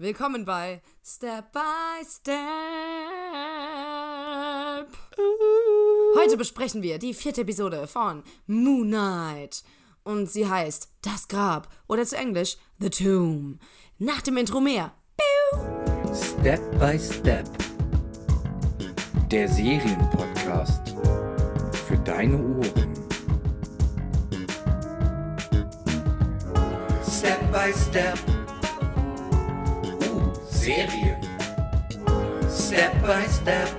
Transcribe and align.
Willkommen 0.00 0.44
bei 0.44 0.80
Step 1.04 1.50
by 1.50 2.06
Step. 2.08 2.38
Heute 6.16 6.36
besprechen 6.36 6.82
wir 6.82 7.00
die 7.00 7.12
vierte 7.12 7.40
Episode 7.40 7.88
von 7.88 8.22
Moon 8.46 8.86
Knight. 8.86 9.64
Und 10.04 10.30
sie 10.30 10.48
heißt 10.48 10.88
Das 11.02 11.26
Grab 11.26 11.66
oder 11.88 12.06
zu 12.06 12.16
Englisch 12.16 12.58
The 12.78 12.90
Tomb. 12.90 13.58
Nach 13.98 14.22
dem 14.22 14.36
Intro 14.36 14.60
mehr. 14.60 14.92
Step 16.14 16.60
by 16.78 16.96
Step. 16.96 17.48
Der 19.32 19.48
Serienpodcast. 19.48 20.94
Für 21.88 21.98
deine 22.04 22.36
Ohren. 22.36 22.94
Step 27.02 27.50
by 27.50 27.72
Step. 27.74 28.37
Serien. 30.68 31.16
Step 32.46 32.92
by 33.00 33.24
Step. 33.26 33.70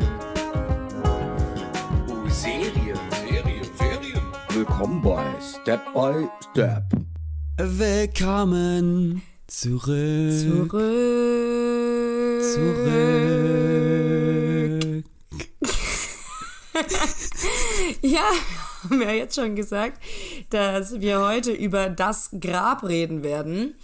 Uh, 1.05 2.27
Serien. 2.27 2.97
Serien, 3.11 3.63
Serien. 3.77 4.23
Willkommen 4.49 4.99
bei 5.03 5.23
Step 5.39 5.81
by 5.93 6.27
Step. 6.49 6.85
Willkommen 7.57 9.21
zurück. 9.45 10.31
Zurück. 10.33 10.71
Zurück. 12.41 12.89
Ja, 18.01 18.31
wir 18.83 18.89
haben 18.89 19.01
ja 19.01 19.11
jetzt 19.11 19.35
schon 19.35 19.55
gesagt, 19.55 20.01
dass 20.49 20.99
wir 20.99 21.19
heute 21.19 21.51
über 21.51 21.89
das 21.89 22.31
Grab 22.39 22.83
reden 22.83 23.23
werden. 23.23 23.75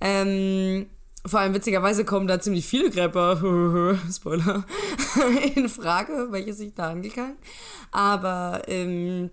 Ähm, 0.00 0.86
vor 1.26 1.40
allem 1.40 1.54
witzigerweise 1.54 2.04
kommen 2.04 2.26
da 2.26 2.40
ziemlich 2.40 2.66
viele 2.66 2.90
Gräber, 2.90 3.98
Spoiler, 4.12 4.64
in 5.54 5.68
Frage, 5.68 6.28
welche 6.30 6.54
sich 6.54 6.74
da 6.74 6.90
angegangen. 6.90 7.36
Aber 7.90 8.62
ähm, 8.66 9.30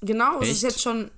genau, 0.00 0.40
es 0.40 0.48
ist 0.48 0.54
Echt? 0.54 0.62
jetzt 0.62 0.82
schon. 0.82 1.10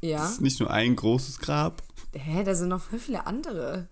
Ja. 0.00 0.18
Das 0.18 0.32
ist 0.32 0.40
nicht 0.40 0.60
nur 0.60 0.70
ein 0.70 0.96
großes 0.96 1.38
Grab. 1.38 1.82
Hä, 2.12 2.44
da 2.44 2.54
sind 2.54 2.68
noch 2.68 2.82
voll 2.82 2.98
viele 2.98 3.26
andere. 3.26 3.88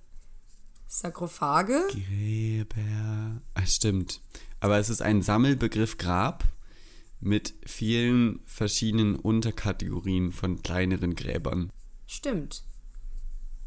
Sarkophage? 0.86 1.80
Gräber. 1.88 3.40
Ah, 3.54 3.66
stimmt. 3.66 4.20
Aber 4.60 4.78
es 4.78 4.90
ist 4.90 5.00
ein 5.00 5.22
Sammelbegriff 5.22 5.96
Grab 5.96 6.44
mit 7.18 7.54
vielen 7.64 8.40
verschiedenen 8.44 9.16
Unterkategorien 9.16 10.32
von 10.32 10.62
kleineren 10.62 11.14
Gräbern. 11.14 11.72
Stimmt. 12.06 12.62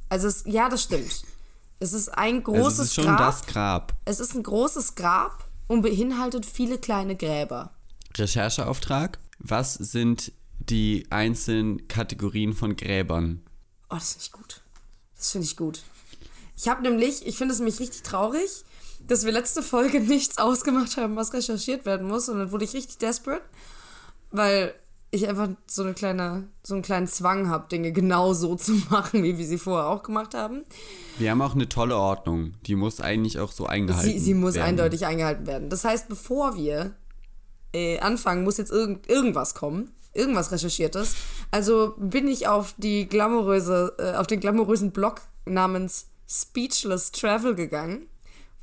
Also, 0.09 0.28
es, 0.28 0.44
ja, 0.45 0.70
das 0.70 0.84
stimmt. 0.84 1.23
Es 1.80 1.94
ist 1.94 2.09
ein 2.09 2.38
Also 2.38 2.52
großes 2.53 2.80
es 2.80 2.86
ist 2.88 2.94
schon 2.95 3.06
Grab. 3.06 3.17
das 3.20 3.45
Grab. 3.45 3.94
Es 4.06 4.20
ist 4.20 4.34
ein 4.36 4.44
großes 4.44 4.95
Grab 4.95 5.44
und 5.67 5.81
beinhaltet 5.81 6.45
viele 6.45 6.78
kleine 6.78 7.16
Gräber. 7.16 7.72
Rechercheauftrag. 8.17 9.20
Was 9.39 9.73
sind 9.73 10.31
die 10.59 11.06
einzelnen 11.09 11.88
Kategorien 11.88 12.53
von 12.53 12.75
Gräbern? 12.75 13.42
Oh, 13.89 13.95
das 13.95 14.14
finde 14.14 14.23
ich 14.25 14.31
gut. 14.31 14.62
Das 15.17 15.31
finde 15.31 15.45
ich 15.47 15.58
gut. 15.58 15.84
Ich 16.58 16.67
habe 16.69 16.81
nämlich, 16.81 17.25
ich 17.28 17.38
finde 17.38 17.53
es 17.53 17.59
nämlich 17.59 17.80
richtig 17.80 18.03
traurig, 18.03 18.64
dass 19.08 19.25
wir 19.25 19.31
letzte 19.34 19.62
Folge 19.62 20.00
nichts 20.02 20.38
ausgemacht 20.38 20.95
haben, 20.97 21.16
was 21.17 21.34
recherchiert 21.34 21.86
werden 21.86 22.08
muss. 22.08 22.30
Und 22.30 22.40
dann 22.40 22.52
wurde 22.52 22.64
ich 22.64 22.73
richtig 22.73 22.97
desperate, 22.97 23.44
weil 24.31 24.73
ich 25.16 25.27
einfach 25.27 25.49
so 25.67 25.83
eine 25.83 25.94
kleine, 25.94 26.47
so 26.63 26.73
einen 26.73 26.83
kleinen 26.83 27.08
Zwang 27.08 27.49
habe, 27.49 27.67
Dinge 27.69 27.91
genau 27.91 28.33
so 28.33 28.55
zu 28.55 28.73
machen, 28.89 29.23
wie 29.23 29.38
wir 29.38 29.45
sie 29.45 29.57
vorher 29.57 29.88
auch 29.88 30.03
gemacht 30.03 30.33
haben. 30.33 30.63
Wir 31.17 31.31
haben 31.31 31.41
auch 31.41 31.55
eine 31.55 31.69
tolle 31.69 31.97
Ordnung. 31.97 32.53
Die 32.66 32.75
muss 32.75 33.02
eigentlich 33.02 33.39
auch 33.39 33.52
so 33.52 33.66
eingehalten 33.66 34.09
Sie, 34.11 34.19
sie 34.19 34.33
muss 34.33 34.55
werden. 34.55 34.67
eindeutig 34.67 35.05
eingehalten 35.05 35.47
werden. 35.47 35.69
Das 35.69 35.83
heißt, 35.83 36.09
bevor 36.09 36.55
wir 36.55 36.95
äh, 37.73 37.99
anfangen, 37.99 38.44
muss 38.44 38.57
jetzt 38.57 38.72
irgend, 38.72 39.09
irgendwas 39.09 39.56
kommen. 39.56 39.91
Irgendwas 40.13 40.51
recherchiertes. 40.53 41.13
Also 41.51 41.94
bin 41.97 42.29
ich 42.29 42.47
auf 42.47 42.73
die 42.78 43.06
glamouröse, 43.07 43.95
äh, 44.00 44.13
auf 44.13 44.28
den 44.28 44.40
glamourösen 44.40 44.91
Blog 44.91 45.22
namens 45.45 46.07
Speechless 46.28 47.11
Travel 47.11 47.53
gegangen, 47.53 48.07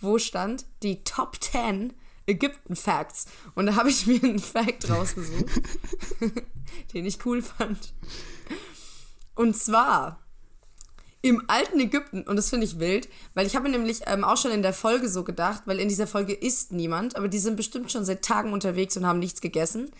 wo 0.00 0.18
stand 0.18 0.64
die 0.82 1.04
Top 1.04 1.36
10 1.42 1.92
Ägypten 2.32 2.76
Facts. 2.76 3.26
Und 3.54 3.66
da 3.66 3.76
habe 3.76 3.90
ich 3.90 4.06
mir 4.06 4.22
einen 4.22 4.38
Fact 4.38 4.90
rausgesucht, 4.90 5.50
den 6.94 7.06
ich 7.06 7.24
cool 7.24 7.42
fand. 7.42 7.92
Und 9.34 9.56
zwar 9.56 10.18
im 11.22 11.44
alten 11.46 11.78
Ägypten, 11.78 12.22
und 12.22 12.34
das 12.34 12.50
finde 12.50 12.66
ich 12.66 12.80
wild, 12.80 13.08
weil 13.34 13.46
ich 13.46 13.54
habe 13.54 13.68
mir 13.68 13.78
nämlich 13.78 14.02
ähm, 14.06 14.24
auch 14.24 14.36
schon 14.36 14.50
in 14.50 14.62
der 14.62 14.72
Folge 14.72 15.08
so 15.08 15.22
gedacht, 15.22 15.62
weil 15.66 15.78
in 15.78 15.88
dieser 15.88 16.08
Folge 16.08 16.32
ist 16.32 16.72
niemand, 16.72 17.16
aber 17.16 17.28
die 17.28 17.38
sind 17.38 17.56
bestimmt 17.56 17.92
schon 17.92 18.04
seit 18.04 18.22
Tagen 18.22 18.52
unterwegs 18.52 18.96
und 18.96 19.06
haben 19.06 19.20
nichts 19.20 19.40
gegessen. 19.40 19.92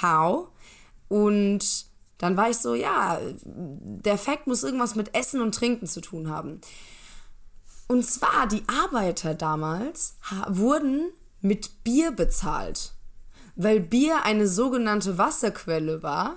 How? 0.00 0.48
Und 1.08 1.86
dann 2.18 2.36
war 2.36 2.50
ich 2.50 2.58
so, 2.58 2.74
ja, 2.74 3.18
der 3.44 4.16
Fakt 4.16 4.46
muss 4.46 4.62
irgendwas 4.62 4.94
mit 4.94 5.14
Essen 5.14 5.40
und 5.40 5.54
Trinken 5.54 5.86
zu 5.86 6.00
tun 6.00 6.30
haben. 6.30 6.60
Und 7.88 8.04
zwar, 8.04 8.46
die 8.46 8.62
Arbeiter 8.68 9.34
damals 9.34 10.16
wurden 10.48 11.08
mit 11.40 11.84
Bier 11.84 12.12
bezahlt, 12.12 12.92
weil 13.56 13.80
Bier 13.80 14.24
eine 14.24 14.46
sogenannte 14.46 15.18
Wasserquelle 15.18 16.02
war 16.02 16.36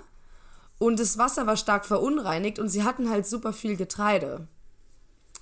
und 0.78 0.98
das 1.00 1.18
Wasser 1.18 1.46
war 1.46 1.56
stark 1.56 1.86
verunreinigt 1.86 2.58
und 2.58 2.68
sie 2.68 2.82
hatten 2.82 3.08
halt 3.10 3.26
super 3.26 3.52
viel 3.52 3.76
Getreide. 3.76 4.48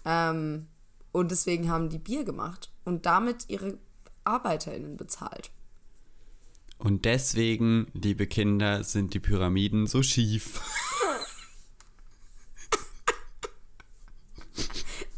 Ähm, 0.04 0.66
und 1.12 1.30
deswegen 1.30 1.70
haben 1.70 1.88
die 1.90 1.98
Bier 1.98 2.24
gemacht 2.24 2.70
und 2.84 3.06
damit 3.06 3.48
ihre 3.48 3.78
ArbeiterInnen 4.24 4.96
bezahlt. 4.96 5.50
Und 6.78 7.04
deswegen, 7.04 7.86
liebe 7.92 8.26
Kinder, 8.26 8.82
sind 8.82 9.14
die 9.14 9.20
Pyramiden 9.20 9.86
so 9.86 10.02
schief. 10.02 10.60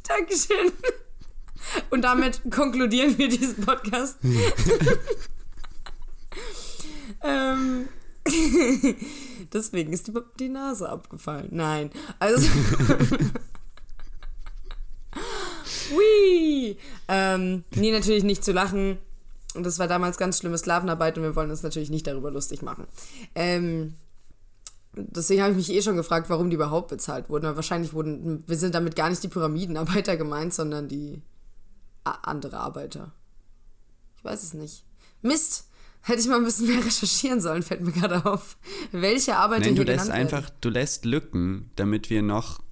Dankeschön. 0.06 0.72
Und 1.90 2.02
damit 2.02 2.40
konkludieren 2.50 3.16
wir 3.18 3.28
diesen 3.28 3.64
Podcast. 3.64 4.18
ähm, 7.22 7.88
deswegen 9.52 9.92
ist 9.92 10.08
die, 10.08 10.12
die 10.38 10.48
Nase 10.48 10.88
abgefallen. 10.88 11.48
Nein. 11.50 11.90
Also. 12.18 12.48
Hui. 15.90 16.76
Ähm, 17.08 17.64
nee, 17.74 17.92
natürlich 17.92 18.24
nicht 18.24 18.44
zu 18.44 18.52
lachen. 18.52 18.98
Und 19.54 19.64
das 19.64 19.78
war 19.78 19.86
damals 19.86 20.18
ganz 20.18 20.38
schlimme 20.38 20.58
Sklavenarbeit 20.58 21.16
und 21.16 21.22
wir 21.22 21.36
wollen 21.36 21.50
uns 21.50 21.62
natürlich 21.62 21.90
nicht 21.90 22.06
darüber 22.06 22.30
lustig 22.30 22.62
machen. 22.62 22.86
Ähm, 23.36 23.94
deswegen 24.94 25.42
habe 25.42 25.52
ich 25.52 25.56
mich 25.56 25.70
eh 25.70 25.82
schon 25.82 25.96
gefragt, 25.96 26.28
warum 26.28 26.50
die 26.50 26.56
überhaupt 26.56 26.88
bezahlt 26.88 27.30
wurden. 27.30 27.46
Aber 27.46 27.56
wahrscheinlich 27.56 27.92
wurden, 27.92 28.42
wir 28.48 28.56
sind 28.56 28.74
damit 28.74 28.96
gar 28.96 29.10
nicht 29.10 29.22
die 29.22 29.28
Pyramidenarbeiter 29.28 30.16
gemeint, 30.16 30.54
sondern 30.54 30.88
die 30.88 31.22
andere 32.04 32.58
Arbeiter. 32.58 33.12
Ich 34.16 34.24
weiß 34.24 34.42
es 34.42 34.54
nicht. 34.54 34.84
Mist! 35.22 35.68
Hätte 36.06 36.20
ich 36.20 36.28
mal 36.28 36.36
ein 36.36 36.44
bisschen 36.44 36.66
mehr 36.66 36.84
recherchieren 36.84 37.40
sollen, 37.40 37.62
fällt 37.62 37.80
mir 37.80 37.92
gerade 37.92 38.26
auf. 38.26 38.58
Welche 38.92 39.36
Arbeiter 39.36 39.66
Nein, 39.66 39.76
du 39.76 39.84
lässt 39.84 40.10
einfach, 40.10 40.50
du 40.60 40.68
lässt 40.68 41.06
Lücken, 41.06 41.70
damit 41.76 42.10
wir 42.10 42.20
noch 42.20 42.62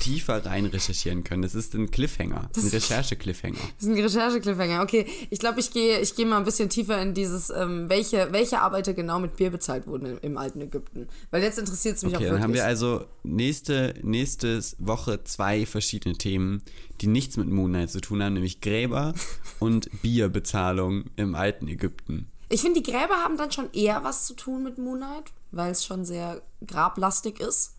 tiefer 0.00 0.44
rein 0.44 0.66
recherchieren 0.66 1.24
können. 1.24 1.42
Das 1.42 1.54
ist 1.54 1.74
ein 1.74 1.90
Cliffhanger, 1.90 2.50
ein 2.54 2.68
Recherche-Cliffhanger. 2.68 3.58
Das 3.76 3.86
ist 3.86 3.88
ein 3.88 3.98
Recherche-Cliffhanger. 3.98 4.82
Okay, 4.82 5.06
ich 5.30 5.38
glaube, 5.38 5.60
ich 5.60 5.70
gehe 5.72 6.00
ich 6.00 6.14
gehe 6.14 6.26
mal 6.26 6.36
ein 6.36 6.44
bisschen 6.44 6.68
tiefer 6.68 7.00
in 7.00 7.14
dieses, 7.14 7.50
ähm, 7.50 7.88
welche, 7.88 8.32
welche 8.32 8.60
Arbeiter 8.60 8.92
genau 8.92 9.18
mit 9.18 9.36
Bier 9.36 9.50
bezahlt 9.50 9.86
wurden 9.86 10.06
im, 10.06 10.18
im 10.22 10.38
alten 10.38 10.60
Ägypten. 10.60 11.08
Weil 11.30 11.42
jetzt 11.42 11.58
interessiert 11.58 11.96
es 11.96 12.02
mich 12.02 12.14
Okay, 12.14 12.26
auch 12.26 12.32
dann 12.32 12.40
wirklich. 12.40 12.44
haben 12.44 12.54
wir 12.54 12.66
also 12.66 13.04
nächste, 13.22 13.94
nächste 14.02 14.60
Woche 14.78 15.24
zwei 15.24 15.64
verschiedene 15.66 16.16
Themen, 16.16 16.62
die 17.00 17.06
nichts 17.06 17.36
mit 17.36 17.48
Moonlight 17.48 17.90
zu 17.90 18.00
tun 18.00 18.22
haben, 18.22 18.34
nämlich 18.34 18.60
Gräber 18.60 19.14
und 19.58 19.88
Bierbezahlung 20.02 21.04
im 21.16 21.34
alten 21.34 21.68
Ägypten. 21.68 22.28
Ich 22.50 22.60
finde, 22.62 22.82
die 22.82 22.90
Gräber 22.90 23.14
haben 23.14 23.36
dann 23.36 23.52
schon 23.52 23.72
eher 23.72 24.04
was 24.04 24.26
zu 24.26 24.34
tun 24.34 24.64
mit 24.64 24.76
Moonlight, 24.76 25.32
weil 25.52 25.70
es 25.70 25.84
schon 25.84 26.04
sehr 26.04 26.42
grablastig 26.66 27.40
ist. 27.40 27.74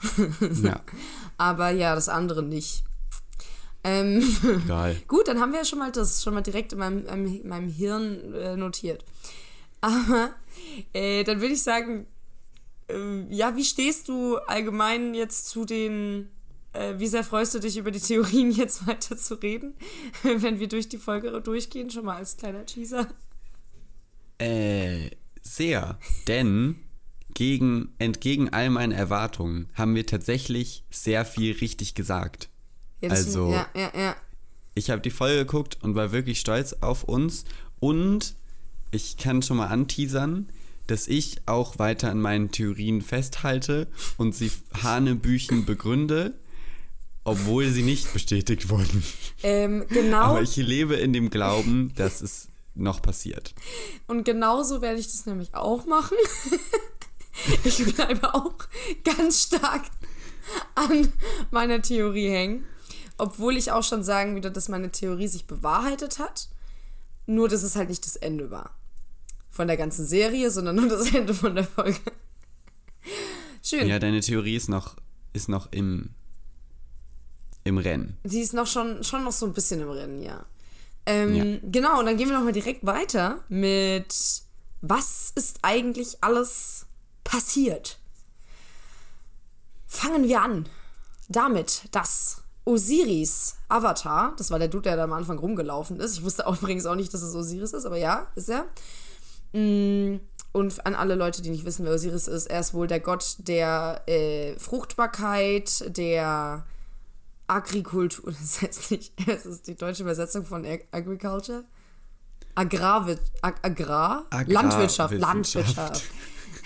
Ja, 0.62 0.80
Aber 1.36 1.70
ja, 1.70 1.94
das 1.94 2.08
andere 2.08 2.42
nicht. 2.42 2.84
Ähm, 3.84 4.22
egal. 4.64 4.96
gut, 5.08 5.28
dann 5.28 5.40
haben 5.40 5.52
wir 5.52 5.60
ja 5.60 5.64
schon 5.64 5.78
mal 5.78 5.92
das 5.92 6.22
schon 6.22 6.34
mal 6.34 6.40
direkt 6.42 6.72
in 6.72 6.78
meinem, 6.78 7.06
in 7.06 7.48
meinem 7.48 7.68
Hirn 7.68 8.34
äh, 8.34 8.56
notiert. 8.56 9.04
Aber 9.80 10.34
äh, 10.92 11.22
dann 11.24 11.40
würde 11.40 11.54
ich 11.54 11.62
sagen, 11.62 12.06
äh, 12.88 13.22
ja, 13.30 13.56
wie 13.56 13.64
stehst 13.64 14.08
du 14.08 14.36
allgemein 14.36 15.14
jetzt 15.14 15.48
zu 15.48 15.64
den, 15.64 16.28
äh, 16.72 16.94
wie 16.98 17.06
sehr 17.06 17.22
freust 17.22 17.54
du 17.54 17.60
dich 17.60 17.76
über 17.76 17.90
die 17.90 18.00
Theorien 18.00 18.50
jetzt 18.50 18.86
weiter 18.86 19.16
zu 19.16 19.34
reden, 19.34 19.74
wenn 20.22 20.58
wir 20.58 20.68
durch 20.68 20.88
die 20.88 20.98
Folge 20.98 21.40
durchgehen, 21.40 21.90
schon 21.90 22.06
mal 22.06 22.16
als 22.16 22.36
kleiner 22.36 22.66
Teaser? 22.66 23.06
Äh, 24.38 25.10
sehr. 25.42 25.98
Denn 26.26 26.76
gegen, 27.38 27.94
entgegen 27.98 28.52
all 28.52 28.68
meinen 28.68 28.90
Erwartungen 28.90 29.68
haben 29.74 29.94
wir 29.94 30.04
tatsächlich 30.06 30.82
sehr 30.90 31.24
viel 31.24 31.56
richtig 31.56 31.94
gesagt. 31.94 32.48
Ja, 33.00 33.10
Also- 33.10 33.52
ja, 33.52 33.68
ja, 33.76 33.92
ja. 33.96 34.16
Ich 34.74 34.90
habe 34.90 35.00
die 35.00 35.10
Folge 35.10 35.44
geguckt 35.46 35.78
und 35.80 35.94
war 35.94 36.10
wirklich 36.10 36.40
stolz 36.40 36.72
auf 36.80 37.04
uns. 37.04 37.44
Und 37.78 38.34
ich 38.90 39.18
kann 39.18 39.40
schon 39.42 39.58
mal 39.58 39.68
anteasern, 39.68 40.48
dass 40.88 41.06
ich 41.06 41.36
auch 41.46 41.78
weiter 41.78 42.10
an 42.10 42.20
meinen 42.20 42.50
Theorien 42.50 43.02
festhalte 43.02 43.86
und 44.16 44.34
sie 44.34 44.50
hanebüchen 44.82 45.64
begründe, 45.64 46.34
obwohl 47.22 47.68
sie 47.70 47.82
nicht 47.82 48.12
bestätigt 48.12 48.68
wurden. 48.68 49.04
Ähm, 49.44 49.84
genau. 49.88 50.22
Aber 50.22 50.42
ich 50.42 50.56
lebe 50.56 50.96
in 50.96 51.12
dem 51.12 51.30
Glauben, 51.30 51.92
dass 51.94 52.20
es 52.20 52.48
noch 52.74 53.00
passiert. 53.00 53.54
Und 54.08 54.24
genauso 54.24 54.82
werde 54.82 54.98
ich 54.98 55.06
das 55.06 55.24
nämlich 55.26 55.54
auch 55.54 55.86
machen. 55.86 56.16
ich 57.64 57.94
bleibe 57.94 58.34
auch 58.34 58.54
ganz 59.04 59.42
stark 59.44 59.82
an 60.74 61.12
meiner 61.50 61.82
Theorie 61.82 62.28
hängen. 62.28 62.64
Obwohl 63.16 63.56
ich 63.56 63.72
auch 63.72 63.82
schon 63.82 64.04
sagen 64.04 64.34
würde, 64.34 64.50
dass 64.50 64.68
meine 64.68 64.90
Theorie 64.90 65.28
sich 65.28 65.46
bewahrheitet 65.46 66.18
hat. 66.18 66.48
Nur, 67.26 67.48
dass 67.48 67.62
es 67.62 67.76
halt 67.76 67.88
nicht 67.88 68.04
das 68.06 68.16
Ende 68.16 68.50
war. 68.50 68.74
Von 69.50 69.66
der 69.66 69.76
ganzen 69.76 70.06
Serie, 70.06 70.50
sondern 70.50 70.76
nur 70.76 70.88
das 70.88 71.12
Ende 71.12 71.34
von 71.34 71.54
der 71.54 71.64
Folge. 71.64 71.98
Schön. 73.62 73.88
Ja, 73.88 73.98
deine 73.98 74.20
Theorie 74.20 74.56
ist 74.56 74.68
noch, 74.68 74.96
ist 75.32 75.48
noch 75.48 75.70
im, 75.72 76.10
im 77.64 77.78
Rennen. 77.78 78.16
Sie 78.24 78.40
ist 78.40 78.54
noch 78.54 78.66
schon, 78.66 79.02
schon 79.04 79.24
noch 79.24 79.32
so 79.32 79.46
ein 79.46 79.52
bisschen 79.52 79.80
im 79.80 79.90
Rennen, 79.90 80.22
ja. 80.22 80.46
Ähm, 81.06 81.34
Ja. 81.34 81.58
Genau, 81.64 81.98
und 81.98 82.06
dann 82.06 82.16
gehen 82.16 82.28
wir 82.28 82.36
noch 82.36 82.44
mal 82.44 82.52
direkt 82.52 82.86
weiter 82.86 83.44
mit 83.48 84.14
was 84.80 85.32
ist 85.34 85.58
eigentlich 85.62 86.22
alles 86.22 86.86
passiert? 87.28 87.98
Fangen 89.86 90.24
wir 90.24 90.42
an 90.42 90.68
damit, 91.28 91.82
dass 91.92 92.42
Osiris 92.64 93.56
Avatar, 93.68 94.34
das 94.36 94.50
war 94.50 94.58
der 94.58 94.68
Dude, 94.68 94.84
der 94.84 94.96
da 94.96 95.04
am 95.04 95.12
Anfang 95.12 95.38
rumgelaufen 95.38 96.00
ist. 96.00 96.16
Ich 96.16 96.24
wusste 96.24 96.46
auch 96.46 96.56
übrigens 96.62 96.86
auch 96.86 96.94
nicht, 96.94 97.12
dass 97.12 97.22
es 97.22 97.34
Osiris 97.34 97.72
ist, 97.72 97.84
aber 97.84 97.96
ja, 97.98 98.26
ist 98.34 98.48
er. 98.48 98.64
Mm, 99.52 100.20
Und 100.52 100.86
an 100.86 100.94
alle 100.94 101.14
Leute, 101.14 101.42
die 101.42 101.50
nicht 101.50 101.64
wissen, 101.64 101.84
wer 101.84 101.92
Osiris 101.94 102.28
ist, 102.28 102.46
er 102.46 102.60
ist 102.60 102.74
wohl 102.74 102.86
der 102.86 103.00
Gott 103.00 103.36
der 103.38 104.02
äh, 104.06 104.58
Fruchtbarkeit, 104.58 105.96
der 105.96 106.66
Agrikultur, 107.46 108.32
das 108.40 108.62
heißt 108.62 108.90
nicht, 108.90 109.12
das 109.28 109.46
ist 109.46 109.66
die 109.66 109.74
deutsche 109.74 110.02
Übersetzung 110.02 110.44
von 110.44 110.64
Ag 110.64 110.86
Agriculture. 110.92 111.64
Agrar, 112.54 113.06
Ag 113.42 113.54
Agrar? 113.62 114.26
Landwirtschaft. 114.46 115.14
Landwirtschaft. 115.14 116.02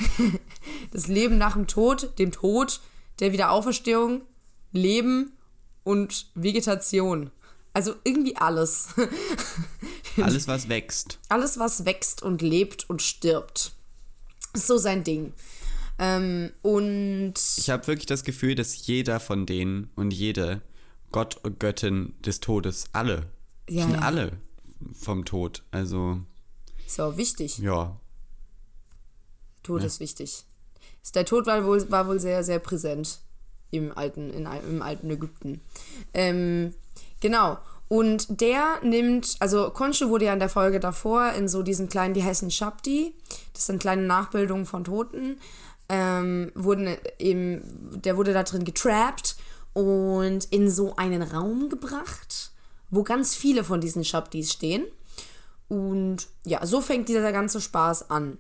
Das 0.93 1.07
Leben 1.09 1.39
nach 1.39 1.55
dem 1.55 1.67
Tod, 1.67 2.19
dem 2.19 2.33
Tod, 2.33 2.81
der 3.21 3.33
Wiederauferstehung, 3.33 4.23
Leben 4.73 5.33
und 5.85 6.27
Vegetation. 6.35 7.31
Also 7.73 7.95
irgendwie 8.05 8.37
alles. 8.37 8.89
Alles, 10.19 10.47
was 10.47 10.69
wächst. 10.69 11.19
Alles, 11.31 11.59
was 11.59 11.87
wächst 11.87 12.23
und 12.23 12.43
lebt 12.43 12.89
und 12.91 13.01
stirbt. 13.01 13.73
Ist 14.53 14.67
so 14.67 14.77
sein 14.77 15.05
Ding. 15.05 15.33
Ähm, 15.99 16.51
und 16.61 17.33
Ich 17.57 17.71
habe 17.71 17.87
wirklich 17.87 18.05
das 18.05 18.23
Gefühl, 18.25 18.55
dass 18.55 18.87
jeder 18.87 19.21
von 19.21 19.47
denen 19.47 19.91
und 19.97 20.11
jede 20.13 20.61
Gott 21.13 21.39
und 21.43 21.59
Göttin 21.61 22.15
des 22.21 22.41
Todes, 22.41 22.85
alle, 22.93 23.27
Ja, 23.71 23.85
sind 23.85 23.95
ja. 23.95 24.01
alle 24.01 24.33
vom 24.93 25.25
Tod. 25.25 25.63
Also, 25.71 26.21
so 26.87 27.17
wichtig. 27.17 27.57
ja. 27.59 27.99
Tod 29.63 29.83
ist 29.85 30.01
wichtig. 30.01 30.45
Der 31.15 31.25
Tod 31.25 31.47
war 31.47 31.65
wohl, 31.65 31.91
war 31.91 32.07
wohl 32.07 32.21
sehr, 32.21 32.45
sehr 32.45 32.59
präsent 32.59 33.19
im 33.71 33.97
alten, 33.97 34.31
in, 34.31 34.47
im 34.69 34.83
alten 34.83 35.11
Ägypten. 35.11 35.61
Ähm, 36.15 36.75
genau. 37.21 37.59
Und 37.89 38.41
der 38.41 38.81
nimmt, 38.83 39.37
also 39.41 39.71
Konshu 39.71 40.09
wurde 40.09 40.27
ja 40.27 40.33
in 40.33 40.39
der 40.39 40.49
Folge 40.49 40.81
davor 40.81 41.33
in 41.33 41.49
so 41.49 41.63
diesen 41.63 41.89
kleinen, 41.89 42.15
die 42.15 42.25
heißen 42.25 42.51
Shabdi, 42.51 43.15
das 43.53 43.67
sind 43.67 43.81
kleine 43.81 44.03
Nachbildungen 44.03 44.65
von 44.65 44.85
Toten, 44.85 45.39
ähm, 45.91 46.53
wurden 46.55 46.97
eben, 47.19 48.01
der 48.03 48.17
wurde 48.17 48.33
da 48.33 48.45
drin 48.45 48.65
getrappt 48.65 49.37
und 49.75 50.45
in 50.47 50.71
so 50.71 50.97
einen 50.97 51.23
Raum 51.23 51.69
gebracht, 51.69 52.53
wo 52.91 53.03
ganz 53.03 53.35
viele 53.35 53.63
von 53.63 53.81
diesen 53.81 54.05
Shabdis 54.05 54.53
stehen. 54.53 54.87
Und 55.69 56.29
ja, 56.45 56.65
so 56.65 56.81
fängt 56.81 57.09
dieser 57.09 57.33
ganze 57.33 57.61
Spaß 57.61 58.11
an. 58.11 58.39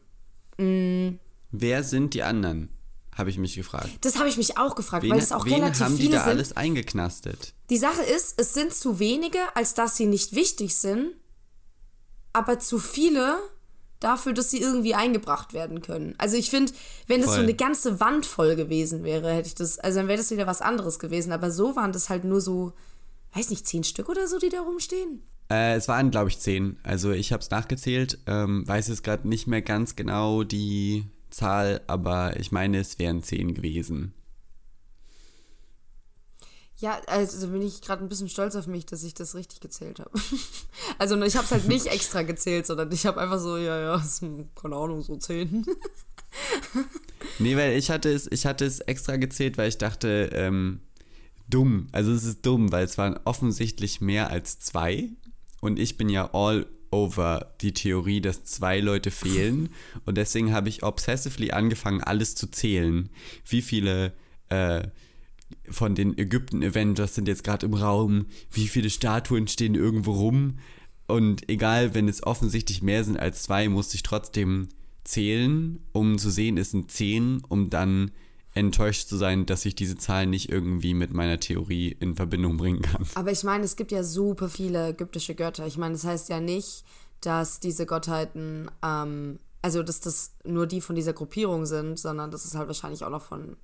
Wer 0.58 1.84
sind 1.84 2.14
die 2.14 2.22
anderen? 2.22 2.68
Habe 3.14 3.28
ich 3.28 3.36
mich 3.36 3.54
gefragt. 3.56 3.90
Das 4.00 4.18
habe 4.18 4.28
ich 4.28 4.38
mich 4.38 4.56
auch 4.56 4.74
gefragt, 4.74 5.02
Wen, 5.02 5.10
weil 5.10 5.18
es 5.18 5.32
auch 5.32 5.44
wen 5.44 5.54
relativ 5.54 5.82
haben 5.82 5.96
die 5.96 6.04
viele 6.04 6.16
da 6.16 6.22
sind. 6.24 6.30
alles 6.30 6.56
eingeknastet? 6.56 7.52
Die 7.68 7.76
Sache 7.76 8.02
ist, 8.02 8.40
es 8.40 8.54
sind 8.54 8.72
zu 8.72 8.98
wenige, 8.98 9.38
als 9.54 9.74
dass 9.74 9.96
sie 9.96 10.06
nicht 10.06 10.34
wichtig 10.34 10.74
sind, 10.76 11.12
aber 12.32 12.58
zu 12.58 12.78
viele 12.78 13.36
dafür, 14.00 14.32
dass 14.32 14.50
sie 14.50 14.60
irgendwie 14.60 14.94
eingebracht 14.94 15.52
werden 15.52 15.82
können. 15.82 16.14
Also 16.16 16.36
ich 16.36 16.48
finde, 16.48 16.72
wenn 17.06 17.20
das 17.20 17.30
so 17.30 17.36
Voll. 17.36 17.44
eine 17.44 17.54
ganze 17.54 18.00
Wand 18.00 18.24
voll 18.24 18.56
gewesen 18.56 19.04
wäre, 19.04 19.30
hätte 19.30 19.48
ich 19.48 19.54
das, 19.54 19.78
also 19.78 19.98
dann 19.98 20.08
wäre 20.08 20.18
das 20.18 20.30
wieder 20.30 20.46
was 20.46 20.62
anderes 20.62 20.98
gewesen. 20.98 21.32
Aber 21.32 21.50
so 21.50 21.76
waren 21.76 21.92
das 21.92 22.08
halt 22.08 22.24
nur 22.24 22.40
so, 22.40 22.72
weiß 23.34 23.50
nicht, 23.50 23.66
zehn 23.66 23.84
Stück 23.84 24.08
oder 24.08 24.26
so, 24.26 24.38
die 24.38 24.48
da 24.48 24.62
rumstehen. 24.62 25.22
Äh, 25.52 25.74
es 25.74 25.86
waren, 25.86 26.10
glaube 26.10 26.30
ich, 26.30 26.38
zehn. 26.38 26.78
Also 26.82 27.10
ich 27.10 27.30
habe 27.30 27.42
es 27.42 27.50
nachgezählt, 27.50 28.18
ähm, 28.26 28.66
weiß 28.66 28.88
jetzt 28.88 29.04
gerade 29.04 29.28
nicht 29.28 29.46
mehr 29.46 29.60
ganz 29.60 29.96
genau 29.96 30.44
die 30.44 31.04
Zahl, 31.28 31.82
aber 31.86 32.40
ich 32.40 32.52
meine, 32.52 32.78
es 32.78 32.98
wären 32.98 33.22
zehn 33.22 33.52
gewesen. 33.52 34.14
Ja, 36.78 36.98
also 37.06 37.48
bin 37.48 37.60
ich 37.60 37.82
gerade 37.82 38.02
ein 38.02 38.08
bisschen 38.08 38.30
stolz 38.30 38.56
auf 38.56 38.66
mich, 38.66 38.86
dass 38.86 39.02
ich 39.02 39.12
das 39.12 39.34
richtig 39.34 39.60
gezählt 39.60 40.00
habe. 40.00 40.10
also 40.98 41.20
ich 41.22 41.36
habe 41.36 41.44
es 41.44 41.52
halt 41.52 41.68
nicht 41.68 41.86
extra 41.86 42.22
gezählt, 42.22 42.66
sondern 42.66 42.90
ich 42.90 43.04
habe 43.04 43.20
einfach 43.20 43.38
so, 43.38 43.58
ja, 43.58 43.78
ja, 43.78 43.96
ist, 43.96 44.20
keine 44.20 44.76
Ahnung, 44.76 45.02
so 45.02 45.16
zehn. 45.16 45.66
Nee, 47.38 47.58
weil 47.58 47.76
ich 47.76 47.90
hatte 47.90 48.10
es, 48.10 48.26
ich 48.30 48.46
hatte 48.46 48.64
es 48.64 48.80
extra 48.80 49.16
gezählt, 49.16 49.58
weil 49.58 49.68
ich 49.68 49.76
dachte, 49.76 50.30
ähm, 50.32 50.80
dumm. 51.48 51.88
Also 51.92 52.12
es 52.12 52.24
ist 52.24 52.44
dumm, 52.46 52.72
weil 52.72 52.84
es 52.84 52.98
waren 52.98 53.18
offensichtlich 53.24 54.00
mehr 54.00 54.30
als 54.30 54.58
zwei. 54.58 55.10
Und 55.62 55.78
ich 55.78 55.96
bin 55.96 56.08
ja 56.08 56.28
all 56.34 56.66
over 56.90 57.54
die 57.60 57.72
Theorie, 57.72 58.20
dass 58.20 58.44
zwei 58.44 58.80
Leute 58.80 59.12
fehlen. 59.12 59.68
Und 60.04 60.18
deswegen 60.18 60.52
habe 60.52 60.68
ich 60.68 60.82
obsessively 60.82 61.52
angefangen, 61.52 62.02
alles 62.02 62.34
zu 62.34 62.48
zählen. 62.50 63.08
Wie 63.46 63.62
viele 63.62 64.12
äh, 64.48 64.82
von 65.68 65.94
den 65.94 66.18
Ägypten 66.18 66.64
Avengers 66.64 67.14
sind 67.14 67.28
jetzt 67.28 67.44
gerade 67.44 67.66
im 67.66 67.74
Raum? 67.74 68.26
Wie 68.50 68.66
viele 68.66 68.90
Statuen 68.90 69.46
stehen 69.46 69.76
irgendwo 69.76 70.10
rum? 70.10 70.58
Und 71.06 71.48
egal, 71.48 71.94
wenn 71.94 72.08
es 72.08 72.24
offensichtlich 72.24 72.82
mehr 72.82 73.04
sind 73.04 73.16
als 73.16 73.44
zwei, 73.44 73.68
musste 73.68 73.94
ich 73.94 74.02
trotzdem 74.02 74.68
zählen, 75.04 75.78
um 75.92 76.18
zu 76.18 76.28
sehen, 76.28 76.58
es 76.58 76.72
sind 76.72 76.90
zehn, 76.90 77.40
um 77.48 77.70
dann 77.70 78.10
enttäuscht 78.54 79.08
zu 79.08 79.16
sein, 79.16 79.46
dass 79.46 79.64
ich 79.64 79.74
diese 79.74 79.96
Zahl 79.96 80.26
nicht 80.26 80.50
irgendwie 80.50 80.94
mit 80.94 81.12
meiner 81.12 81.40
Theorie 81.40 81.96
in 82.00 82.16
Verbindung 82.16 82.56
bringen 82.56 82.82
kann. 82.82 83.06
Aber 83.14 83.30
ich 83.30 83.44
meine, 83.44 83.64
es 83.64 83.76
gibt 83.76 83.92
ja 83.92 84.04
super 84.04 84.48
viele 84.48 84.88
ägyptische 84.88 85.34
Götter. 85.34 85.66
Ich 85.66 85.78
meine, 85.78 85.94
das 85.94 86.04
heißt 86.04 86.28
ja 86.28 86.40
nicht, 86.40 86.84
dass 87.20 87.60
diese 87.60 87.86
Gottheiten, 87.86 88.70
ähm, 88.82 89.38
also 89.62 89.82
dass 89.82 90.00
das 90.00 90.32
nur 90.44 90.66
die 90.66 90.80
von 90.80 90.96
dieser 90.96 91.12
Gruppierung 91.12 91.66
sind, 91.66 91.98
sondern 91.98 92.30
dass 92.30 92.44
es 92.44 92.54
halt 92.54 92.66
wahrscheinlich 92.66 93.04
auch 93.04 93.10
noch 93.10 93.22
von, 93.22 93.56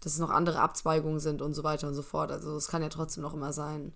dass 0.00 0.14
es 0.14 0.18
noch 0.18 0.30
andere 0.30 0.60
Abzweigungen 0.60 1.20
sind 1.20 1.40
und 1.40 1.54
so 1.54 1.62
weiter 1.62 1.88
und 1.88 1.94
so 1.94 2.02
fort. 2.02 2.30
Also 2.30 2.56
es 2.56 2.68
kann 2.68 2.82
ja 2.82 2.88
trotzdem 2.88 3.22
noch 3.22 3.34
immer 3.34 3.52
sein. 3.52 3.92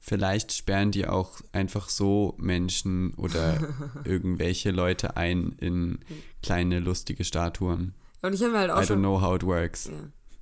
Vielleicht 0.00 0.52
sperren 0.52 0.90
die 0.90 1.06
auch 1.06 1.40
einfach 1.52 1.88
so 1.88 2.34
Menschen 2.38 3.14
oder 3.14 3.58
irgendwelche 4.04 4.70
Leute 4.70 5.16
ein 5.16 5.56
in 5.60 6.00
kleine 6.42 6.80
lustige 6.80 7.24
Statuen. 7.24 7.94
Und 8.22 8.32
ich 8.32 8.42
habe 8.42 8.52
mir 8.52 8.58
halt 8.58 8.70
auch 8.70 8.82
I 8.82 8.84
don't 8.84 8.98
know 8.98 9.20
how 9.20 9.36
it 9.36 9.44
works. 9.44 9.86
Ja. 9.86 9.92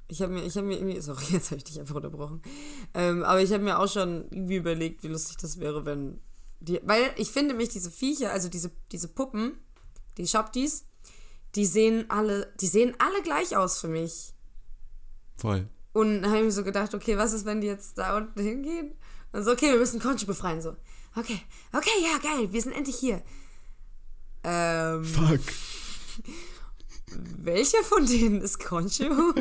Ich 0.08 0.22
habe 0.22 0.32
mir, 0.32 0.44
ich 0.44 0.56
habe 0.56 0.66
mir 0.66 0.76
irgendwie, 0.76 1.00
sorry, 1.00 1.24
jetzt 1.30 1.50
habe 1.50 1.58
ich 1.58 1.64
dich 1.64 1.78
einfach 1.80 1.96
unterbrochen. 1.96 2.42
Ähm, 2.94 3.22
aber 3.22 3.42
ich 3.42 3.52
habe 3.52 3.62
mir 3.62 3.78
auch 3.78 3.88
schon 3.88 4.26
irgendwie 4.30 4.56
überlegt, 4.56 5.02
wie 5.02 5.08
lustig 5.08 5.36
das 5.38 5.58
wäre, 5.58 5.84
wenn 5.84 6.20
die, 6.60 6.80
weil 6.84 7.10
ich 7.16 7.30
finde 7.30 7.54
mich 7.54 7.68
diese 7.68 7.90
Viecher, 7.90 8.32
also 8.32 8.48
diese, 8.48 8.70
diese 8.90 9.08
Puppen, 9.08 9.52
die 10.16 10.26
Shabdis, 10.26 10.86
die 11.54 11.66
sehen 11.66 12.06
alle, 12.08 12.52
die 12.60 12.66
sehen 12.66 12.94
alle 12.98 13.22
gleich 13.22 13.56
aus 13.56 13.80
für 13.80 13.88
mich. 13.88 14.32
Voll. 15.36 15.68
Und 15.92 16.26
habe 16.26 16.38
ich 16.38 16.44
mir 16.44 16.52
so 16.52 16.64
gedacht, 16.64 16.94
okay, 16.94 17.16
was 17.18 17.32
ist, 17.32 17.44
wenn 17.44 17.60
die 17.60 17.66
jetzt 17.66 17.98
da 17.98 18.16
unten 18.16 18.40
hingehen? 18.40 18.94
Und 19.34 19.42
so, 19.42 19.50
okay, 19.50 19.72
wir 19.72 19.78
müssen 19.78 20.00
Conchi 20.00 20.26
befreien. 20.26 20.62
So, 20.62 20.76
okay, 21.16 21.40
okay, 21.72 21.90
ja, 22.00 22.18
geil, 22.18 22.52
wir 22.52 22.62
sind 22.62 22.72
endlich 22.72 22.96
hier. 22.96 23.20
Ähm, 24.44 25.04
Fuck. 25.04 25.40
welcher 27.38 27.82
von 27.82 28.06
denen 28.06 28.40
ist 28.40 28.60
Conchu? 28.60 29.34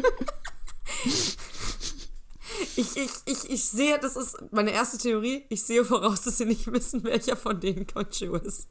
ich, 2.76 2.98
ich, 2.98 3.12
ich, 3.26 3.50
ich 3.50 3.64
sehe, 3.64 4.00
das 4.00 4.16
ist 4.16 4.36
meine 4.52 4.72
erste 4.72 4.98
Theorie, 4.98 5.46
ich 5.50 5.64
sehe 5.64 5.86
voraus, 5.86 6.24
dass 6.24 6.40
sie 6.40 6.46
nicht 6.46 6.72
wissen, 6.72 7.04
welcher 7.04 7.38
von 7.38 7.60
denen 7.60 7.86
Conchu 7.86 8.34
ist. 8.34 8.70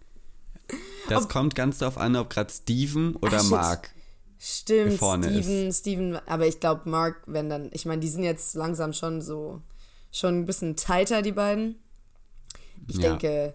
Das 1.08 1.28
kommt 1.28 1.54
ganz 1.54 1.78
darauf 1.78 1.98
an, 1.98 2.16
ob 2.16 2.30
gerade 2.30 2.52
Steven 2.52 3.14
oder 3.16 3.38
Ach. 3.38 3.50
Mark 3.50 3.94
Stimmt, 4.40 4.94
vorne 4.94 5.28
Steven, 5.28 5.68
ist. 5.68 5.78
Steven, 5.78 6.16
aber 6.26 6.48
ich 6.48 6.58
glaube, 6.58 6.90
Mark, 6.90 7.22
wenn 7.26 7.48
dann, 7.48 7.70
ich 7.72 7.86
meine, 7.86 8.00
die 8.00 8.08
sind 8.08 8.24
jetzt 8.24 8.56
langsam 8.56 8.92
schon 8.92 9.22
so, 9.22 9.62
schon 10.12 10.40
ein 10.40 10.46
bisschen 10.46 10.76
tighter, 10.76 11.22
die 11.22 11.32
beiden. 11.32 11.82
Ich 12.86 12.96
Ja. 12.98 13.10
denke, 13.16 13.54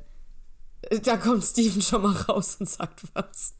da 1.03 1.17
kommt 1.17 1.43
Steven 1.43 1.81
schon 1.81 2.01
mal 2.01 2.15
raus 2.15 2.57
und 2.59 2.69
sagt 2.69 3.03
was. 3.13 3.53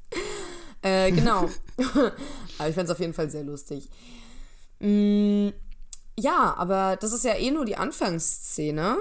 Äh, 0.82 1.12
genau. 1.12 1.50
aber 2.58 2.70
ich 2.70 2.76
fände 2.76 2.84
es 2.84 2.90
auf 2.90 3.00
jeden 3.00 3.14
Fall 3.14 3.30
sehr 3.30 3.44
lustig. 3.44 3.90
Mm, 4.80 5.50
ja, 6.20 6.56
aber 6.58 6.98
das 6.98 7.14
ist 7.14 7.24
ja 7.24 7.36
eh 7.36 7.52
nur 7.52 7.66
die 7.66 7.76
Anfangsszene. 7.78 8.98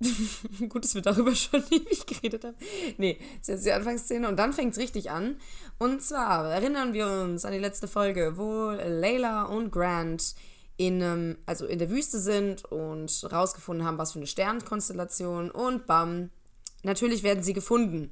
Gut, 0.68 0.84
dass 0.84 0.94
wir 0.94 1.02
darüber 1.02 1.34
schon 1.34 1.62
ewig 1.70 2.06
geredet 2.06 2.44
haben. 2.44 2.56
Nee, 2.98 3.18
das 3.38 3.40
ist 3.40 3.48
jetzt 3.48 3.66
die 3.66 3.72
Anfangsszene 3.72 4.28
und 4.28 4.36
dann 4.36 4.52
fängt 4.52 4.72
es 4.72 4.78
richtig 4.78 5.10
an. 5.10 5.36
Und 5.78 6.02
zwar 6.02 6.50
erinnern 6.50 6.92
wir 6.92 7.06
uns 7.06 7.44
an 7.44 7.52
die 7.52 7.58
letzte 7.58 7.88
Folge, 7.88 8.36
wo 8.36 8.70
Layla 8.70 9.44
und 9.44 9.70
Grant 9.70 10.34
in, 10.76 11.00
ähm, 11.00 11.38
also 11.46 11.66
in 11.66 11.78
der 11.78 11.90
Wüste 11.90 12.18
sind 12.18 12.64
und 12.64 13.28
rausgefunden 13.30 13.86
haben, 13.86 13.98
was 13.98 14.12
für 14.12 14.18
eine 14.18 14.26
Sternkonstellation 14.26 15.50
und 15.50 15.86
bam, 15.86 16.30
natürlich 16.82 17.22
werden 17.22 17.42
sie 17.42 17.52
gefunden 17.52 18.10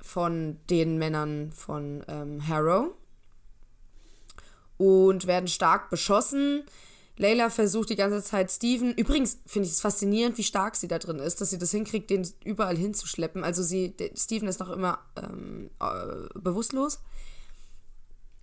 von 0.00 0.58
den 0.70 0.98
Männern 0.98 1.52
von 1.52 2.02
ähm, 2.08 2.46
Harrow 2.46 2.94
und 4.78 5.26
werden 5.26 5.48
stark 5.48 5.90
beschossen. 5.90 6.64
Layla 7.18 7.50
versucht 7.50 7.90
die 7.90 7.96
ganze 7.96 8.22
Zeit 8.22 8.50
Steven. 8.50 8.94
Übrigens 8.94 9.38
finde 9.44 9.66
ich 9.66 9.74
es 9.74 9.82
faszinierend, 9.82 10.38
wie 10.38 10.42
stark 10.42 10.74
sie 10.74 10.88
da 10.88 10.98
drin 10.98 11.18
ist, 11.18 11.42
dass 11.42 11.50
sie 11.50 11.58
das 11.58 11.70
hinkriegt, 11.70 12.08
den 12.08 12.26
überall 12.44 12.78
hinzuschleppen. 12.78 13.44
Also 13.44 13.62
sie, 13.62 13.94
Steven 14.16 14.48
ist 14.48 14.58
noch 14.58 14.70
immer 14.70 15.00
ähm, 15.16 15.68
äh, 15.80 16.38
bewusstlos 16.38 17.00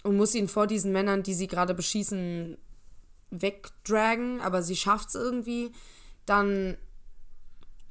und 0.04 0.16
muss 0.16 0.36
ihn 0.36 0.48
vor 0.48 0.68
diesen 0.68 0.92
Männern, 0.92 1.24
die 1.24 1.34
sie 1.34 1.48
gerade 1.48 1.74
beschießen, 1.74 2.58
wegdragen, 3.30 4.42
aber 4.42 4.64
sie 4.64 4.76
schafft 4.76 5.10
es 5.10 5.16
irgendwie. 5.16 5.72
Dann 6.26 6.78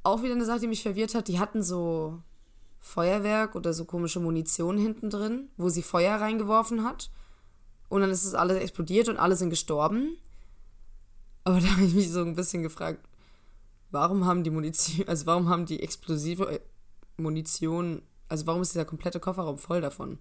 auch 0.03 0.23
wieder 0.23 0.33
eine 0.33 0.45
Sache, 0.45 0.61
die 0.61 0.67
mich 0.67 0.83
verwirrt 0.83 1.15
hat. 1.15 1.27
Die 1.27 1.39
hatten 1.39 1.63
so 1.63 2.21
Feuerwerk 2.79 3.55
oder 3.55 3.73
so 3.73 3.85
komische 3.85 4.19
Munition 4.19 4.77
hinten 4.77 5.09
drin, 5.09 5.49
wo 5.57 5.69
sie 5.69 5.83
Feuer 5.83 6.15
reingeworfen 6.15 6.83
hat. 6.83 7.09
Und 7.89 8.01
dann 8.01 8.11
ist 8.11 8.25
es 8.25 8.33
alles 8.33 8.57
explodiert 8.57 9.09
und 9.09 9.17
alle 9.17 9.35
sind 9.35 9.49
gestorben. 9.49 10.17
Aber 11.43 11.59
da 11.61 11.67
habe 11.67 11.83
ich 11.83 11.93
mich 11.93 12.11
so 12.11 12.21
ein 12.21 12.35
bisschen 12.35 12.63
gefragt, 12.63 13.07
warum 13.91 14.25
haben 14.25 14.43
die 14.43 14.49
Munition, 14.49 15.07
also 15.07 15.25
warum 15.25 15.49
haben 15.49 15.65
die 15.65 15.81
explosive 15.81 16.51
äh, 16.51 16.59
Munition, 17.17 18.01
also 18.29 18.45
warum 18.47 18.61
ist 18.61 18.73
dieser 18.73 18.85
komplette 18.85 19.19
Kofferraum 19.19 19.57
voll 19.57 19.81
davon? 19.81 20.19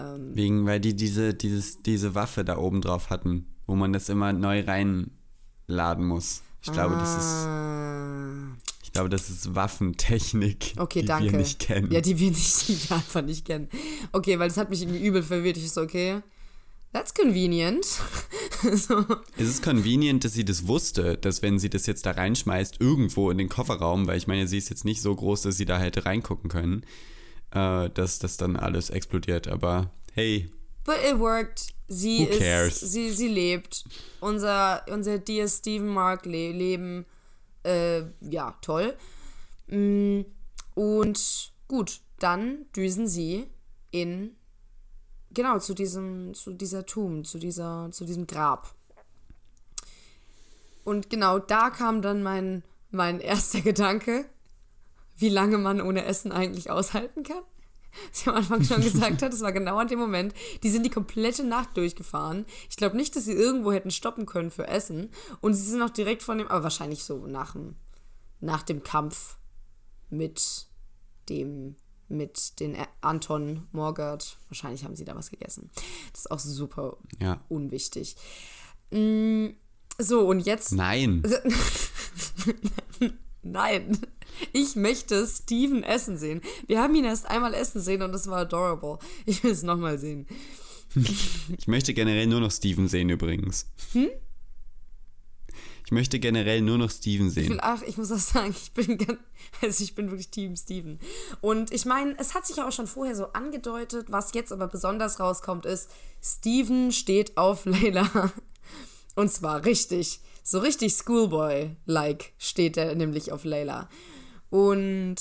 Ähm, 0.00 0.36
Wegen, 0.36 0.66
weil 0.66 0.80
die 0.80 0.94
diese, 0.94 1.34
dieses, 1.34 1.82
diese 1.82 2.14
Waffe 2.14 2.44
da 2.44 2.58
oben 2.58 2.80
drauf 2.80 3.10
hatten, 3.10 3.46
wo 3.66 3.74
man 3.74 3.92
das 3.92 4.08
immer 4.08 4.32
neu 4.32 4.60
reinladen 4.60 6.04
muss. 6.04 6.42
Ich 6.62 6.72
glaube, 6.72 6.94
das 6.96 7.16
ist, 7.16 7.46
ah, 7.46 8.56
ich 8.82 8.92
glaube, 8.92 9.08
das 9.08 9.30
ist 9.30 9.54
Waffentechnik, 9.54 10.74
okay, 10.76 11.00
die 11.00 11.06
danke. 11.06 11.32
wir 11.32 11.38
nicht 11.38 11.58
kennen. 11.58 11.90
Ja, 11.90 12.00
die 12.00 12.18
wir 12.18 12.30
nicht, 12.30 12.68
die 12.68 12.76
wir 12.88 12.96
einfach 12.96 13.22
nicht 13.22 13.44
kennen. 13.46 13.68
Okay, 14.12 14.38
weil 14.38 14.48
das 14.48 14.56
hat 14.56 14.68
mich 14.68 14.82
irgendwie 14.82 15.04
übel 15.06 15.22
verwirrt. 15.22 15.56
Ich 15.56 15.70
so, 15.70 15.80
okay, 15.80 16.20
that's 16.92 17.14
convenient. 17.14 17.84
so. 18.74 19.04
Es 19.38 19.48
ist 19.48 19.62
convenient, 19.62 20.24
dass 20.24 20.34
sie 20.34 20.44
das 20.44 20.66
wusste, 20.66 21.16
dass 21.16 21.40
wenn 21.40 21.58
sie 21.58 21.70
das 21.70 21.86
jetzt 21.86 22.04
da 22.04 22.10
reinschmeißt, 22.10 22.80
irgendwo 22.80 23.30
in 23.30 23.38
den 23.38 23.48
Kofferraum, 23.48 24.06
weil 24.06 24.18
ich 24.18 24.26
meine, 24.26 24.46
sie 24.46 24.58
ist 24.58 24.68
jetzt 24.68 24.84
nicht 24.84 25.00
so 25.00 25.14
groß, 25.14 25.42
dass 25.42 25.56
sie 25.56 25.66
da 25.66 25.78
hätte 25.78 26.04
reingucken 26.04 26.50
können, 26.50 26.84
äh, 27.52 27.88
dass 27.90 28.18
das 28.18 28.36
dann 28.36 28.56
alles 28.56 28.90
explodiert. 28.90 29.48
Aber 29.48 29.90
hey, 30.14 30.50
But 30.84 30.96
it 31.04 31.18
worked. 31.18 31.74
Sie 31.88 32.20
Who 32.30 32.38
cares? 32.38 32.82
ist, 32.82 32.92
sie, 32.92 33.10
sie 33.10 33.28
lebt. 33.28 33.84
Unser, 34.20 34.84
unser 34.88 35.18
Dear 35.18 35.48
Stephen 35.48 35.88
Mark 35.88 36.24
le 36.24 36.52
Leben, 36.52 37.04
äh, 37.64 38.02
ja, 38.20 38.56
toll. 38.62 38.96
Mm, 39.66 40.20
Und 40.74 41.52
gut, 41.68 42.00
dann 42.20 42.66
düsen 42.76 43.08
sie 43.08 43.46
in, 43.90 44.36
genau, 45.32 45.58
zu 45.58 45.74
diesem, 45.74 46.32
zu 46.34 46.52
dieser 46.52 46.86
Tomb, 46.86 47.26
zu 47.26 47.38
dieser, 47.38 47.90
zu 47.92 48.04
diesem 48.04 48.26
Grab. 48.26 48.74
Und 50.84 51.10
genau 51.10 51.38
da 51.38 51.70
kam 51.70 52.02
dann 52.02 52.22
mein, 52.22 52.62
mein 52.90 53.20
erster 53.20 53.60
Gedanke, 53.62 54.26
wie 55.20 55.28
lange 55.28 55.58
man 55.58 55.80
ohne 55.80 56.04
Essen 56.04 56.32
eigentlich 56.32 56.70
aushalten 56.70 57.22
kann. 57.22 57.42
Was 58.12 58.20
ich 58.20 58.28
am 58.28 58.34
Anfang 58.36 58.62
schon 58.64 58.80
gesagt 58.82 59.20
hat, 59.22 59.32
das 59.32 59.40
war 59.40 59.52
genau 59.52 59.76
an 59.78 59.88
dem 59.88 59.98
Moment. 59.98 60.32
Die 60.62 60.70
sind 60.70 60.84
die 60.84 60.90
komplette 60.90 61.42
Nacht 61.44 61.76
durchgefahren. 61.76 62.46
Ich 62.68 62.76
glaube 62.76 62.96
nicht, 62.96 63.14
dass 63.16 63.24
sie 63.24 63.32
irgendwo 63.32 63.72
hätten 63.72 63.90
stoppen 63.90 64.26
können 64.26 64.50
für 64.52 64.68
Essen. 64.68 65.10
Und 65.40 65.54
sie 65.54 65.68
sind 65.68 65.82
auch 65.82 65.90
direkt 65.90 66.22
von 66.22 66.38
dem, 66.38 66.46
aber 66.48 66.62
wahrscheinlich 66.62 67.02
so 67.04 67.26
nach 67.26 67.52
dem, 67.52 67.74
nach 68.40 68.62
dem 68.62 68.82
Kampf 68.84 69.38
mit 70.08 70.66
dem, 71.28 71.74
mit 72.08 72.60
den 72.60 72.76
Ä- 72.76 72.86
Anton 73.00 73.66
Morgard. 73.72 74.38
Wahrscheinlich 74.48 74.84
haben 74.84 74.94
sie 74.96 75.04
da 75.04 75.16
was 75.16 75.30
gegessen. 75.30 75.70
Das 76.12 76.20
ist 76.22 76.30
auch 76.30 76.38
super 76.38 76.96
ja. 77.20 77.40
unwichtig. 77.48 78.14
Mm, 78.92 79.48
So, 79.98 80.28
und 80.28 80.40
jetzt 80.40 80.72
Nein. 80.72 81.22
Nein, 83.42 83.98
ich 84.52 84.76
möchte 84.76 85.26
Steven 85.26 85.82
essen 85.82 86.18
sehen. 86.18 86.40
Wir 86.66 86.80
haben 86.80 86.94
ihn 86.94 87.04
erst 87.04 87.26
einmal 87.26 87.54
essen 87.54 87.80
sehen 87.80 88.02
und 88.02 88.12
das 88.12 88.28
war 88.28 88.38
adorable. 88.40 88.98
Ich 89.26 89.42
will 89.42 89.52
es 89.52 89.62
nochmal 89.62 89.98
sehen. 89.98 90.26
Ich 91.56 91.68
möchte 91.68 91.94
generell 91.94 92.26
nur 92.26 92.40
noch 92.40 92.50
Steven 92.50 92.88
sehen 92.88 93.10
übrigens. 93.10 93.66
Hm? 93.92 94.10
Ich 95.86 95.92
möchte 95.92 96.18
generell 96.20 96.62
nur 96.62 96.78
noch 96.78 96.90
Steven 96.90 97.28
Ich 97.28 97.36
will, 97.36 97.44
sehen. 97.46 97.58
ach, 97.60 97.82
ich 97.82 97.96
muss 97.96 98.12
auch 98.12 98.18
sagen, 98.18 98.50
ich 98.56 98.72
bin 98.72 98.98
also 99.62 99.82
ich 99.84 99.94
bin 99.94 100.10
wirklich 100.10 100.30
Team 100.30 100.54
Steven. 100.56 100.98
Und 101.40 101.72
ich 101.72 101.84
meine, 101.84 102.16
es 102.18 102.34
hat 102.34 102.46
sich 102.46 102.56
ja 102.56 102.68
auch 102.68 102.72
schon 102.72 102.86
vorher 102.86 103.16
so 103.16 103.26
angedeutet, 103.32 104.06
was 104.10 104.32
jetzt 104.34 104.52
aber 104.52 104.68
besonders 104.68 105.18
rauskommt, 105.20 105.66
ist, 105.66 105.90
Steven 106.22 106.92
steht 106.92 107.36
auf 107.36 107.64
Layla. 107.66 108.32
Und 109.16 109.30
zwar 109.32 109.64
richtig, 109.64 110.20
so 110.50 110.58
richtig 110.58 110.94
Schoolboy-like 110.94 112.32
steht 112.36 112.76
er 112.76 112.96
nämlich 112.96 113.30
auf 113.30 113.44
Layla. 113.44 113.88
Und 114.50 115.16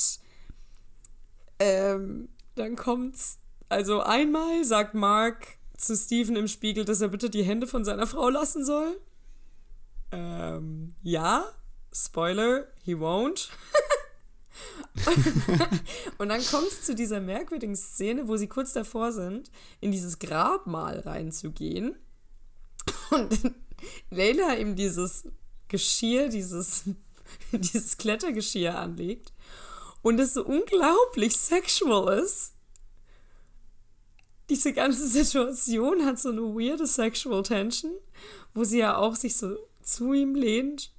ähm, 1.59 2.29
dann 2.55 2.75
kommt's, 2.75 3.37
also 3.69 4.01
einmal 4.01 4.63
sagt 4.63 4.95
Mark 4.95 5.45
zu 5.77 5.95
Steven 5.95 6.35
im 6.35 6.47
Spiegel, 6.47 6.83
dass 6.83 7.01
er 7.01 7.09
bitte 7.09 7.29
die 7.29 7.43
Hände 7.43 7.67
von 7.67 7.85
seiner 7.85 8.07
Frau 8.07 8.29
lassen 8.29 8.65
soll. 8.65 8.99
Ähm, 10.11 10.95
ja, 11.03 11.45
Spoiler, 11.93 12.67
he 12.83 12.95
won't. 12.95 13.49
und 16.17 16.29
dann 16.29 16.43
kommt 16.43 16.67
es 16.67 16.81
zu 16.81 16.95
dieser 16.95 17.19
merkwürdigen 17.19 17.75
Szene, 17.75 18.27
wo 18.27 18.35
sie 18.35 18.47
kurz 18.47 18.73
davor 18.73 19.11
sind, 19.11 19.51
in 19.79 19.91
dieses 19.91 20.17
Grabmal 20.17 20.99
reinzugehen. 20.99 21.95
Und 23.11 23.53
Leila 24.09 24.55
ihm 24.55 24.75
dieses 24.75 25.27
Geschirr, 25.67 26.29
dieses, 26.29 26.83
dieses 27.51 27.97
Klettergeschirr 27.97 28.77
anlegt. 28.77 29.33
Und 30.01 30.19
es 30.19 30.33
so 30.33 30.45
unglaublich 30.45 31.37
sexual 31.37 32.19
ist. 32.19 32.53
Diese 34.49 34.73
ganze 34.73 35.07
Situation 35.09 36.05
hat 36.05 36.19
so 36.19 36.29
eine 36.29 36.41
weirde 36.41 36.87
sexual 36.87 37.43
tension, 37.43 37.91
wo 38.53 38.63
sie 38.63 38.79
ja 38.79 38.97
auch 38.97 39.15
sich 39.15 39.35
so 39.35 39.57
zu 39.81 40.13
ihm 40.13 40.35
lehnt 40.35 40.91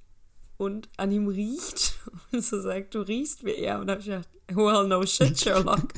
und 0.57 0.89
an 0.97 1.11
ihm 1.11 1.27
riecht 1.27 1.95
und 2.31 2.43
so 2.43 2.61
sagt, 2.61 2.95
du 2.95 3.01
riechst 3.01 3.43
wie 3.43 3.55
er. 3.55 3.79
Und 3.79 3.87
da 3.87 3.93
hab 3.93 3.99
ich 3.99 4.05
gedacht, 4.05 4.29
well, 4.53 4.87
no 4.87 5.05
shit, 5.05 5.39
Sherlock. 5.39 5.93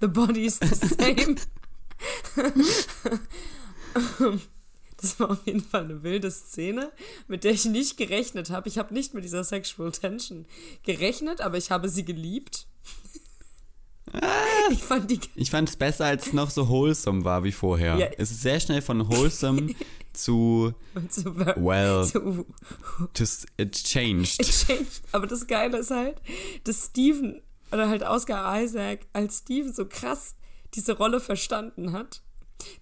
The 0.00 0.08
body 0.08 0.46
is 0.46 0.58
the 0.60 0.74
same. 0.74 1.36
Das 5.04 5.20
war 5.20 5.32
auf 5.32 5.46
jeden 5.46 5.60
Fall 5.60 5.84
eine 5.84 6.02
wilde 6.02 6.30
Szene, 6.30 6.90
mit 7.28 7.44
der 7.44 7.52
ich 7.52 7.66
nicht 7.66 7.98
gerechnet 7.98 8.48
habe. 8.48 8.70
Ich 8.70 8.78
habe 8.78 8.94
nicht 8.94 9.12
mit 9.12 9.22
dieser 9.22 9.44
Sexual 9.44 9.92
Tension 9.92 10.46
gerechnet, 10.82 11.42
aber 11.42 11.58
ich 11.58 11.70
habe 11.70 11.90
sie 11.90 12.06
geliebt. 12.06 12.66
Ich 14.70 14.82
fand 14.82 15.10
die 15.10 15.20
Ich 15.34 15.50
fand 15.50 15.68
es 15.68 15.76
besser, 15.76 16.06
als 16.06 16.28
es 16.28 16.32
noch 16.32 16.48
so 16.48 16.70
wholesome 16.70 17.22
war 17.22 17.44
wie 17.44 17.52
vorher. 17.52 17.98
Ja. 17.98 18.06
Es 18.16 18.30
ist 18.30 18.40
sehr 18.40 18.58
schnell 18.60 18.80
von 18.80 19.06
wholesome 19.06 19.74
zu, 20.14 20.72
so, 21.10 21.36
well, 21.36 22.04
so 22.04 22.46
just, 23.14 23.46
it 23.58 23.72
changed. 23.72 24.40
Exchange. 24.40 24.86
Aber 25.12 25.26
das 25.26 25.46
Geile 25.46 25.76
ist 25.78 25.90
halt, 25.90 26.16
dass 26.64 26.86
Steven, 26.86 27.42
oder 27.70 27.90
halt 27.90 28.04
Oscar 28.04 28.62
Isaac, 28.62 29.00
als 29.12 29.40
Steven 29.40 29.70
so 29.74 29.84
krass 29.84 30.34
diese 30.72 30.96
Rolle 30.96 31.20
verstanden 31.20 31.92
hat, 31.92 32.22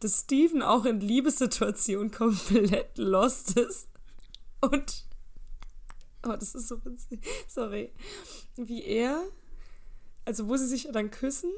dass 0.00 0.20
Steven 0.20 0.62
auch 0.62 0.84
in 0.84 1.00
Liebessituationen 1.00 2.10
komplett 2.10 2.98
lost 2.98 3.58
ist. 3.58 3.88
Und. 4.60 5.04
Oh, 6.24 6.36
das 6.38 6.54
ist 6.54 6.68
so 6.68 6.84
witzig. 6.84 7.20
Sorry. 7.48 7.92
Wie 8.56 8.84
er. 8.84 9.22
Also, 10.24 10.48
wo 10.48 10.56
sie 10.56 10.66
sich 10.66 10.88
dann 10.92 11.10
küssen. 11.10 11.50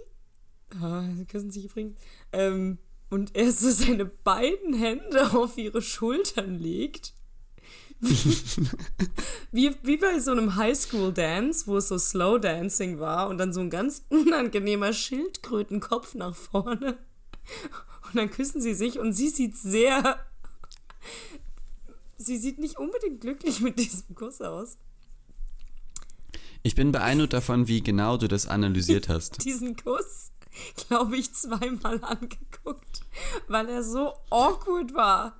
Ah, 0.80 1.04
sie 1.14 1.26
küssen 1.26 1.50
sich 1.50 1.66
übrigens. 1.66 1.98
Ähm, 2.32 2.78
und 3.10 3.36
er 3.36 3.52
so 3.52 3.70
seine 3.70 4.06
beiden 4.06 4.74
Hände 4.74 5.32
auf 5.34 5.58
ihre 5.58 5.82
Schultern 5.82 6.58
legt. 6.58 7.12
wie, 9.52 9.74
wie 9.82 9.96
bei 9.96 10.18
so 10.18 10.32
einem 10.32 10.56
Highschool-Dance, 10.56 11.66
wo 11.66 11.76
es 11.76 11.88
so 11.88 11.98
Slow 11.98 12.38
Dancing 12.38 12.98
war 12.98 13.28
und 13.28 13.38
dann 13.38 13.52
so 13.52 13.60
ein 13.60 13.70
ganz 13.70 14.04
unangenehmer 14.08 14.92
Schildkrötenkopf 14.92 16.14
nach 16.14 16.34
vorne. 16.34 16.98
Und 18.14 18.20
dann 18.20 18.30
küssen 18.30 18.60
sie 18.60 18.74
sich 18.74 19.00
und 19.00 19.12
sie 19.12 19.28
sieht 19.28 19.56
sehr. 19.56 20.24
Sie 22.16 22.38
sieht 22.38 22.60
nicht 22.60 22.78
unbedingt 22.78 23.20
glücklich 23.20 23.60
mit 23.60 23.76
diesem 23.76 24.14
Kuss 24.14 24.40
aus. 24.40 24.78
Ich 26.62 26.76
bin 26.76 26.92
beeindruckt 26.92 27.32
davon, 27.32 27.66
wie 27.66 27.82
genau 27.82 28.16
du 28.16 28.28
das 28.28 28.46
analysiert 28.46 29.08
hast. 29.10 29.44
Diesen 29.44 29.74
Kuss, 29.74 30.30
glaube 30.86 31.16
ich, 31.16 31.34
zweimal 31.34 32.02
angeguckt, 32.04 33.00
weil 33.48 33.68
er 33.68 33.82
so 33.82 34.14
awkward 34.30 34.94
war. 34.94 35.36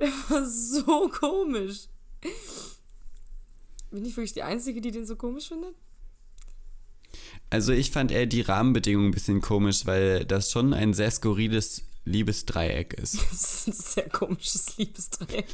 Der 0.00 0.08
war 0.28 0.44
so 0.44 1.08
komisch. 1.08 1.86
Bin 3.92 4.04
ich 4.04 4.16
wirklich 4.16 4.32
die 4.32 4.42
Einzige, 4.42 4.80
die 4.80 4.90
den 4.90 5.06
so 5.06 5.14
komisch 5.14 5.48
findet? 5.48 5.76
Also 7.48 7.72
ich 7.72 7.92
fand 7.92 8.10
eher 8.10 8.26
die 8.26 8.40
Rahmenbedingungen 8.40 9.10
ein 9.10 9.14
bisschen 9.14 9.40
komisch, 9.40 9.86
weil 9.86 10.24
das 10.24 10.50
schon 10.50 10.74
ein 10.74 10.94
sehr 10.94 11.12
skurriles 11.12 11.84
Liebesdreieck 12.04 12.94
ist. 12.94 13.18
Das 13.30 13.66
ist 13.66 13.68
ein 13.68 13.72
sehr 13.72 14.08
komisches 14.08 14.76
Liebesdreieck. 14.76 15.46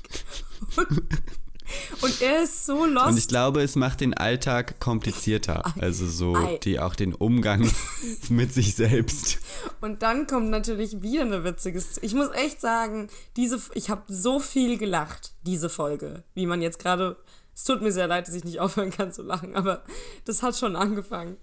Und, 2.00 2.22
er 2.22 2.44
ist 2.44 2.64
so 2.64 2.86
lost. 2.86 3.08
Und 3.08 3.18
ich 3.18 3.28
glaube, 3.28 3.62
es 3.62 3.76
macht 3.76 4.00
den 4.00 4.14
Alltag 4.14 4.80
komplizierter. 4.80 5.74
Also 5.78 6.06
so 6.06 6.34
die 6.62 6.80
auch 6.80 6.94
den 6.94 7.14
Umgang 7.14 7.70
mit 8.30 8.52
sich 8.52 8.74
selbst. 8.74 9.38
Und 9.80 10.02
dann 10.02 10.26
kommt 10.26 10.48
natürlich 10.48 11.02
wieder 11.02 11.22
eine 11.22 11.44
witzige. 11.44 11.82
Ich 12.00 12.14
muss 12.14 12.30
echt 12.32 12.60
sagen, 12.60 13.08
diese, 13.36 13.60
ich 13.74 13.90
habe 13.90 14.02
so 14.08 14.40
viel 14.40 14.78
gelacht, 14.78 15.32
diese 15.44 15.68
Folge. 15.68 16.24
Wie 16.34 16.46
man 16.46 16.62
jetzt 16.62 16.78
gerade. 16.78 17.16
Es 17.54 17.64
tut 17.64 17.82
mir 17.82 17.92
sehr 17.92 18.06
leid, 18.06 18.28
dass 18.28 18.34
ich 18.36 18.44
nicht 18.44 18.60
aufhören 18.60 18.90
kann 18.90 19.12
zu 19.12 19.22
lachen, 19.22 19.56
aber 19.56 19.82
das 20.24 20.44
hat 20.44 20.56
schon 20.56 20.76
angefangen. 20.76 21.36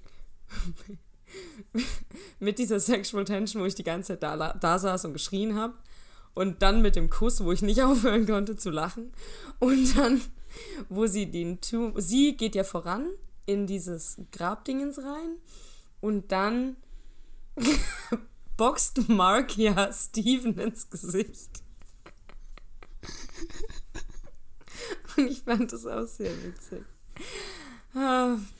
mit 2.39 2.60
dieser 2.60 2.79
Sexual 2.79 3.25
Tension, 3.25 3.62
wo 3.62 3.65
ich 3.65 3.75
die 3.75 3.84
ganze 3.84 4.13
Zeit 4.13 4.24
da, 4.24 4.53
da 4.53 4.79
saß 4.79 5.05
und 5.05 5.13
geschrien 5.13 5.55
habe. 5.55 5.74
Und 6.34 6.62
dann 6.62 6.82
mit 6.82 6.96
dem 6.96 7.10
Kuss, 7.10 7.44
wo 7.44 7.51
ich 7.51 7.62
nicht 7.62 7.82
aufhören 7.84 8.25
konnte 8.25 8.55
zu 8.55 8.70
lachen. 8.70 9.12
Und 9.60 9.98
dann, 9.98 10.22
wo 10.89 11.08
sie 11.08 11.29
den 11.32 11.62
Tu 11.62 11.94
sie 11.98 12.36
geht 12.36 12.55
ja 12.55 12.63
voran 12.63 13.10
in 13.46 13.67
dieses 13.67 14.17
Grabdingens 14.32 15.00
rein. 15.00 15.38
Und 16.01 16.32
dann 16.32 16.75
boxt 18.58 19.10
Mark 19.10 19.58
ja 19.58 19.91
Steven 19.91 20.58
ins 20.58 20.89
Gesicht. 20.89 21.63
Und 25.17 25.27
ich 25.32 25.41
fand 25.41 25.72
das 25.72 25.86
auch 25.86 26.05
sehr 26.05 26.32
witzig. 26.44 26.84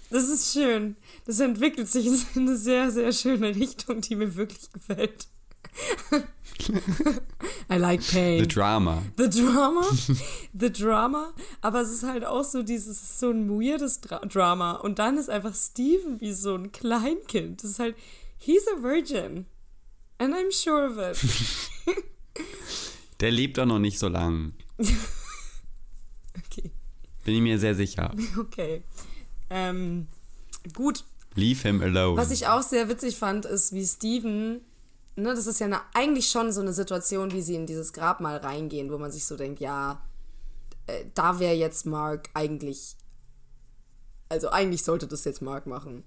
Das 0.10 0.30
ist 0.30 0.54
schön. 0.54 0.96
Das 1.26 1.40
entwickelt 1.40 1.88
sich 1.90 2.06
in 2.08 2.20
eine 2.36 2.58
sehr, 2.58 2.92
sehr 2.92 3.12
schöne 3.12 3.56
Richtung, 3.56 4.02
die 4.02 4.16
mir 4.16 4.36
wirklich 4.36 4.72
gefällt. 4.72 5.28
I 7.70 7.76
like 7.76 8.02
pain. 8.08 8.40
The 8.40 8.48
Drama. 8.48 9.02
The 9.18 9.30
Drama, 9.30 9.84
The 10.54 10.72
Drama, 10.72 11.34
aber 11.62 11.82
es 11.82 11.92
ist 11.92 12.04
halt 12.04 12.24
auch 12.24 12.44
so 12.46 12.64
dieses, 12.64 13.20
so 13.20 13.32
ein 13.32 13.50
weirdes 13.50 14.00
Dra 14.02 14.20
Drama 14.20 14.74
und 14.74 15.00
dann 15.00 15.18
ist 15.18 15.30
einfach 15.30 15.54
Steven 15.54 16.22
wie 16.22 16.32
so 16.34 16.56
ein 16.56 16.72
Kleinkind. 16.72 17.62
Das 17.64 17.72
ist 17.72 17.80
halt, 17.80 17.96
he's 18.38 18.66
a 18.68 18.82
virgin 18.82 19.48
and 20.20 20.34
I'm 20.34 20.52
sure 20.52 20.88
of 20.90 20.98
it. 20.98 21.18
Der 23.20 23.32
lebt 23.32 23.58
doch 23.58 23.66
noch 23.66 23.80
nicht 23.80 24.00
so 24.00 24.08
lang. 24.08 24.54
Okay, 26.48 26.70
Bin 27.24 27.36
ich 27.36 27.42
mir 27.42 27.58
sehr 27.58 27.74
sicher. 27.76 28.14
okay. 28.38 28.84
Ähm, 29.50 30.08
gut, 30.74 31.04
Leave 31.36 31.62
him 31.62 31.82
alone. 31.82 32.18
Was 32.18 32.32
ich 32.32 32.48
auch 32.48 32.62
sehr 32.62 32.88
witzig 32.88 33.18
fand, 33.18 33.46
ist, 33.46 33.74
wie 33.74 33.86
Steven, 33.86 34.62
ne, 35.18 35.36
das 35.36 35.48
ist 35.48 35.60
ja 35.60 35.66
eine, 35.66 35.82
eigentlich 35.94 36.30
schon 36.30 36.52
so 36.52 36.62
eine 36.62 36.74
Situation, 36.74 37.34
wie 37.34 37.42
sie 37.42 37.56
in 37.56 37.68
dieses 37.68 37.92
Grabmal 37.92 38.38
reingehen, 38.38 38.90
wo 38.90 38.98
man 38.98 39.12
sich 39.12 39.26
so 39.26 39.36
denkt, 39.36 39.60
ja, 39.60 40.02
äh, 40.88 41.04
da 41.14 41.40
wäre 41.40 41.54
jetzt 41.54 41.86
Mark 41.86 42.30
eigentlich, 42.34 42.96
also 44.30 44.50
eigentlich 44.50 44.84
sollte 44.84 45.08
das 45.08 45.26
jetzt 45.26 45.42
Mark 45.42 45.68
machen. 45.68 46.04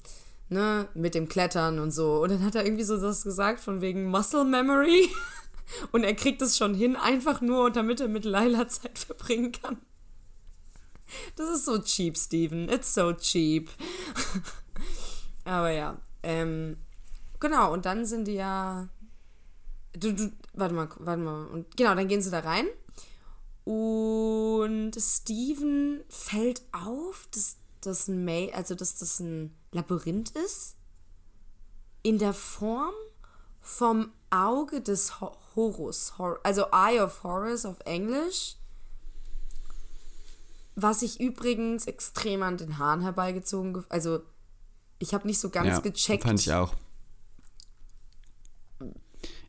Ne, 0.51 0.88
mit 0.94 1.14
dem 1.14 1.29
Klettern 1.29 1.79
und 1.79 1.90
so. 1.90 2.22
Und 2.22 2.31
dann 2.31 2.42
hat 2.42 2.55
er 2.55 2.64
irgendwie 2.64 2.85
so 2.85 2.96
das 2.96 3.22
gesagt 3.22 3.61
von 3.61 3.83
wegen 3.83 4.07
Muscle 4.07 4.44
Memory. 4.44 5.11
Und 5.92 6.03
er 6.05 6.14
kriegt 6.14 6.40
es 6.40 6.57
schon 6.57 6.72
hin, 6.72 6.96
einfach 6.96 7.42
nur, 7.42 7.70
damit 7.70 8.01
er 8.01 8.09
mit 8.09 8.24
Laila 8.24 8.66
Zeit 8.68 8.98
verbringen 8.98 9.53
kann. 9.53 9.77
Das 11.37 11.49
ist 11.51 11.64
so 11.64 11.79
cheap, 11.79 12.16
Steven. 12.16 12.68
It's 12.68 12.94
so 12.94 13.12
cheap. 13.12 13.71
Aber 15.44 15.71
ja, 15.71 15.97
ähm, 16.23 16.77
genau, 17.40 17.73
und 17.73 17.87
dann 17.87 18.05
sind 18.05 18.27
die 18.27 18.35
ja. 18.35 18.88
Du, 19.94 20.12
du, 20.12 20.33
warte 20.53 20.75
mal, 20.75 20.88
warte 20.99 21.23
mal. 21.23 21.47
Und 21.47 21.77
genau, 21.77 21.94
dann 21.94 22.09
gehen 22.09 22.23
sie 22.23 22.31
da 22.31 22.40
rein. 22.40 22.66
Und 23.64 24.92
Steven 24.99 26.03
fällt 26.09 26.62
auf, 26.73 27.29
dass 27.33 27.57
das 27.81 28.09
ein 28.09 28.25
Ma 28.25 28.53
also 28.55 28.75
dass 28.75 28.97
das 28.97 29.21
ein 29.21 29.55
Labyrinth 29.73 30.31
ist. 30.31 30.77
In 32.03 32.18
der 32.18 32.33
Form 32.33 32.94
vom 33.61 34.12
Auge 34.31 34.81
des 34.81 35.21
Ho 35.21 35.37
Horus. 35.55 36.16
Hor 36.18 36.38
also 36.44 36.66
Eye 36.73 37.01
of 37.01 37.23
Horus 37.23 37.64
auf 37.66 37.81
Englisch. 37.85 38.57
Was 40.81 41.03
ich 41.03 41.19
übrigens 41.19 41.87
extrem 41.87 42.45
an 42.45 42.57
den 42.57 42.79
Haaren 42.79 43.01
herbeigezogen, 43.01 43.85
also 43.88 44.21
ich 45.01 45.12
habe 45.12 45.27
nicht 45.27 45.41
so 45.41 45.51
ganz 45.51 45.69
ja, 45.69 45.81
gecheckt. 45.81 46.23
Fand 46.23 46.38
ich 46.38 46.53
auch. 46.53 46.73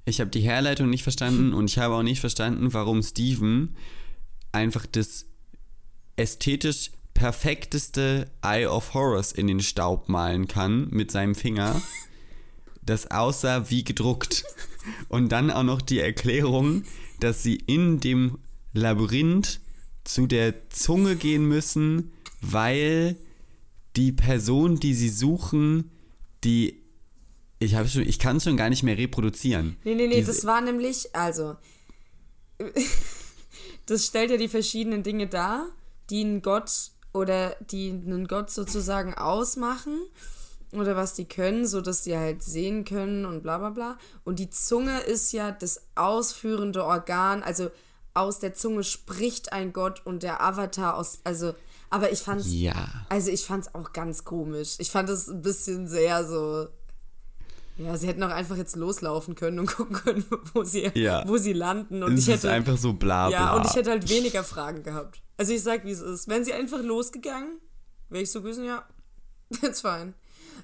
Ich 0.06 0.20
habe 0.22 0.32
die 0.32 0.42
Herleitung 0.42 0.89
nicht 0.89 1.04
verstanden 1.04 1.54
und 1.54 1.70
ich 1.70 1.78
habe 1.78 1.94
auch 1.94 2.02
nicht 2.02 2.20
verstanden, 2.20 2.74
warum 2.74 3.04
Steven 3.04 3.76
einfach 4.52 4.88
das 4.88 5.28
ästhetisch 6.15 6.89
perfekteste 7.13 8.32
Eye 8.42 8.65
of 8.65 8.96
Horrors 8.96 9.32
in 9.32 9.46
den 9.46 9.60
Staub 9.60 10.10
malen 10.10 10.48
kann 10.48 10.89
mit 10.89 11.12
seinem 11.12 11.36
Finger. 11.36 11.80
Das 12.82 13.12
aussah 13.12 13.70
wie 13.70 13.84
gedruckt. 13.84 14.46
Und 15.10 15.30
dann 15.30 15.52
auch 15.52 15.62
noch 15.62 15.84
die 15.84 16.00
Erklärung, 16.00 16.86
dass 17.20 17.44
sie 17.44 17.58
in 17.58 18.00
dem 18.00 18.39
Labyrinth 18.74 19.60
zu 20.10 20.26
der 20.28 20.69
Zunge 20.69 21.15
gehen 21.15 21.45
müssen, 21.45 22.12
weil 22.41 23.15
die 23.95 24.12
Person, 24.12 24.80
die 24.80 24.93
sie 24.93 25.10
suchen, 25.10 25.91
die 26.43 26.82
ich 27.62 27.76
habe 27.76 27.89
schon, 27.89 28.04
ich 28.04 28.19
kann 28.19 28.38
es 28.38 28.45
schon 28.45 28.56
gar 28.56 28.69
nicht 28.69 28.84
mehr 28.84 28.98
reproduzieren. 28.98 29.76
Nee, 29.84 29.93
nee, 29.95 30.08
nee, 30.08 30.15
Diese- 30.15 30.32
das 30.32 30.45
war 30.45 30.62
nämlich, 30.62 31.13
also, 31.13 31.58
das 33.86 34.06
stellt 34.06 34.32
ja 34.32 34.38
die 34.38 34.48
verschiedenen 34.48 35.04
Dinge 35.04 35.28
dar, 35.28 35.67
die 36.10 36.22
einen 36.22 36.41
Gott 36.41 36.72
oder 37.13 37.56
die 37.72 37.89
einen 37.89 38.28
Gott 38.28 38.50
sozusagen 38.50 39.13
ausmachen 39.13 40.00
oder 40.72 40.95
was 40.95 41.15
die 41.15 41.26
können, 41.26 41.67
so 41.67 41.82
dass 41.82 42.04
die 42.04 42.15
halt 42.15 42.43
sehen 42.43 42.86
können 42.86 43.26
und 43.26 43.41
bla 43.43 43.58
bla 43.58 43.72
bla. 43.72 43.98
Und 44.24 44.39
die 44.39 44.50
Zunge 44.50 45.00
ist 45.02 45.32
ja 45.34 45.52
das 45.52 45.82
ausführende 45.95 46.86
Organ, 46.86 47.43
also 47.43 47.69
aus 48.13 48.39
der 48.39 48.54
Zunge 48.54 48.84
spricht 48.84 49.54
ein 49.54 49.74
Gott 49.74 50.02
und 50.06 50.24
der 50.24 50.41
Avatar 50.43 50.95
aus, 50.98 51.19
also, 51.24 51.54
aber 51.89 52.12
ich 52.12 52.19
fand's, 52.19 52.48
Ja. 52.52 52.74
also 53.10 53.32
ich 53.32 53.45
fand's 53.45 53.74
auch 53.76 53.93
ganz 53.93 54.24
komisch. 54.24 54.76
Ich 54.80 54.91
fand 54.91 55.10
es 55.10 55.28
ein 55.28 55.41
bisschen 55.41 55.88
sehr 55.88 56.26
so. 56.26 56.67
Ja, 57.78 57.95
sie 57.95 58.08
hätten 58.08 58.22
auch 58.24 58.30
einfach 58.32 58.58
jetzt 58.58 58.76
loslaufen 58.76 59.36
können 59.36 59.60
und 59.60 59.67
gucken 59.76 59.95
können, 59.95 60.26
wo 60.54 60.63
sie, 60.65 60.91
Ja. 60.95 61.24
wo 61.28 61.38
sie 61.38 61.54
landen. 61.54 62.04
Und 62.04 62.13
es 62.15 62.28
ich 62.28 62.34
ist 62.36 62.43
hätte, 62.43 62.52
einfach 62.54 62.78
so 62.78 62.91
bla 62.93 63.30
bla. 63.30 63.38
ja, 63.38 63.56
und 63.56 63.65
ich 63.65 63.74
hätte 63.76 63.89
halt 63.91 64.10
weniger 64.10 64.43
Fragen 64.43 64.84
gehabt. 64.84 65.22
Also 65.38 65.54
ich 65.54 65.63
sag, 65.63 65.86
wie 65.86 65.91
es 65.91 66.02
ist. 66.02 66.28
Wären 66.28 66.43
sie 66.43 66.52
einfach 66.54 66.82
losgegangen, 66.82 67.60
wäre 68.10 68.24
ich 68.24 68.32
so 68.32 68.41
gewesen, 68.41 68.65
ja, 68.65 68.84
it's 69.62 69.80
fine. 69.82 70.13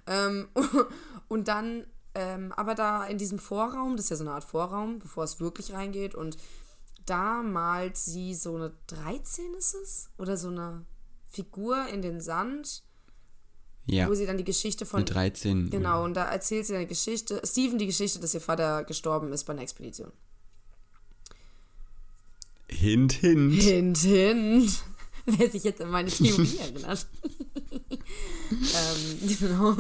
Ähm, 0.08 0.50
und 1.30 1.48
dann, 1.48 1.88
ähm, 2.16 2.52
aber 2.58 2.76
da 2.76 3.06
in 3.06 3.18
diesem 3.18 3.40
Vorraum, 3.40 3.96
das 3.96 4.06
ist 4.08 4.10
ja 4.10 4.16
so 4.18 4.24
eine 4.26 4.34
Art 4.34 4.44
Vorraum, 4.44 5.00
bevor 5.00 5.24
es 5.24 5.40
wirklich 5.40 5.72
reingeht, 5.74 6.16
und 6.16 6.36
da 7.06 7.44
malt 7.44 7.98
sie 7.98 8.34
so 8.34 8.56
eine 8.56 8.74
13 8.88 9.54
ist 9.56 9.76
es? 9.76 10.10
Oder 10.18 10.38
so 10.38 10.50
eine 10.50 10.86
Figur 11.28 11.88
in 11.88 12.02
den 12.02 12.22
Sand, 12.22 12.84
ja, 13.88 14.08
wo 14.08 14.14
sie 14.14 14.26
dann 14.26 14.38
die 14.38 14.44
Geschichte 14.44 14.86
von 14.86 15.02
mit 15.02 15.14
13. 15.14 15.70
Genau, 15.70 16.04
und 16.04 16.16
da 16.16 16.26
erzählt 16.26 16.66
sie 16.66 16.76
eine 16.76 16.88
Geschichte, 16.88 17.42
Steven 17.46 17.78
die 17.78 17.86
Geschichte, 17.86 18.20
dass 18.20 18.34
ihr 18.34 18.42
Vater 18.42 18.84
gestorben 18.84 19.32
ist 19.32 19.44
bei 19.44 19.54
einer 19.54 19.62
Expedition. 19.62 20.12
Hint, 22.68 23.14
hint. 23.14 23.62
Hint, 23.62 23.98
hint. 24.00 24.84
Wer 25.26 25.50
sich 25.50 25.64
jetzt 25.64 25.82
an 25.82 25.90
meine 25.90 26.10
Theorie 26.10 26.58
erinnert. 26.60 27.08
ähm, 28.52 29.38
genau. 29.40 29.76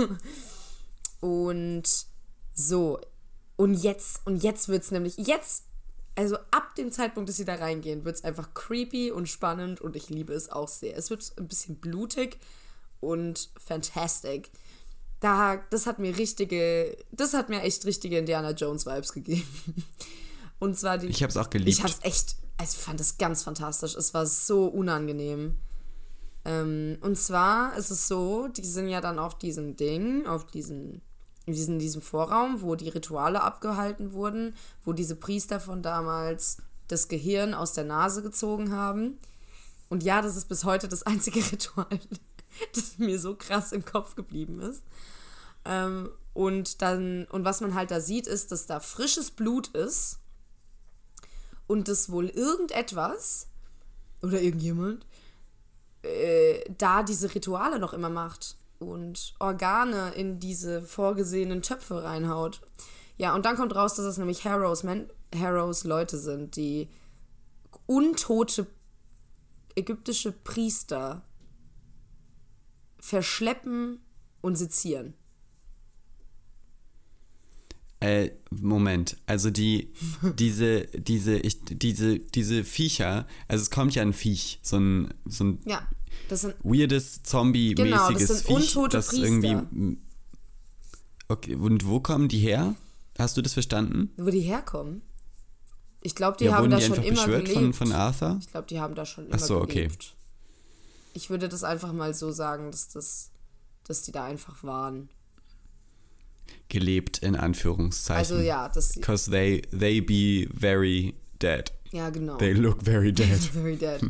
Und 1.19 1.83
so, 2.53 2.99
Und 3.57 3.75
jetzt, 3.75 4.21
und 4.25 4.43
jetzt 4.43 4.67
wird 4.69 4.83
es 4.83 4.91
nämlich, 4.91 5.17
jetzt, 5.17 5.63
also 6.15 6.37
ab 6.51 6.75
dem 6.75 6.91
Zeitpunkt, 6.91 7.29
dass 7.29 7.37
sie 7.37 7.45
da 7.45 7.55
reingehen, 7.55 8.05
wird 8.05 8.15
es 8.15 8.23
einfach 8.23 8.53
creepy 8.53 9.11
und 9.11 9.27
spannend 9.27 9.81
und 9.81 9.95
ich 9.95 10.09
liebe 10.09 10.33
es 10.33 10.49
auch 10.49 10.67
sehr. 10.67 10.95
Es 10.97 11.09
wird 11.09 11.33
ein 11.37 11.47
bisschen 11.47 11.75
blutig 11.77 12.39
und 12.99 13.49
fantastic. 13.57 14.51
Da, 15.19 15.57
das 15.69 15.87
hat 15.87 15.99
mir 15.99 16.17
richtige, 16.17 16.97
das 17.11 17.33
hat 17.33 17.49
mir 17.49 17.61
echt 17.61 17.85
richtige 17.85 18.17
Indiana 18.17 18.51
Jones 18.51 18.85
Vibes 18.85 19.13
gegeben. 19.13 19.47
Und 20.59 20.77
zwar 20.77 20.97
die. 20.97 21.07
Ich 21.07 21.21
habe 21.21 21.31
es 21.31 21.37
auch 21.37 21.49
geliebt. 21.49 21.69
Ich 21.69 21.83
habe 21.83 21.91
es 21.91 21.99
echt, 22.03 22.37
also 22.57 22.77
ich 22.77 22.83
fand 22.83 22.99
es 23.01 23.17
ganz 23.17 23.43
fantastisch. 23.43 23.95
Es 23.95 24.13
war 24.13 24.25
so 24.25 24.67
unangenehm. 24.67 25.57
Ähm, 26.45 26.97
und 27.01 27.17
zwar 27.17 27.75
ist 27.75 27.89
es 27.89 28.07
so, 28.07 28.47
die 28.47 28.63
sind 28.63 28.87
ja 28.87 29.01
dann 29.01 29.19
auf 29.19 29.37
diesem 29.37 29.75
Ding, 29.75 30.27
auf 30.27 30.45
diesen, 30.45 31.01
in 31.45 31.79
diesem, 31.79 32.01
Vorraum, 32.01 32.61
wo 32.61 32.75
die 32.75 32.89
Rituale 32.89 33.41
abgehalten 33.41 34.13
wurden, 34.13 34.55
wo 34.83 34.93
diese 34.93 35.15
Priester 35.15 35.59
von 35.59 35.83
damals 35.83 36.57
das 36.87 37.07
Gehirn 37.07 37.53
aus 37.53 37.73
der 37.73 37.83
Nase 37.83 38.23
gezogen 38.23 38.71
haben. 38.71 39.19
Und 39.89 40.03
ja, 40.03 40.21
das 40.21 40.35
ist 40.35 40.49
bis 40.49 40.63
heute 40.63 40.87
das 40.87 41.03
einzige 41.03 41.39
Ritual, 41.51 41.99
das 42.73 42.97
mir 42.97 43.19
so 43.19 43.35
krass 43.35 43.71
im 43.71 43.85
Kopf 43.85 44.15
geblieben 44.15 44.59
ist. 44.59 44.83
Ähm, 45.65 46.09
und 46.33 46.81
dann, 46.81 47.25
und 47.25 47.45
was 47.45 47.61
man 47.61 47.75
halt 47.75 47.91
da 47.91 48.01
sieht, 48.01 48.27
ist, 48.27 48.51
dass 48.51 48.65
da 48.65 48.79
frisches 48.79 49.31
Blut 49.31 49.67
ist 49.69 50.19
und 51.67 51.87
dass 51.87 52.11
wohl 52.11 52.29
irgendetwas 52.29 53.47
oder 54.21 54.41
irgendjemand 54.41 55.05
äh, 56.01 56.63
da 56.77 57.03
diese 57.03 57.33
Rituale 57.33 57.79
noch 57.79 57.93
immer 57.93 58.09
macht 58.09 58.57
und 58.89 59.33
Organe 59.39 60.11
in 60.15 60.39
diese 60.39 60.81
vorgesehenen 60.81 61.61
Töpfe 61.61 62.03
reinhaut. 62.03 62.61
Ja, 63.17 63.33
und 63.35 63.45
dann 63.45 63.55
kommt 63.55 63.75
raus, 63.75 63.95
dass 63.95 64.05
es 64.05 64.17
nämlich 64.17 64.45
Harrows, 64.45 64.83
Men 64.83 65.09
Harrows 65.33 65.83
Leute 65.83 66.17
sind, 66.17 66.55
die 66.55 66.89
untote 67.85 68.67
ägyptische 69.75 70.31
Priester 70.31 71.23
verschleppen 72.99 73.99
und 74.41 74.55
sezieren. 74.55 75.13
Äh, 77.99 78.31
Moment, 78.51 79.17
also 79.25 79.49
die, 79.49 79.93
diese, 80.37 80.85
diese, 80.87 81.37
ich, 81.37 81.61
diese, 81.65 82.19
diese 82.19 82.63
Viecher, 82.63 83.25
also 83.47 83.63
es 83.63 83.71
kommt 83.71 83.95
ja 83.95 84.01
ein 84.01 84.13
Viech, 84.13 84.59
so 84.61 84.77
ein, 84.77 85.13
so 85.25 85.45
ein 85.45 85.59
Ja, 85.65 85.87
das 86.29 86.41
sind 86.41 86.55
weirdes 86.63 87.23
Zombie-mäßiges 87.23 87.91
Genau, 87.91 88.11
das 88.11 88.27
sind 88.27 88.41
Viech, 88.45 88.75
untote 88.75 88.97
das 88.97 89.07
Priester. 89.07 89.25
irgendwie. 89.25 89.97
Okay, 91.27 91.55
und 91.55 91.87
wo 91.87 91.99
kommen 91.99 92.27
die 92.27 92.39
her? 92.39 92.75
Hast 93.17 93.37
du 93.37 93.41
das 93.41 93.53
verstanden? 93.53 94.11
wo 94.17 94.29
die 94.29 94.41
herkommen. 94.41 95.01
Ich 96.01 96.13
glaube, 96.13 96.37
die 96.37 96.45
ja, 96.45 96.53
haben 96.53 96.69
da 96.69 96.77
die 96.77 96.83
schon 96.83 96.97
immer 96.97 97.15
beschwört 97.15 97.49
von, 97.49 97.61
gelebt. 97.61 97.75
von 97.77 97.91
Arthur? 97.91 98.37
Ich 98.39 98.51
glaube, 98.51 98.67
die 98.67 98.79
haben 98.79 98.93
da 98.93 99.05
schon 99.05 99.25
Ach 99.29 99.37
immer 99.37 99.45
so, 99.45 99.59
okay. 99.59 99.85
gelebt. 99.85 100.13
Ich 101.13 101.29
würde 101.29 101.49
das 101.49 101.63
einfach 101.63 101.93
mal 101.93 102.13
so 102.13 102.31
sagen, 102.31 102.71
dass 102.71 102.89
das, 102.89 103.31
dass 103.85 104.03
die 104.03 104.11
da 104.11 104.25
einfach 104.25 104.63
waren. 104.63 105.09
Gelebt 106.69 107.19
in 107.19 107.35
Anführungszeichen. 107.35 108.17
Also 108.19 108.37
ja, 108.37 108.69
das, 108.69 108.93
Because 108.93 109.31
they, 109.31 109.61
they 109.71 110.01
be 110.01 110.47
very 110.53 111.15
dead. 111.41 111.71
Ja 111.91 112.09
genau. 112.09 112.37
They 112.37 112.53
look 112.53 112.81
very 112.81 113.11
dead. 113.13 113.39
Very 113.53 113.75
dead. 113.75 114.01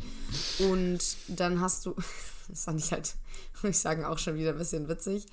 Und 0.60 1.00
dann 1.28 1.62
hast 1.62 1.86
du, 1.86 1.96
das 2.48 2.64
fand 2.64 2.80
ich 2.80 2.92
halt, 2.92 3.16
muss 3.62 3.72
ich 3.72 3.80
sagen, 3.80 4.04
auch 4.04 4.18
schon 4.18 4.36
wieder 4.36 4.52
ein 4.52 4.58
bisschen 4.58 4.88
witzig. 4.88 5.26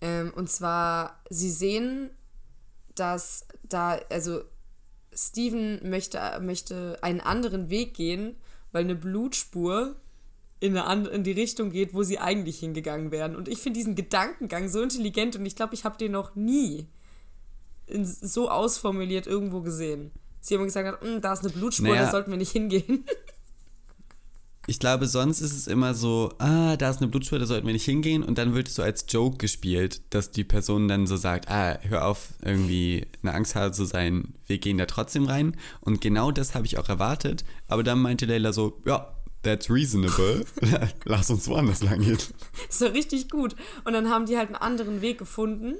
Ähm, 0.00 0.32
und 0.34 0.50
zwar, 0.50 1.20
sie 1.30 1.50
sehen, 1.50 2.10
dass 2.94 3.46
da, 3.62 4.00
also 4.10 4.42
Steven 5.14 5.88
möchte, 5.88 6.18
möchte 6.40 6.98
einen 7.02 7.20
anderen 7.20 7.70
Weg 7.70 7.94
gehen, 7.94 8.36
weil 8.72 8.84
eine 8.84 8.96
Blutspur 8.96 9.96
in, 10.60 10.76
eine 10.78 11.08
in 11.08 11.24
die 11.24 11.32
Richtung 11.32 11.70
geht, 11.70 11.92
wo 11.92 12.02
sie 12.02 12.18
eigentlich 12.18 12.60
hingegangen 12.60 13.10
wären. 13.10 13.36
Und 13.36 13.48
ich 13.48 13.58
finde 13.58 13.78
diesen 13.78 13.94
Gedankengang 13.94 14.68
so 14.68 14.80
intelligent 14.80 15.36
und 15.36 15.44
ich 15.44 15.56
glaube, 15.56 15.74
ich 15.74 15.84
habe 15.84 15.98
den 15.98 16.12
noch 16.12 16.34
nie 16.34 16.86
in, 17.86 18.04
so 18.04 18.48
ausformuliert 18.48 19.26
irgendwo 19.26 19.60
gesehen. 19.60 20.12
Sie 20.42 20.56
haben 20.56 20.64
gesagt, 20.64 21.02
"Mm, 21.02 21.20
da 21.22 21.32
ist 21.32 21.40
eine 21.44 21.50
Blutspur, 21.50 21.88
Naja. 21.88 22.04
da 22.04 22.10
sollten 22.10 22.30
wir 22.30 22.38
nicht 22.38 22.52
hingehen. 22.52 23.04
Ich 24.68 24.78
glaube, 24.78 25.08
sonst 25.08 25.40
ist 25.40 25.56
es 25.56 25.66
immer 25.66 25.92
so, 25.92 26.32
ah, 26.38 26.76
da 26.76 26.88
ist 26.88 26.98
eine 26.98 27.08
Blutspur, 27.10 27.40
da 27.40 27.46
sollten 27.46 27.66
wir 27.66 27.72
nicht 27.72 27.84
hingehen. 27.84 28.22
Und 28.22 28.38
dann 28.38 28.54
wird 28.54 28.68
es 28.68 28.76
so 28.76 28.82
als 28.84 29.06
Joke 29.08 29.36
gespielt, 29.38 30.02
dass 30.10 30.30
die 30.30 30.44
Person 30.44 30.86
dann 30.86 31.08
so 31.08 31.16
sagt, 31.16 31.48
ah, 31.50 31.80
hör 31.82 32.06
auf, 32.06 32.28
irgendwie 32.44 33.08
eine 33.24 33.34
Angsthase 33.34 33.72
zu 33.72 33.84
sein, 33.86 34.34
wir 34.46 34.58
gehen 34.58 34.78
da 34.78 34.86
trotzdem 34.86 35.24
rein. 35.26 35.56
Und 35.80 36.00
genau 36.00 36.30
das 36.30 36.54
habe 36.54 36.64
ich 36.66 36.78
auch 36.78 36.88
erwartet. 36.88 37.44
Aber 37.66 37.82
dann 37.82 38.00
meinte 38.00 38.24
Leila 38.24 38.52
so, 38.52 38.80
ja, 38.86 39.12
that's 39.42 39.68
reasonable. 39.68 40.44
Lass 41.06 41.28
uns 41.28 41.48
woanders 41.48 41.82
lang 41.82 41.98
gehen. 42.00 42.18
Das 42.68 42.80
war 42.82 42.92
richtig 42.92 43.30
gut. 43.30 43.56
Und 43.84 43.94
dann 43.94 44.10
haben 44.10 44.26
die 44.26 44.36
halt 44.36 44.46
einen 44.46 44.56
anderen 44.56 45.00
Weg 45.00 45.18
gefunden, 45.18 45.74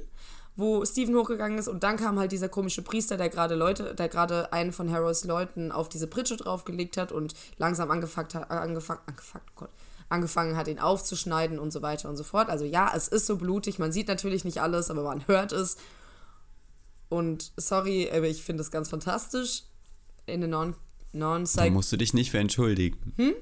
wo 0.55 0.85
Steven 0.85 1.17
hochgegangen 1.17 1.59
ist 1.59 1.69
und 1.69 1.83
dann 1.83 1.97
kam 1.97 2.19
halt 2.19 2.33
dieser 2.33 2.49
komische 2.49 2.83
Priester, 2.83 3.17
der 3.17 3.29
gerade 3.29 3.55
Leute, 3.55 3.95
der 3.95 4.09
gerade 4.09 4.53
einen 4.53 4.73
von 4.73 4.91
Harrows 4.91 5.25
Leuten 5.25 5.73
auf 5.73 5.89
diese 5.89 6.07
Pritsche 6.07 6.37
draufgelegt 6.37 6.97
hat 6.97 7.11
und 7.11 7.35
langsam 7.57 7.91
angefangen 7.91 8.29
hat, 8.35 8.51
angefangen, 8.51 9.01
angefangen, 9.07 9.45
oh 9.49 9.53
Gott, 9.57 9.71
angefangen 10.11 10.57
hat, 10.57 10.69
ihn 10.69 10.79
aufzuschneiden 10.79 11.59
und 11.59 11.73
so 11.73 11.81
weiter 11.81 12.09
und 12.09 12.17
so 12.17 12.25
fort. 12.25 12.51
Also 12.51 12.65
ja, 12.65 12.93
es 12.95 13.09
ist 13.09 13.27
so 13.27 13.37
blutig, 13.37 13.79
man 13.79 13.93
sieht 13.93 14.09
natürlich 14.09 14.45
nicht 14.45 14.61
alles, 14.61 14.91
aber 14.91 15.03
man 15.03 15.27
hört 15.27 15.53
es. 15.53 15.77
Und 17.09 17.53
sorry, 17.57 18.11
aber 18.11 18.27
ich 18.29 18.43
finde 18.43 18.63
es 18.63 18.71
ganz 18.71 18.89
fantastisch. 18.89 19.65
In 20.27 20.41
der 20.41 20.49
non 20.49 20.75
non 21.13 21.47
Da 21.57 21.69
musst 21.71 21.93
du 21.93 21.97
dich 21.97 22.15
nicht 22.15 22.31
für 22.31 22.39
entschuldigen. 22.39 23.13
Hm? 23.17 23.35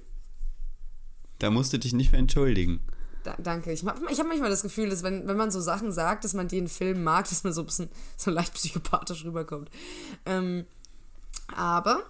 Da 1.39 1.51
musst 1.51 1.73
du 1.73 1.79
dich 1.79 1.93
nicht 1.93 2.11
für 2.11 2.17
entschuldigen. 2.17 2.81
Da, 3.23 3.37
danke. 3.39 3.73
Ich, 3.73 3.83
ich 3.83 4.19
habe 4.19 4.29
manchmal 4.29 4.51
das 4.51 4.63
Gefühl, 4.63 4.89
dass 4.89 5.03
wenn, 5.03 5.29
wenn 5.29 5.37
man 5.37 5.51
so 5.51 5.61
Sachen 5.61 5.93
sagt, 5.93 6.25
dass 6.25 6.35
man 6.35 6.49
den 6.49 6.69
Film 6.69 7.03
mag, 7.03 7.29
dass 7.29 7.45
man 7.45 7.53
so 7.53 7.63
ein 7.63 7.67
bisschen 7.67 7.91
so 8.17 8.31
leicht 8.31 8.55
psychopathisch 8.55 9.25
rüberkommt. 9.25 9.71
Ähm, 10.25 10.65
aber, 11.55 12.03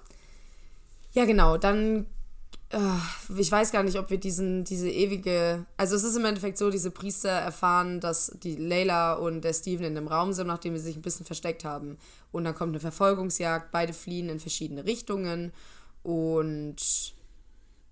ja 1.13 1.25
genau, 1.25 1.57
dann, 1.57 2.07
äh, 2.71 2.79
ich 3.37 3.51
weiß 3.51 3.73
gar 3.73 3.83
nicht, 3.83 3.99
ob 3.99 4.11
wir 4.11 4.19
diesen, 4.19 4.65
diese 4.65 4.89
ewige, 4.89 5.67
also 5.77 5.97
es 5.97 6.05
ist 6.05 6.17
im 6.17 6.25
Endeffekt 6.25 6.59
so, 6.59 6.71
diese 6.71 6.91
Priester 6.91 7.31
erfahren, 7.31 8.01
dass 8.01 8.37
die 8.43 8.57
Layla 8.57 9.15
und 9.15 9.43
der 9.43 9.55
Steven 9.55 9.87
in 9.87 9.95
dem 9.97 10.07
Raum 10.07 10.33
sind, 10.33 10.47
nachdem 10.47 10.77
sie 10.77 10.85
sich 10.85 10.97
ein 10.97 11.03
bisschen 11.03 11.27
versteckt 11.27 11.65
haben. 11.65 11.99
Und 12.31 12.45
dann 12.45 12.55
kommt 12.55 12.71
eine 12.71 12.81
Verfolgungsjagd, 12.81 13.73
beide 13.73 13.93
fliehen 13.93 14.29
in 14.29 14.39
verschiedene 14.39 14.85
Richtungen 14.85 15.53
und 16.03 16.77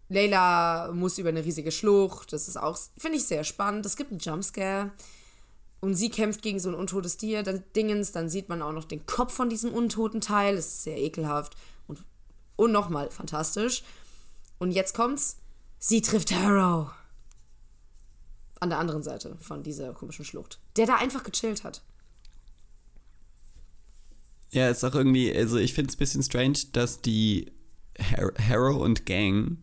Layla 0.08 0.90
muss 0.92 1.18
über 1.18 1.28
eine 1.28 1.44
riesige 1.44 1.70
Schlucht. 1.70 2.32
Das 2.32 2.48
ist 2.48 2.56
auch, 2.56 2.78
finde 2.96 3.18
ich, 3.18 3.24
sehr 3.24 3.44
spannend. 3.44 3.84
Es 3.86 3.96
gibt 3.96 4.10
einen 4.10 4.20
Jumpscare. 4.20 4.90
Und 5.80 5.94
sie 5.94 6.10
kämpft 6.10 6.42
gegen 6.42 6.58
so 6.58 6.70
ein 6.70 6.74
untotes 6.74 7.18
Tier, 7.18 7.42
dann 7.42 7.62
Dingens. 7.76 8.12
Dann 8.12 8.28
sieht 8.28 8.48
man 8.48 8.62
auch 8.62 8.72
noch 8.72 8.84
den 8.84 9.06
Kopf 9.06 9.32
von 9.32 9.50
diesem 9.50 9.72
untoten 9.72 10.20
Teil. 10.20 10.56
Das 10.56 10.66
ist 10.66 10.82
sehr 10.84 10.98
ekelhaft. 10.98 11.56
Und, 11.86 12.00
und 12.56 12.72
nochmal 12.72 13.10
fantastisch. 13.10 13.84
Und 14.58 14.72
jetzt 14.72 14.94
kommt's. 14.94 15.36
Sie 15.78 16.02
trifft 16.02 16.34
Harrow. 16.34 16.90
An 18.60 18.70
der 18.70 18.78
anderen 18.78 19.04
Seite 19.04 19.36
von 19.40 19.62
dieser 19.62 19.92
komischen 19.92 20.24
Schlucht. 20.24 20.58
Der 20.76 20.86
da 20.86 20.96
einfach 20.96 21.22
gechillt 21.22 21.62
hat. 21.62 21.82
Ja, 24.50 24.68
ist 24.68 24.82
auch 24.82 24.94
irgendwie, 24.94 25.36
also 25.36 25.58
ich 25.58 25.74
finde 25.74 25.90
es 25.90 25.96
ein 25.96 25.98
bisschen 25.98 26.22
strange, 26.22 26.58
dass 26.72 27.02
die 27.02 27.52
Har 28.00 28.32
Harrow 28.38 28.80
und 28.80 29.06
Gang 29.06 29.58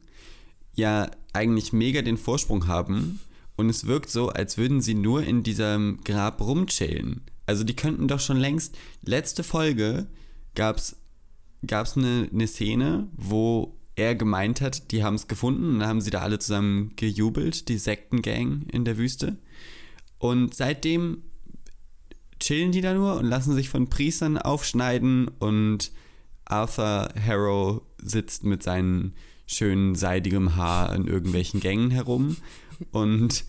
ja 0.76 1.10
eigentlich 1.34 1.74
mega 1.74 2.02
den 2.02 2.18
Vorsprung 2.18 2.68
haben 2.68 3.20
und 3.56 3.70
es 3.70 3.88
wirkt 3.88 4.10
so, 4.10 4.30
als 4.30 4.58
würden 4.58 4.82
sie 4.82 4.96
nur 4.96 5.24
in 5.24 5.44
diesem 5.44 6.00
Grab 6.04 6.42
rumchillen. 6.42 7.22
Also 7.46 7.64
die 7.64 7.76
könnten 7.76 8.08
doch 8.08 8.20
schon 8.20 8.38
längst, 8.38 8.78
letzte 9.04 9.44
Folge 9.44 10.08
gab's 10.56 10.98
gab's 11.66 11.98
eine, 11.98 12.30
eine 12.32 12.48
Szene, 12.48 13.08
wo 13.16 13.78
er 13.96 14.16
gemeint 14.16 14.62
hat, 14.62 14.92
die 14.92 15.04
haben 15.04 15.16
es 15.16 15.28
gefunden 15.28 15.70
und 15.70 15.80
dann 15.80 15.88
haben 15.88 16.02
sie 16.02 16.12
da 16.12 16.22
alle 16.22 16.40
zusammen 16.40 16.94
gejubelt, 16.96 17.70
die 17.70 17.78
Sektengang 17.78 18.64
in 18.72 18.86
der 18.86 18.98
Wüste. 18.98 19.38
Und 20.20 20.54
seitdem 20.54 21.24
chillen 22.40 22.72
die 22.72 22.82
da 22.82 22.94
nur 22.94 23.18
und 23.18 23.26
lassen 23.26 23.56
sich 23.56 23.70
von 23.70 23.90
Priestern 23.90 24.38
aufschneiden 24.38 25.30
und 25.40 25.92
Arthur 26.44 27.10
Harrow 27.20 27.82
sitzt 28.02 28.44
mit 28.44 28.62
seinem 28.62 29.14
schönen 29.46 29.96
seidigem 29.96 30.56
Haar 30.56 30.94
in 30.96 31.08
irgendwelchen 31.08 31.60
Gängen 31.60 31.92
herum 31.92 32.38
und 32.92 33.46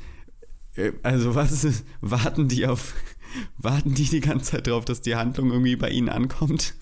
äh, 0.77 0.93
also 1.03 1.35
was 1.35 1.65
ist, 1.65 1.85
warten 2.01 2.49
die 2.49 2.67
auf 2.67 2.95
warten 3.59 3.95
die 3.95 4.05
die 4.05 4.21
ganze 4.21 4.53
Zeit 4.53 4.67
drauf, 4.67 4.85
dass 4.85 5.01
die 5.01 5.17
Handlung 5.17 5.51
irgendwie 5.51 5.77
bei 5.77 5.91
ihnen 5.91 6.09
ankommt? 6.09 6.75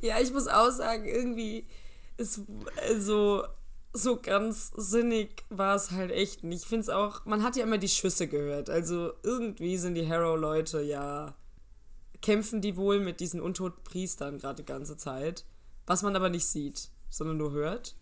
Ja, 0.00 0.20
ich 0.20 0.32
muss 0.32 0.46
auch 0.46 0.70
sagen, 0.70 1.06
irgendwie 1.06 1.66
ist 2.16 2.42
also 2.88 3.44
so 3.92 4.20
ganz 4.20 4.72
sinnig 4.76 5.44
war 5.48 5.74
es 5.74 5.90
halt 5.90 6.10
echt 6.10 6.44
nicht. 6.44 6.62
Ich 6.62 6.68
finde 6.68 6.82
es 6.82 6.88
auch, 6.90 7.24
man 7.24 7.42
hat 7.42 7.56
ja 7.56 7.64
immer 7.64 7.78
die 7.78 7.88
Schüsse 7.88 8.28
gehört. 8.28 8.68
Also 8.68 9.12
irgendwie 9.22 9.78
sind 9.78 9.94
die 9.94 10.08
Harrow-Leute 10.08 10.82
ja 10.82 11.34
kämpfen 12.22 12.60
die 12.60 12.76
wohl 12.76 13.00
mit 13.00 13.20
diesen 13.20 13.40
untoten 13.40 13.82
Priestern 13.84 14.38
gerade 14.38 14.62
die 14.62 14.66
ganze 14.66 14.96
Zeit, 14.96 15.44
was 15.86 16.02
man 16.02 16.16
aber 16.16 16.28
nicht 16.28 16.46
sieht, 16.46 16.90
sondern 17.08 17.36
nur 17.36 17.52
hört. 17.52 17.96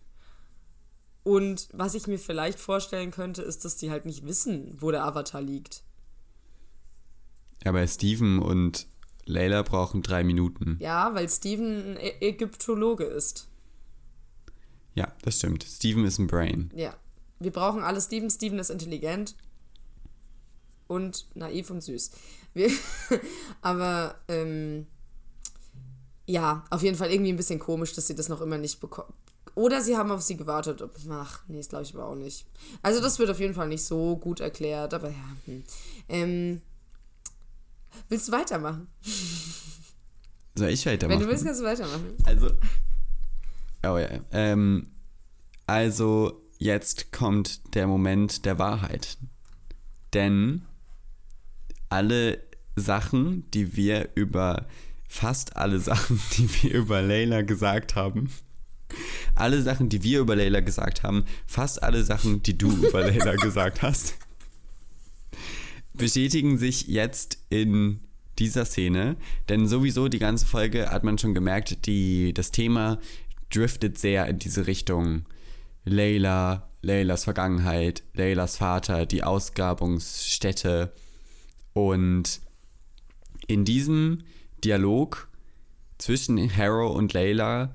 Und 1.23 1.69
was 1.73 1.95
ich 1.95 2.07
mir 2.07 2.19
vielleicht 2.19 2.59
vorstellen 2.59 3.11
könnte, 3.11 3.41
ist, 3.41 3.65
dass 3.65 3.77
die 3.77 3.89
halt 3.89 4.05
nicht 4.05 4.25
wissen, 4.25 4.75
wo 4.79 4.91
der 4.91 5.05
Avatar 5.05 5.41
liegt. 5.41 5.83
Ja, 7.63 7.71
bei 7.71 7.87
Steven 7.87 8.39
und 8.39 8.87
Layla 9.25 9.63
brauchen 9.63 10.03
drei 10.03 10.23
Minuten. 10.23 10.77
Ja, 10.79 11.15
weil 11.15 11.27
Steven 11.29 11.93
ein 11.93 11.97
Ä 11.97 12.13
Ägyptologe 12.21 13.05
ist. 13.05 13.47
Ja, 14.93 15.11
das 15.23 15.37
stimmt. 15.37 15.63
Steven 15.63 16.05
ist 16.05 16.19
ein 16.19 16.27
Brain. 16.27 16.71
Ja. 16.75 16.95
Wir 17.39 17.51
brauchen 17.51 17.83
alle 17.83 17.99
Steven. 17.99 18.29
Steven 18.29 18.59
ist 18.59 18.69
intelligent 18.69 19.35
und 20.87 21.25
naiv 21.33 21.69
und 21.69 21.81
süß. 21.81 22.11
Wir, 22.53 22.69
aber 23.61 24.15
ähm, 24.27 24.87
ja, 26.25 26.63
auf 26.69 26.81
jeden 26.81 26.97
Fall 26.97 27.11
irgendwie 27.11 27.31
ein 27.31 27.37
bisschen 27.37 27.59
komisch, 27.59 27.93
dass 27.93 28.07
sie 28.07 28.15
das 28.15 28.29
noch 28.29 28.41
immer 28.41 28.57
nicht 28.57 28.79
bekommen. 28.79 29.13
Oder 29.55 29.81
sie 29.81 29.95
haben 29.95 30.11
auf 30.11 30.21
sie 30.21 30.35
gewartet. 30.35 30.83
Ach, 31.09 31.43
nee, 31.47 31.57
das 31.57 31.69
glaube 31.69 31.85
ich 31.85 31.93
aber 31.95 32.07
auch 32.07 32.15
nicht. 32.15 32.45
Also 32.81 33.01
das 33.01 33.19
wird 33.19 33.29
auf 33.29 33.39
jeden 33.39 33.53
Fall 33.53 33.69
nicht 33.69 33.85
so 33.85 34.17
gut 34.17 34.41
erklärt, 34.41 34.93
aber 34.93 35.09
ja. 35.09 35.35
Hm. 35.45 35.63
Ähm, 36.09 36.61
willst 38.09 38.27
du 38.27 38.31
weitermachen? 38.33 38.87
Soll 40.55 40.69
ich 40.69 40.85
weitermachen? 40.85 41.19
Wenn 41.19 41.25
du 41.25 41.31
willst, 41.31 41.45
kannst 41.45 41.61
du 41.61 41.65
weitermachen. 41.65 42.17
Also. 42.25 42.49
Oh 43.83 43.97
ja. 43.97 44.09
Ähm, 44.31 44.87
also, 45.67 46.41
jetzt 46.57 47.11
kommt 47.11 47.75
der 47.75 47.87
Moment 47.87 48.45
der 48.45 48.59
Wahrheit. 48.59 49.17
Denn 50.13 50.65
alle 51.89 52.41
Sachen, 52.75 53.49
die 53.51 53.75
wir 53.75 54.09
über. 54.15 54.65
Fast 55.07 55.55
alle 55.55 55.79
Sachen, 55.79 56.19
die 56.37 56.49
wir 56.63 56.73
über 56.73 57.01
Layla 57.01 57.41
gesagt 57.41 57.95
haben. 57.95 58.31
Alle 59.33 59.61
Sachen, 59.61 59.89
die 59.89 60.03
wir 60.03 60.19
über 60.19 60.35
Layla 60.35 60.61
gesagt 60.61 61.03
haben. 61.03 61.25
Fast 61.45 61.83
alle 61.83 62.03
Sachen, 62.03 62.43
die 62.43 62.57
du 62.57 62.71
über 62.71 63.01
Layla 63.07 63.35
gesagt 63.35 63.81
hast. 63.81 64.15
Bestätigen 65.93 66.57
sich 66.57 66.87
jetzt 66.87 67.39
in 67.49 68.01
dieser 68.37 68.65
Szene, 68.65 69.15
denn 69.47 69.65
sowieso 69.67 70.09
die 70.09 70.19
ganze 70.19 70.45
Folge 70.45 70.89
hat 70.89 71.05
man 71.05 71.17
schon 71.17 71.33
gemerkt, 71.33 71.85
die, 71.85 72.33
das 72.33 72.51
Thema 72.51 72.99
driftet 73.49 73.97
sehr 73.97 74.27
in 74.27 74.39
diese 74.39 74.67
Richtung. 74.67 75.25
Layla, 75.85 76.69
Laylas 76.81 77.23
Vergangenheit, 77.23 78.03
Laylas 78.13 78.57
Vater, 78.57 79.05
die 79.05 79.23
Ausgrabungsstätte. 79.23 80.91
Und 81.73 82.41
in 83.47 83.65
diesem 83.65 84.23
Dialog 84.65 85.27
zwischen 85.97 86.37
Harrow 86.57 86.95
und 86.95 87.13
Layla 87.13 87.73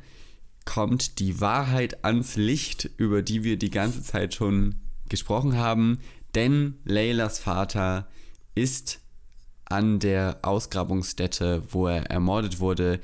kommt 0.64 1.18
die 1.20 1.40
Wahrheit 1.40 2.04
ans 2.04 2.36
Licht, 2.36 2.90
über 2.96 3.22
die 3.22 3.44
wir 3.44 3.56
die 3.56 3.70
ganze 3.70 4.02
Zeit 4.02 4.34
schon 4.34 4.74
gesprochen 5.08 5.56
haben, 5.56 6.00
denn 6.34 6.78
Laylas 6.84 7.38
Vater 7.38 8.08
ist 8.54 9.00
an 9.64 10.00
der 10.00 10.40
Ausgrabungsstätte, 10.42 11.62
wo 11.70 11.86
er 11.86 12.10
ermordet 12.10 12.58
wurde, 12.58 13.00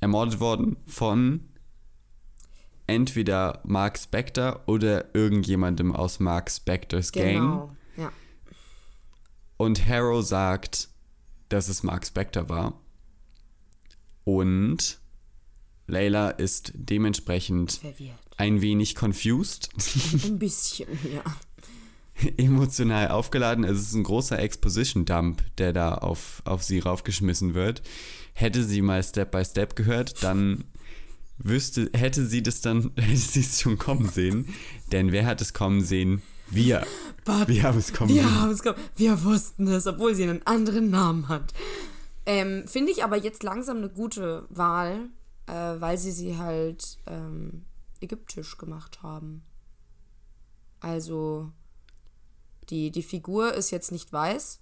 ermordet 0.00 0.40
worden 0.40 0.76
von 0.86 1.48
entweder 2.86 3.60
Mark 3.64 3.98
Spector 3.98 4.62
oder 4.66 5.14
irgendjemandem 5.14 5.94
aus 5.94 6.20
Mark 6.20 6.50
Spectors 6.50 7.12
Gang. 7.12 7.34
Genau. 7.34 7.76
Ja. 7.96 8.12
Und 9.56 9.86
Harrow 9.86 10.24
sagt, 10.24 10.88
dass 11.48 11.68
es 11.68 11.82
Mark 11.82 12.06
Spector 12.06 12.48
war. 12.48 12.80
Und 14.24 14.98
Layla 15.86 16.30
ist 16.30 16.72
dementsprechend 16.74 17.72
Verwirrt. 17.72 18.18
ein 18.38 18.60
wenig 18.62 18.94
confused, 18.94 19.68
Ein 20.24 20.38
bisschen, 20.38 20.88
ja. 21.12 21.22
emotional 22.36 23.08
aufgeladen. 23.08 23.64
Es 23.64 23.80
ist 23.80 23.94
ein 23.94 24.04
großer 24.04 24.38
Exposition-Dump, 24.38 25.42
der 25.58 25.72
da 25.72 25.94
auf, 25.96 26.42
auf 26.44 26.62
sie 26.62 26.78
raufgeschmissen 26.78 27.54
wird. 27.54 27.82
Hätte 28.34 28.64
sie 28.64 28.82
mal 28.82 29.02
Step 29.02 29.30
by 29.30 29.44
Step 29.44 29.76
gehört, 29.76 30.22
dann 30.22 30.64
wüsste, 31.38 31.90
hätte 31.92 32.24
sie 32.26 32.42
das 32.42 32.60
dann, 32.60 32.92
hätte 32.96 33.16
sie 33.16 33.40
es 33.40 33.60
schon 33.60 33.78
kommen 33.78 34.08
sehen. 34.08 34.48
Denn 34.92 35.12
wer 35.12 35.26
hat 35.26 35.40
es 35.40 35.52
kommen 35.52 35.82
sehen? 35.84 36.22
Wir. 36.50 36.86
But 37.24 37.48
Wir 37.48 37.62
haben 37.62 37.78
es 37.78 37.92
kommen 37.92 38.14
wir 38.14 38.22
sehen. 38.22 38.40
haben 38.40 38.50
es 38.50 38.62
ge- 38.62 38.74
Wir 38.96 39.24
wussten 39.24 39.66
es, 39.68 39.86
obwohl 39.86 40.14
sie 40.14 40.22
einen 40.24 40.46
anderen 40.46 40.90
Namen 40.90 41.28
hat. 41.28 41.52
Ähm, 42.26 42.66
Finde 42.66 42.90
ich 42.92 43.04
aber 43.04 43.16
jetzt 43.16 43.42
langsam 43.42 43.78
eine 43.78 43.88
gute 43.90 44.46
Wahl, 44.48 45.10
äh, 45.46 45.52
weil 45.52 45.98
sie 45.98 46.12
sie 46.12 46.38
halt 46.38 46.98
ähm, 47.06 47.64
ägyptisch 48.00 48.56
gemacht 48.56 49.02
haben. 49.02 49.42
Also 50.80 51.50
die, 52.70 52.90
die 52.90 53.02
Figur 53.02 53.52
ist 53.54 53.70
jetzt 53.70 53.92
nicht 53.92 54.12
weiß, 54.12 54.60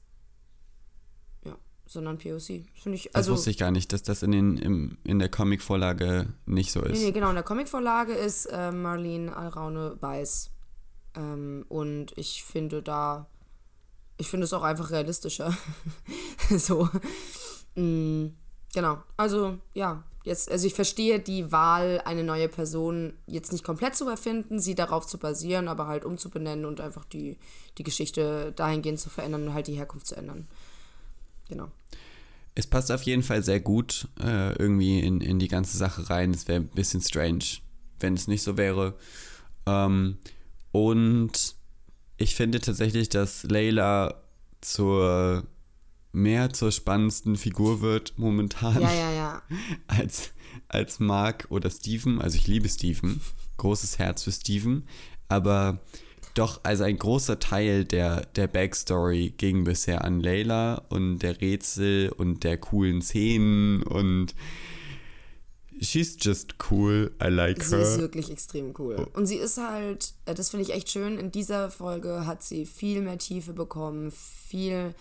ja, 1.44 1.56
sondern 1.86 2.18
POC. 2.18 2.64
Finde 2.74 2.94
ich, 2.96 3.04
Das 3.04 3.14
also 3.14 3.32
wusste 3.34 3.50
ich 3.50 3.58
gar 3.58 3.70
nicht, 3.70 3.92
dass 3.92 4.02
das 4.02 4.22
in, 4.22 4.32
den, 4.32 4.56
im, 4.58 4.98
in 5.04 5.18
der 5.18 5.28
Comic-Vorlage 5.28 6.32
nicht 6.46 6.72
so 6.72 6.80
Nee, 6.80 6.92
ist. 6.92 7.00
nee, 7.02 7.12
genau. 7.12 7.28
In 7.28 7.34
der 7.34 7.44
Comicvorlage 7.44 8.12
ist 8.12 8.46
äh, 8.46 8.72
Marlene 8.72 9.36
Alraune 9.36 9.96
weiß. 10.00 10.50
Ähm, 11.14 11.64
und 11.68 12.16
ich 12.16 12.42
finde 12.44 12.82
da, 12.82 13.28
ich 14.16 14.28
finde 14.28 14.44
es 14.44 14.52
auch 14.52 14.62
einfach 14.62 14.90
realistischer. 14.90 15.56
so. 16.56 16.88
Mm, 17.74 18.28
genau. 18.74 19.02
Also, 19.16 19.58
ja. 19.74 20.04
Jetzt, 20.24 20.52
also 20.52 20.68
ich 20.68 20.74
verstehe 20.74 21.18
die 21.18 21.50
Wahl, 21.50 22.00
eine 22.04 22.22
neue 22.22 22.48
Person 22.48 23.14
jetzt 23.26 23.50
nicht 23.50 23.64
komplett 23.64 23.96
zu 23.96 24.08
erfinden, 24.08 24.60
sie 24.60 24.76
darauf 24.76 25.04
zu 25.04 25.18
basieren, 25.18 25.66
aber 25.66 25.88
halt 25.88 26.04
umzubenennen 26.04 26.64
und 26.64 26.80
einfach 26.80 27.04
die, 27.04 27.38
die 27.76 27.82
Geschichte 27.82 28.52
dahingehend 28.54 29.00
zu 29.00 29.10
verändern 29.10 29.48
und 29.48 29.54
halt 29.54 29.66
die 29.66 29.74
Herkunft 29.74 30.06
zu 30.06 30.14
ändern. 30.14 30.46
Genau. 31.48 31.72
Es 32.54 32.68
passt 32.68 32.92
auf 32.92 33.02
jeden 33.02 33.22
Fall 33.22 33.42
sehr 33.42 33.60
gut 33.60 34.08
äh, 34.20 34.52
irgendwie 34.56 35.00
in, 35.00 35.20
in 35.20 35.40
die 35.40 35.48
ganze 35.48 35.76
Sache 35.76 36.08
rein. 36.08 36.30
Es 36.32 36.46
wäre 36.46 36.60
ein 36.60 36.68
bisschen 36.68 37.00
strange, 37.00 37.44
wenn 37.98 38.14
es 38.14 38.28
nicht 38.28 38.42
so 38.42 38.56
wäre. 38.56 38.94
Ähm, 39.66 40.18
und 40.70 41.56
ich 42.16 42.34
finde 42.34 42.60
tatsächlich, 42.60 43.08
dass 43.08 43.42
Layla 43.44 44.22
zur 44.60 45.44
mehr 46.12 46.52
zur 46.52 46.70
spannendsten 46.72 47.36
Figur 47.36 47.80
wird 47.80 48.14
momentan 48.16 48.80
Ja, 48.80 48.92
ja, 48.92 49.10
ja. 49.12 49.42
als, 49.86 50.30
als 50.68 51.00
Mark 51.00 51.46
oder 51.50 51.70
Steven. 51.70 52.20
Also 52.20 52.36
ich 52.36 52.46
liebe 52.46 52.68
Steven. 52.68 53.20
Großes 53.56 53.98
Herz 53.98 54.22
für 54.22 54.32
Steven. 54.32 54.84
Aber 55.28 55.80
doch, 56.34 56.60
also 56.62 56.84
ein 56.84 56.96
großer 56.98 57.38
Teil 57.38 57.84
der, 57.84 58.26
der 58.36 58.46
Backstory 58.46 59.34
ging 59.36 59.64
bisher 59.64 60.04
an 60.04 60.20
Layla 60.20 60.82
und 60.88 61.18
der 61.18 61.40
Rätsel 61.40 62.10
und 62.10 62.44
der 62.44 62.56
coolen 62.58 63.02
Szenen 63.02 63.82
und 63.82 64.34
she's 65.80 66.16
just 66.20 66.54
cool. 66.70 67.10
I 67.22 67.28
like 67.28 67.62
Sie 67.62 67.76
ist 67.76 67.92
her. 67.92 67.98
wirklich 67.98 68.30
extrem 68.30 68.72
cool. 68.78 69.08
Und 69.14 69.26
sie 69.26 69.36
ist 69.36 69.58
halt, 69.58 70.14
äh, 70.24 70.34
das 70.34 70.50
finde 70.50 70.64
ich 70.64 70.72
echt 70.72 70.90
schön, 70.90 71.18
in 71.18 71.30
dieser 71.32 71.70
Folge 71.70 72.26
hat 72.26 72.42
sie 72.42 72.64
viel 72.66 73.02
mehr 73.02 73.18
Tiefe 73.18 73.52
bekommen, 73.52 74.10
viel, 74.10 74.94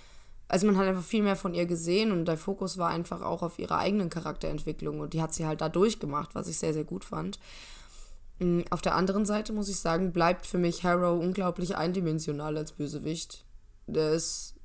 also 0.51 0.67
man 0.67 0.75
hat 0.77 0.85
einfach 0.85 1.03
viel 1.03 1.23
mehr 1.23 1.37
von 1.37 1.53
ihr 1.53 1.65
gesehen 1.65 2.11
und 2.11 2.25
der 2.25 2.37
Fokus 2.37 2.77
war 2.77 2.89
einfach 2.89 3.21
auch 3.21 3.41
auf 3.41 3.57
ihrer 3.57 3.77
eigenen 3.77 4.09
Charakterentwicklung 4.09 4.99
und 4.99 5.13
die 5.13 5.21
hat 5.21 5.33
sie 5.33 5.45
halt 5.45 5.61
da 5.61 5.69
durchgemacht, 5.69 6.35
was 6.35 6.47
ich 6.49 6.57
sehr, 6.57 6.73
sehr 6.73 6.83
gut 6.83 7.05
fand. 7.05 7.39
Mm, 8.39 8.61
Auf 8.69 8.81
der 8.81 8.95
anderen 8.95 9.25
Seite 9.25 9.53
muss 9.53 9.69
ich 9.69 9.77
sagen, 9.77 10.11
bleibt 10.11 10.45
für 10.45 10.57
mich 10.57 10.83
Harrow 10.83 11.21
unglaublich 11.23 11.77
eindimensional 11.77 12.57
als 12.57 12.73
Bösewicht. 12.73 13.45
Der 13.87 14.11
ist 14.11 14.55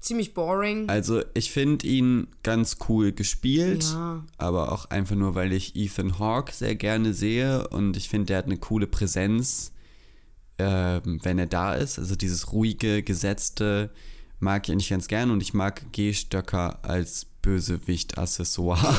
ziemlich 0.00 0.34
boring. 0.34 0.88
Also 0.88 1.22
ich 1.34 1.52
finde 1.52 1.86
ihn 1.86 2.26
ganz 2.42 2.78
cool 2.88 3.12
gespielt, 3.12 3.84
Ja. 3.92 4.24
aber 4.38 4.72
auch 4.72 4.86
einfach 4.86 5.14
nur, 5.14 5.34
weil 5.34 5.52
ich 5.52 5.76
Ethan 5.76 6.18
Hawke 6.18 6.52
sehr 6.52 6.74
gerne 6.74 7.14
sehe 7.14 7.68
und 7.68 7.96
ich 7.96 8.08
finde, 8.08 8.26
der 8.26 8.38
hat 8.38 8.46
eine 8.46 8.56
coole 8.58 8.86
Präsenz, 8.86 9.72
ähm, 10.60 11.18
wenn 11.22 11.38
er 11.38 11.46
da 11.46 11.74
ist. 11.74 11.98
Also 11.98 12.16
dieses 12.16 12.52
ruhige, 12.52 13.02
gesetzte 13.02 13.90
mag 14.38 14.66
ich 14.66 14.72
eigentlich 14.72 14.90
ganz 14.90 15.08
gern 15.08 15.30
und 15.30 15.42
ich 15.42 15.54
mag 15.54 15.92
G. 15.92 16.12
Stöcker 16.12 16.84
als 16.84 17.26
Bösewicht-Accessoire. 17.42 18.96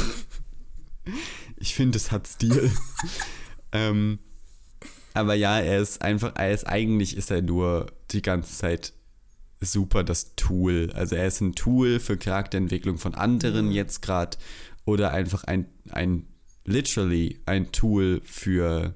ich 1.58 1.76
finde, 1.76 1.98
es 1.98 2.12
hat 2.12 2.28
Stil. 2.28 2.72
ähm, 3.72 4.20
aber 5.14 5.36
ja, 5.36 5.60
er 5.60 5.80
ist 5.80 6.02
einfach, 6.02 6.36
er 6.36 6.52
ist 6.52 6.68
eigentlich 6.68 7.18
ist 7.18 7.32
er 7.32 7.42
nur 7.42 7.88
die 8.12 8.22
ganze 8.22 8.58
Zeit 8.58 8.94
super 9.60 10.04
das 10.04 10.36
Tool. 10.36 10.92
Also 10.94 11.16
er 11.16 11.28
ist 11.28 11.42
ein 11.42 11.54
Tool 11.54 12.00
für 12.00 12.18
Charakterentwicklung 12.18 12.98
von 12.98 13.14
anderen 13.14 13.72
jetzt 13.72 14.02
gerade 14.02 14.38
oder 14.86 15.12
einfach 15.12 15.44
ein, 15.44 15.68
ein, 15.90 16.28
literally 16.66 17.40
ein 17.46 17.72
Tool 17.72 18.22
für 18.24 18.96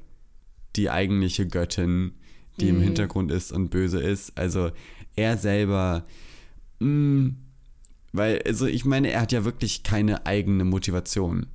die 0.75 0.89
eigentliche 0.89 1.47
Göttin, 1.47 2.13
die 2.59 2.69
im 2.69 2.81
Hintergrund 2.81 3.31
ist 3.31 3.51
und 3.51 3.69
böse 3.69 3.99
ist. 4.01 4.37
Also 4.37 4.71
er 5.15 5.37
selber 5.37 6.05
mh, 6.79 7.33
Weil, 8.13 8.41
also 8.45 8.65
ich 8.65 8.85
meine, 8.85 9.11
er 9.11 9.21
hat 9.21 9.31
ja 9.33 9.43
wirklich 9.43 9.83
keine 9.83 10.25
eigene 10.25 10.63
Motivation. 10.63 11.47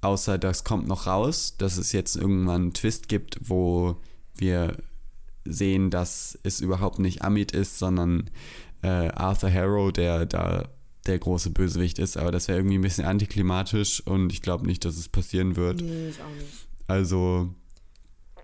Außer 0.00 0.38
das 0.38 0.62
kommt 0.64 0.86
noch 0.86 1.06
raus, 1.06 1.56
dass 1.56 1.76
es 1.78 1.92
jetzt 1.92 2.14
irgendwann 2.14 2.62
einen 2.62 2.74
Twist 2.74 3.08
gibt, 3.08 3.38
wo 3.40 3.96
wir 4.36 4.76
sehen, 5.44 5.90
dass 5.90 6.38
es 6.42 6.60
überhaupt 6.60 6.98
nicht 6.98 7.22
Amit 7.22 7.52
ist, 7.52 7.78
sondern 7.78 8.30
äh, 8.82 9.08
Arthur 9.08 9.50
Harrow, 9.50 9.90
der 9.92 10.26
da 10.26 10.68
der 11.06 11.18
große 11.18 11.50
Bösewicht 11.50 11.98
ist. 11.98 12.18
Aber 12.18 12.30
das 12.30 12.48
wäre 12.48 12.58
irgendwie 12.58 12.76
ein 12.76 12.82
bisschen 12.82 13.06
antiklimatisch 13.06 14.06
und 14.06 14.30
ich 14.30 14.42
glaube 14.42 14.66
nicht, 14.66 14.84
dass 14.84 14.98
es 14.98 15.08
passieren 15.08 15.56
wird. 15.56 15.80
Nee, 15.80 16.10
ich 16.10 16.20
auch 16.20 16.34
nicht. 16.34 16.68
Also, 16.86 17.54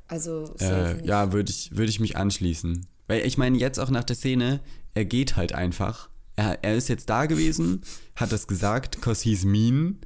Also, 0.09 0.55
äh, 0.61 1.05
ja, 1.07 1.33
würde 1.33 1.51
ich, 1.51 1.77
würd 1.77 1.89
ich 1.89 2.01
mich 2.01 2.17
anschließen. 2.17 2.87
Weil 3.07 3.27
ich 3.27 3.39
meine, 3.39 3.59
jetzt 3.59 3.79
auch 3.79 3.91
nach 3.91 4.05
der 4.05 4.17
Szene, 4.17 4.61
er 4.95 5.05
geht 5.05 5.37
halt 5.37 5.53
einfach. 5.55 6.09
Er, 6.37 6.63
er 6.63 6.77
ist 6.77 6.89
jetzt 6.89 7.09
da 7.11 7.27
gewesen, 7.27 7.83
hat 8.17 8.33
das 8.33 8.47
gesagt, 8.47 9.01
cause 9.01 9.23
he's 9.23 9.45
mean 9.45 9.99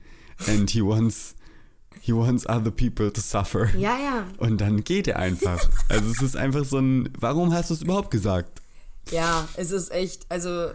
and 0.47 0.71
he 0.71 0.83
wants, 0.83 1.35
he 2.01 2.13
wants 2.13 2.47
other 2.49 2.71
people 2.71 3.13
to 3.13 3.21
suffer. 3.21 3.75
Ja, 3.77 3.99
ja. 3.99 4.27
Und 4.39 4.61
dann 4.61 4.85
geht 4.85 5.09
er 5.09 5.19
einfach. 5.19 5.69
Also 5.89 6.11
es 6.11 6.23
ist 6.23 6.37
einfach 6.37 6.65
so 6.65 6.79
ein, 6.79 7.11
warum 7.19 7.53
hast 7.53 7.71
du 7.71 7.75
es 7.75 7.83
überhaupt 7.83 8.11
gesagt? 8.11 8.63
Ja, 9.11 9.49
es 9.57 9.71
ist 9.71 9.91
echt, 9.91 10.27
also. 10.29 10.71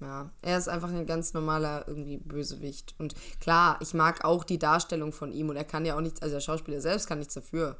Ja, 0.00 0.32
er 0.42 0.58
ist 0.58 0.68
einfach 0.68 0.90
ein 0.90 1.06
ganz 1.06 1.32
normaler 1.32 1.84
irgendwie 1.86 2.16
Bösewicht. 2.16 2.96
Und 2.98 3.14
klar, 3.38 3.78
ich 3.80 3.94
mag 3.94 4.24
auch 4.24 4.42
die 4.42 4.58
Darstellung 4.58 5.12
von 5.12 5.30
ihm 5.30 5.48
und 5.48 5.56
er 5.56 5.64
kann 5.64 5.84
ja 5.84 5.96
auch 5.96 6.00
nichts, 6.00 6.20
also 6.22 6.34
der 6.34 6.40
Schauspieler 6.40 6.80
selbst 6.80 7.06
kann 7.06 7.18
nichts 7.18 7.34
dafür. 7.34 7.76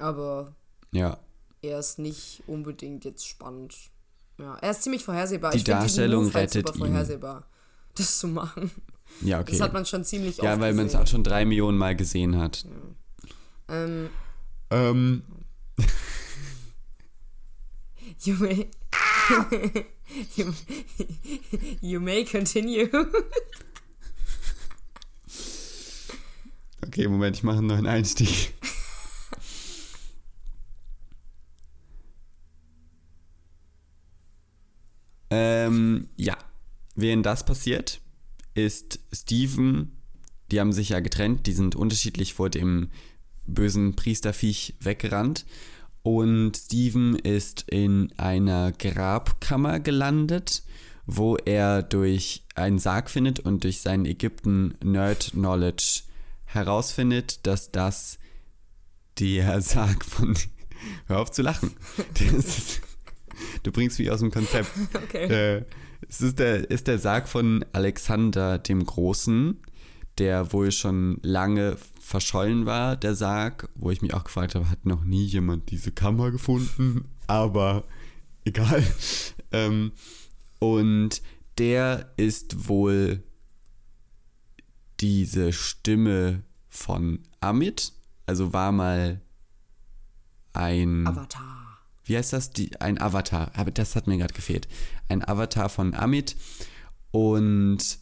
Aber 0.00 0.54
Ja, 0.92 1.18
er 1.62 1.78
ist 1.78 1.98
nicht 1.98 2.42
unbedingt 2.46 3.04
jetzt 3.04 3.26
spannend. 3.26 3.74
Ja, 4.38 4.56
er 4.56 4.70
ist 4.70 4.82
ziemlich 4.82 5.04
vorhersehbar. 5.04 5.50
Die 5.52 5.58
ich 5.58 5.64
Darstellung 5.64 6.28
rettet 6.28 6.66
super 6.68 6.78
ihn. 6.78 6.86
vorhersehbar, 6.92 7.46
das 7.96 8.18
zu 8.18 8.28
machen. 8.28 8.70
ja, 9.20 9.40
okay. 9.40 9.52
Das 9.52 9.60
hat 9.60 9.72
man 9.74 9.84
schon 9.84 10.04
ziemlich 10.04 10.38
ja, 10.38 10.52
oft 10.54 10.60
weil 10.62 10.72
man 10.74 10.86
es 10.86 10.94
auch 10.94 11.06
schon 11.06 11.22
drei 11.22 11.44
Millionen 11.44 11.76
Mal 11.76 11.94
gesehen 11.94 12.38
hat. 12.38 12.64
Ähm, 13.68 14.08
Ähm, 14.70 15.22
you 18.24 18.34
may, 18.36 18.70
you, 20.36 20.52
you 21.80 22.00
may 22.00 22.24
continue. 22.24 22.88
okay, 26.86 27.06
Moment, 27.08 27.36
ich 27.36 27.42
mache 27.42 27.58
einen 27.58 27.66
neuen 27.68 27.86
Einstieg. 27.86 28.54
Ähm, 35.30 36.08
ja, 36.16 36.36
während 36.96 37.24
das 37.26 37.44
passiert, 37.44 38.00
ist 38.54 38.98
Steven, 39.12 39.92
die 40.50 40.60
haben 40.60 40.72
sich 40.72 40.90
ja 40.90 41.00
getrennt, 41.00 41.46
die 41.46 41.52
sind 41.52 41.76
unterschiedlich 41.76 42.34
vor 42.34 42.50
dem 42.50 42.90
bösen 43.46 43.94
Priesterviech 43.96 44.74
weggerannt. 44.80 45.46
Und 46.02 46.56
Steven 46.56 47.14
ist 47.14 47.64
in 47.68 48.10
einer 48.16 48.72
Grabkammer 48.72 49.80
gelandet, 49.80 50.62
wo 51.06 51.36
er 51.36 51.82
durch 51.82 52.42
einen 52.54 52.78
Sarg 52.78 53.10
findet 53.10 53.40
und 53.40 53.64
durch 53.64 53.80
seinen 53.80 54.06
Ägypten-Nerd-Knowledge 54.06 56.02
herausfindet, 56.46 57.46
dass 57.46 57.70
das 57.70 58.18
der 59.18 59.60
Sarg 59.62 60.04
von. 60.04 60.36
Hör 61.06 61.20
auf 61.20 61.30
zu 61.30 61.42
lachen. 61.42 61.72
Das 62.14 62.32
ist, 62.32 62.80
du 63.62 63.72
bringst 63.72 63.98
mich 63.98 64.10
aus 64.10 64.20
dem 64.20 64.30
Konzept. 64.30 64.70
Okay. 64.94 65.56
Äh, 65.58 65.64
es 66.08 66.20
ist 66.20 66.38
der, 66.38 66.70
ist 66.70 66.86
der 66.86 66.98
Sarg 66.98 67.28
von 67.28 67.64
Alexander 67.72 68.58
dem 68.58 68.84
Großen, 68.84 69.58
der 70.18 70.52
wohl 70.52 70.72
schon 70.72 71.18
lange 71.22 71.76
verschollen 72.00 72.66
war, 72.66 72.96
der 72.96 73.14
Sarg, 73.14 73.68
wo 73.74 73.90
ich 73.90 74.02
mich 74.02 74.14
auch 74.14 74.24
gefragt 74.24 74.54
habe, 74.54 74.70
hat 74.70 74.86
noch 74.86 75.04
nie 75.04 75.24
jemand 75.24 75.70
diese 75.70 75.92
Kammer 75.92 76.30
gefunden, 76.30 77.04
aber 77.26 77.84
egal. 78.44 78.82
Ähm, 79.52 79.90
und 80.60 81.22
der 81.58 82.12
ist 82.16 82.68
wohl 82.68 83.24
diese 85.00 85.52
Stimme 85.52 86.44
von 86.68 87.18
Amit, 87.40 87.92
also 88.26 88.52
war 88.52 88.70
mal 88.70 89.20
ein 90.52 91.04
Avatar. 91.04 91.59
Wie 92.10 92.16
heißt 92.18 92.32
das? 92.32 92.50
Die, 92.50 92.80
ein 92.80 93.00
Avatar. 93.00 93.52
Aber 93.54 93.70
das 93.70 93.94
hat 93.94 94.08
mir 94.08 94.18
gerade 94.18 94.34
gefehlt. 94.34 94.66
Ein 95.08 95.26
Avatar 95.26 95.68
von 95.68 95.94
Amit. 95.94 96.34
Und 97.12 97.98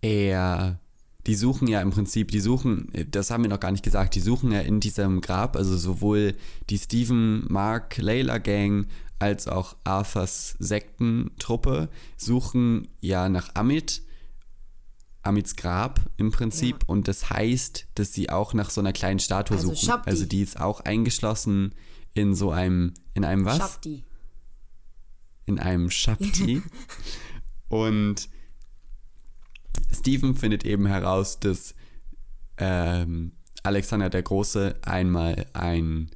er, 0.00 0.80
die 1.26 1.34
suchen 1.34 1.68
ja 1.68 1.82
im 1.82 1.90
Prinzip, 1.90 2.30
die 2.30 2.40
suchen, 2.40 2.90
das 3.10 3.30
haben 3.30 3.42
wir 3.42 3.50
noch 3.50 3.60
gar 3.60 3.70
nicht 3.72 3.84
gesagt, 3.84 4.14
die 4.14 4.20
suchen 4.20 4.50
ja 4.50 4.60
in 4.60 4.80
diesem 4.80 5.20
Grab, 5.20 5.56
also 5.56 5.76
sowohl 5.76 6.34
die 6.70 6.78
Stephen, 6.78 7.44
Mark, 7.48 7.98
Layla 7.98 8.38
Gang 8.38 8.86
als 9.18 9.46
auch 9.46 9.76
Arthurs 9.84 10.56
Sektentruppe 10.58 11.88
suchen 12.16 12.88
ja 13.00 13.28
nach 13.28 13.54
Amit. 13.54 14.02
Amits 15.22 15.56
Grab 15.56 16.00
im 16.16 16.30
Prinzip 16.30 16.76
Ja. 16.76 16.84
und 16.86 17.08
das 17.08 17.28
heißt, 17.28 17.88
dass 17.96 18.14
sie 18.14 18.30
auch 18.30 18.54
nach 18.54 18.70
so 18.70 18.80
einer 18.80 18.94
kleinen 18.94 19.18
Statue 19.18 19.56
Also 19.58 19.74
suchen. 19.74 19.86
Shabdi. 19.86 20.10
Also 20.10 20.24
die 20.24 20.40
ist 20.40 20.58
auch 20.58 20.80
eingeschlossen 20.80 21.74
in 22.18 22.34
so 22.34 22.50
einem, 22.50 22.94
in 23.14 23.24
einem 23.24 23.44
was? 23.44 23.58
Shabdi. 23.58 24.02
in 25.46 25.58
einem 25.58 25.90
Shabti. 25.90 26.62
und 27.68 28.28
Stephen 29.92 30.34
findet 30.34 30.64
eben 30.64 30.86
heraus, 30.86 31.38
dass 31.40 31.74
ähm, 32.58 33.32
Alexander 33.62 34.10
der 34.10 34.22
Große 34.22 34.76
einmal 34.82 35.46
ein 35.52 36.10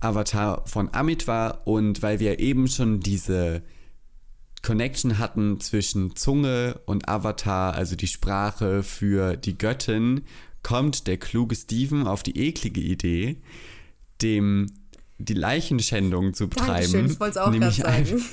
Avatar 0.00 0.66
von 0.66 0.92
Amit 0.92 1.26
war 1.26 1.66
und 1.66 2.02
weil 2.02 2.18
wir 2.18 2.38
eben 2.38 2.66
schon 2.68 3.00
diese 3.00 3.62
Connection 4.62 5.18
hatten 5.18 5.60
zwischen 5.60 6.16
Zunge 6.16 6.80
und 6.86 7.08
Avatar, 7.08 7.74
also 7.74 7.94
die 7.96 8.06
Sprache 8.06 8.82
für 8.82 9.36
die 9.36 9.56
Göttin, 9.56 10.22
kommt 10.62 11.06
der 11.06 11.18
kluge 11.18 11.54
Stephen 11.54 12.06
auf 12.06 12.22
die 12.22 12.38
eklige 12.38 12.80
Idee, 12.80 13.36
dem 14.22 14.66
die 15.18 15.34
Leichenschändung 15.34 16.34
zu 16.34 16.48
betreiben. 16.48 16.92
Dankeschön, 16.92 17.06
ich 17.12 17.20
wollte 17.20 17.38
es 17.38 17.44
auch 17.44 17.52
gerade 17.52 17.72
sagen. 17.72 18.24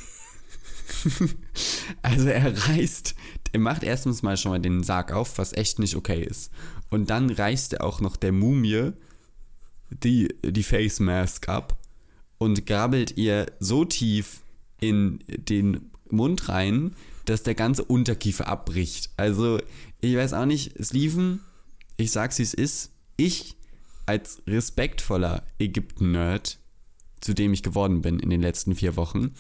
also 2.01 2.27
er 2.27 2.69
reißt, 2.69 3.15
er 3.53 3.59
macht 3.59 3.83
erstens 3.83 4.23
mal 4.23 4.37
schon 4.37 4.51
mal 4.51 4.59
den 4.59 4.83
Sarg 4.83 5.11
auf, 5.11 5.37
was 5.37 5.53
echt 5.53 5.79
nicht 5.79 5.95
okay 5.95 6.23
ist. 6.23 6.51
Und 6.89 7.09
dann 7.09 7.29
reißt 7.29 7.73
er 7.73 7.83
auch 7.83 8.01
noch 8.01 8.17
der 8.17 8.31
Mumie 8.31 8.91
die, 9.89 10.33
die 10.43 10.63
Face 10.63 10.99
Mask 10.99 11.49
ab 11.49 11.77
und 12.37 12.65
grabbelt 12.65 13.17
ihr 13.17 13.51
so 13.59 13.85
tief 13.85 14.41
in 14.79 15.19
den 15.27 15.91
Mund 16.09 16.49
rein, 16.49 16.95
dass 17.25 17.43
der 17.43 17.55
ganze 17.55 17.83
Unterkiefer 17.83 18.47
abbricht. 18.47 19.11
Also, 19.17 19.59
ich 20.01 20.15
weiß 20.15 20.33
auch 20.33 20.45
nicht, 20.45 20.73
Steven, 20.83 21.41
ich 21.97 22.11
sag's 22.11 22.39
wie 22.39 22.43
es 22.43 22.53
ist, 22.53 22.91
ich 23.17 23.55
als 24.05 24.41
respektvoller 24.47 25.43
Ägypten-Nerd, 25.59 26.57
zu 27.21 27.33
dem 27.33 27.53
ich 27.53 27.63
geworden 27.63 28.01
bin 28.01 28.19
in 28.19 28.29
den 28.29 28.41
letzten 28.41 28.75
vier 28.75 28.95
Wochen, 28.97 29.31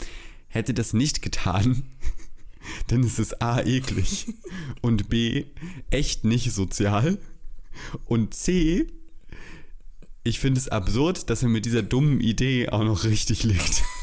hätte 0.47 0.73
das 0.73 0.93
nicht 0.93 1.21
getan, 1.21 1.83
denn 2.89 3.03
es 3.03 3.19
ist 3.19 3.41
A 3.41 3.61
eklig 3.61 4.27
und 4.81 5.09
B 5.09 5.45
echt 5.89 6.23
nicht 6.23 6.51
sozial 6.51 7.17
und 8.05 8.33
C 8.33 8.87
ich 10.23 10.39
finde 10.39 10.59
es 10.59 10.67
absurd, 10.67 11.29
dass 11.31 11.41
er 11.41 11.49
mit 11.49 11.65
dieser 11.65 11.81
dummen 11.81 12.19
Idee 12.19 12.69
auch 12.69 12.83
noch 12.83 13.03
richtig 13.03 13.43
liegt. 13.43 13.83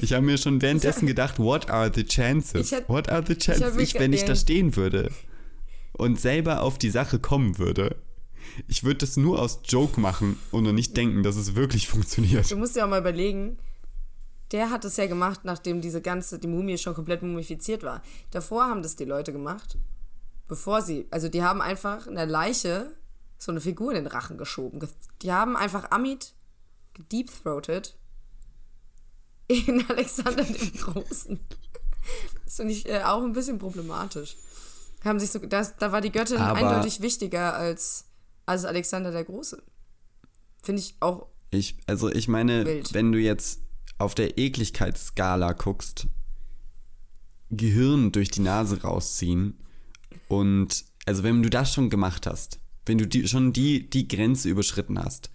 Ich 0.00 0.12
habe 0.12 0.26
mir 0.26 0.36
schon 0.36 0.60
währenddessen 0.60 1.06
gedacht, 1.06 1.38
what 1.38 1.70
are 1.70 1.90
the 1.94 2.04
chances? 2.04 2.72
Ich 2.72 2.78
hätt- 2.78 2.88
what 2.88 3.08
are 3.08 3.24
the 3.26 3.32
hab 3.34 3.38
chances? 3.40 3.74
mich 3.76 3.94
Ich, 3.94 4.00
wenn 4.00 4.12
ich 4.12 4.24
da 4.24 4.34
stehen 4.34 4.76
würde 4.76 5.10
und 5.92 6.20
selber 6.20 6.62
auf 6.62 6.76
die 6.76 6.90
Sache 6.90 7.18
kommen 7.18 7.56
würde, 7.58 7.96
ich 8.68 8.84
würde 8.84 8.98
das 8.98 9.16
nur 9.16 9.40
aus 9.40 9.60
Joke 9.64 10.00
machen 10.00 10.38
und 10.50 10.64
nicht 10.74 10.96
denken, 10.96 11.22
dass 11.22 11.36
es 11.36 11.54
wirklich 11.54 11.88
funktioniert. 11.88 12.50
Du 12.50 12.56
musst 12.56 12.76
dir 12.76 12.84
auch 12.84 12.88
mal 12.90 13.00
überlegen, 13.00 13.58
der 14.52 14.70
hat 14.70 14.84
es 14.84 14.96
ja 14.96 15.06
gemacht, 15.06 15.40
nachdem 15.44 15.80
diese 15.80 16.00
ganze, 16.00 16.38
die 16.38 16.46
Mumie 16.46 16.78
schon 16.78 16.94
komplett 16.94 17.22
mumifiziert 17.22 17.82
war. 17.82 18.02
Davor 18.30 18.64
haben 18.66 18.82
das 18.82 18.96
die 18.96 19.04
Leute 19.04 19.32
gemacht, 19.32 19.76
bevor 20.48 20.82
sie, 20.82 21.06
also 21.10 21.28
die 21.28 21.42
haben 21.42 21.60
einfach 21.60 22.06
in 22.06 22.14
der 22.14 22.26
Leiche 22.26 22.94
so 23.38 23.50
eine 23.52 23.60
Figur 23.60 23.90
in 23.92 23.96
den 24.04 24.06
Rachen 24.06 24.38
geschoben. 24.38 24.80
Ge- 24.80 24.88
Die 25.22 25.32
haben 25.32 25.56
einfach 25.56 25.90
Amit 25.90 26.32
gedeepthroated 26.94 27.94
in 29.48 29.84
Alexander 29.90 30.42
den 30.44 30.72
Großen. 30.72 31.40
Das 32.44 32.56
finde 32.56 32.72
ich 32.72 32.88
äh, 32.88 33.02
auch 33.02 33.22
ein 33.22 33.32
bisschen 33.32 33.58
problematisch. 33.58 34.36
Haben 35.04 35.20
sich 35.20 35.30
so, 35.30 35.38
das, 35.40 35.76
da 35.76 35.92
war 35.92 36.00
die 36.00 36.10
Göttin 36.12 36.38
Aber- 36.38 36.56
eindeutig 36.58 37.00
wichtiger 37.02 37.54
als, 37.54 38.05
als 38.46 38.64
Alexander 38.64 39.10
der 39.10 39.24
Große. 39.24 39.62
Finde 40.62 40.80
ich 40.80 40.96
auch 41.00 41.26
Ich, 41.50 41.76
also 41.86 42.10
ich 42.10 42.28
meine, 42.28 42.64
Wild. 42.64 42.94
wenn 42.94 43.12
du 43.12 43.18
jetzt 43.18 43.60
auf 43.98 44.14
der 44.14 44.38
Ekligkeitsskala 44.38 45.52
guckst, 45.52 46.06
Gehirn 47.50 48.12
durch 48.12 48.30
die 48.30 48.40
Nase 48.40 48.82
rausziehen 48.82 49.54
und 50.28 50.84
also 51.06 51.22
wenn 51.22 51.42
du 51.42 51.50
das 51.50 51.72
schon 51.72 51.90
gemacht 51.90 52.26
hast, 52.26 52.58
wenn 52.84 52.98
du 52.98 53.06
die, 53.06 53.28
schon 53.28 53.52
die, 53.52 53.88
die 53.88 54.08
Grenze 54.08 54.48
überschritten 54.48 54.98
hast, 54.98 55.30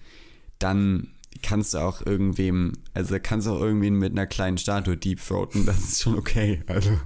dann 0.60 1.14
kannst 1.42 1.74
du 1.74 1.80
auch 1.80 2.06
irgendwem, 2.06 2.74
also 2.94 3.18
kannst 3.22 3.48
du 3.48 3.52
auch 3.52 3.62
irgendwen 3.62 3.96
mit 3.96 4.12
einer 4.12 4.28
kleinen 4.28 4.58
Statue 4.58 4.98
deepthroaten, 4.98 5.66
das 5.66 5.80
ist 5.80 6.02
schon 6.02 6.16
okay. 6.16 6.62
Also 6.68 7.00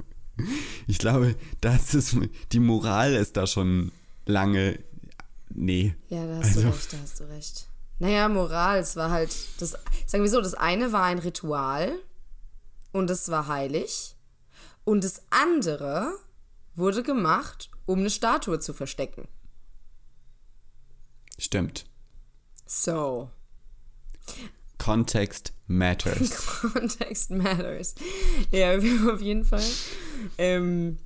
ich 0.88 0.98
glaube, 0.98 1.36
das 1.62 1.94
ist, 1.94 2.18
die 2.52 2.60
Moral 2.60 3.14
ist 3.14 3.38
da 3.38 3.48
schon 3.48 3.92
lange, 4.26 4.80
nee. 5.50 5.96
Ja, 6.10 6.26
da 6.26 6.38
hast 6.38 6.46
Also- 6.58 6.62
du 6.62 6.68
recht, 6.70 6.94
da 6.94 6.98
hast 7.02 7.20
du 7.20 7.24
recht. 7.26 7.68
Naja, 8.00 8.28
Moral, 8.28 8.80
es 8.80 8.96
war 8.98 9.10
halt, 9.10 9.34
das, 9.60 9.72
sagen 10.06 10.24
wir 10.24 10.30
so, 10.30 10.42
das 10.42 10.54
eine 10.54 10.92
war 10.92 11.04
ein 11.04 11.20
Ritual 11.20 11.94
und 12.92 13.10
es 13.10 13.30
war 13.30 13.48
heilig 13.48 14.16
und 14.84 15.04
das 15.04 15.22
andere 15.30 16.12
wurde 16.76 17.04
gemacht, 17.04 17.70
um 17.86 18.00
eine 18.00 18.10
Statue 18.10 18.60
zu 18.60 18.74
verstecken. 18.74 19.28
Stimmt. 21.38 21.86
So, 22.66 23.30
Context 24.78 25.54
matters. 25.68 26.46
Context 26.74 27.32
matters. 27.32 27.96
Ja, 28.52 28.76
auf 29.14 29.22
jeden 29.22 29.46
Fall. 29.46 29.64
Ähm, 30.38 31.00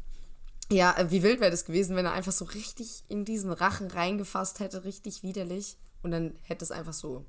ja, 0.71 0.95
äh, 0.97 1.11
wie 1.11 1.23
wild 1.23 1.39
wäre 1.39 1.51
das 1.51 1.65
gewesen, 1.65 1.95
wenn 1.95 2.05
er 2.05 2.13
einfach 2.13 2.31
so 2.31 2.45
richtig 2.45 3.03
in 3.07 3.25
diesen 3.25 3.51
Rachen 3.51 3.89
reingefasst 3.89 4.59
hätte, 4.59 4.83
richtig 4.83 5.23
widerlich. 5.23 5.77
Und 6.01 6.11
dann 6.11 6.35
hätte 6.43 6.63
es 6.63 6.71
einfach 6.71 6.93
so 6.93 7.25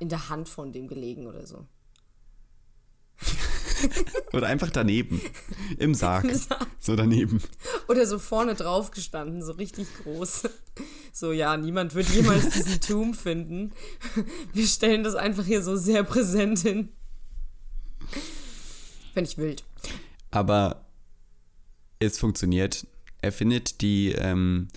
in 0.00 0.08
der 0.08 0.28
Hand 0.28 0.48
von 0.48 0.72
dem 0.72 0.88
gelegen 0.88 1.26
oder 1.26 1.46
so. 1.46 1.66
Oder 4.32 4.46
einfach 4.46 4.70
daneben. 4.70 5.20
Im 5.78 5.94
Sarg. 5.94 6.24
Im 6.24 6.34
Sarg. 6.34 6.66
So 6.80 6.96
daneben. 6.96 7.42
Oder 7.88 8.06
so 8.06 8.18
vorne 8.18 8.54
drauf 8.54 8.90
gestanden, 8.90 9.42
so 9.42 9.52
richtig 9.52 9.88
groß. 10.02 10.48
So, 11.12 11.32
ja, 11.32 11.56
niemand 11.56 11.94
wird 11.94 12.08
jemals 12.08 12.50
diesen 12.50 12.80
Tomb 12.80 13.16
finden. 13.16 13.72
Wir 14.52 14.66
stellen 14.66 15.04
das 15.04 15.14
einfach 15.14 15.44
hier 15.44 15.62
so 15.62 15.76
sehr 15.76 16.02
präsent 16.02 16.60
hin. 16.60 16.92
Fände 19.12 19.30
ich 19.30 19.38
wild. 19.38 19.64
Aber 20.30 20.83
es 22.06 22.18
funktioniert. 22.18 22.86
Er 23.20 23.32
findet 23.32 23.80
die 23.80 24.12
ähm, 24.12 24.68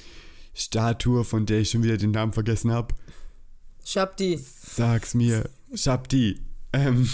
Statue, 0.53 1.23
von 1.23 1.45
der 1.45 1.59
ich 1.59 1.69
schon 1.69 1.83
wieder 1.83 1.97
den 1.97 2.11
Namen 2.11 2.33
vergessen 2.33 2.71
habe. 2.71 2.95
Shabdi. 3.85 4.37
Sag's 4.37 5.13
mir. 5.13 5.49
Shabdi. 5.73 6.39
Ähm, 6.73 7.09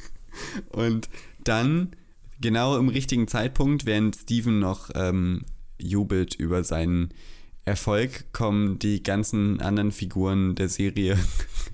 und 0.70 1.08
dann, 1.44 1.94
genau 2.40 2.76
im 2.76 2.88
richtigen 2.88 3.28
Zeitpunkt, 3.28 3.86
während 3.86 4.16
Steven 4.16 4.58
noch 4.58 4.90
ähm, 4.94 5.44
jubelt 5.78 6.34
über 6.34 6.64
seinen 6.64 7.10
Erfolg, 7.64 8.32
kommen 8.32 8.78
die 8.78 9.02
ganzen 9.02 9.60
anderen 9.60 9.92
Figuren 9.92 10.54
der 10.54 10.68
Serie 10.68 11.18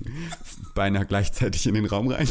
beinahe 0.74 1.06
gleichzeitig 1.06 1.66
in 1.66 1.74
den 1.74 1.86
Raum 1.86 2.08
rein. 2.08 2.28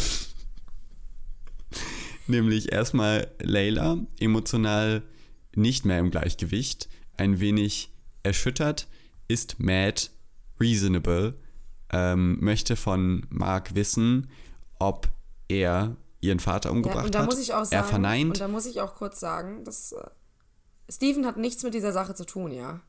Nämlich 2.28 2.72
erstmal 2.72 3.28
Layla, 3.42 3.98
emotional 4.20 5.04
nicht 5.56 5.86
mehr 5.86 6.00
im 6.00 6.10
Gleichgewicht, 6.12 6.90
ein 7.18 7.40
wenig 7.40 7.92
erschüttert, 8.24 8.88
ist 9.28 9.60
mad, 9.60 10.04
reasonable, 10.60 11.36
ähm, 11.92 12.38
möchte 12.42 12.76
von 12.76 13.26
Mark 13.30 13.76
wissen, 13.76 14.30
ob 14.80 15.08
er 15.48 15.96
ihren 16.22 16.40
Vater 16.40 16.72
umgebracht 16.72 16.98
Ja, 17.00 17.06
und 17.06 17.16
da 17.16 17.20
hat. 17.20 17.26
muss 17.28 17.40
ich 17.40 17.54
auch 17.54 17.64
sagen, 17.66 17.76
er 17.76 17.84
verneint. 17.84 18.30
und 18.32 18.40
da 18.40 18.48
muss 18.48 18.66
ich 18.66 18.82
auch 18.82 18.96
kurz 18.96 19.20
sagen, 19.20 19.64
dass 19.64 19.94
äh, 19.94 20.04
Steven 20.90 21.26
hat 21.26 21.38
nichts 21.38 21.64
mit 21.64 21.74
dieser 21.74 21.94
Sache 21.94 22.14
zu 22.16 22.26
tun, 22.26 22.52
ja. 22.52 22.82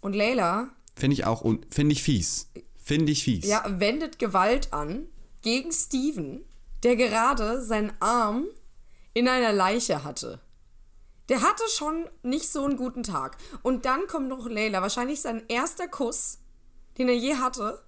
Und 0.00 0.14
Layla, 0.14 0.70
Finde 0.94 1.14
ich 1.14 1.24
auch, 1.24 1.42
finde 1.70 1.92
ich 1.92 2.02
fies. 2.02 2.50
Finde 2.76 3.12
ich 3.12 3.24
fies. 3.24 3.46
ja, 3.46 3.64
wendet 3.68 4.18
Gewalt 4.18 4.72
an 4.72 5.06
gegen 5.42 5.72
Steven, 5.72 6.44
der 6.82 6.96
gerade 6.96 7.62
seinen 7.62 7.92
Arm 8.00 8.44
in 9.14 9.26
einer 9.28 9.52
Leiche 9.52 10.04
hatte. 10.04 10.40
Der 11.28 11.40
hatte 11.42 11.62
schon 11.74 12.08
nicht 12.22 12.48
so 12.50 12.64
einen 12.64 12.76
guten 12.76 13.02
Tag. 13.02 13.36
Und 13.62 13.84
dann 13.86 14.06
kommt 14.06 14.28
noch 14.28 14.48
Layla, 14.48 14.82
wahrscheinlich 14.82 15.20
sein 15.20 15.42
erster 15.48 15.88
Kuss, 15.88 16.38
den 16.98 17.08
er 17.08 17.16
je 17.16 17.36
hatte. 17.36 17.82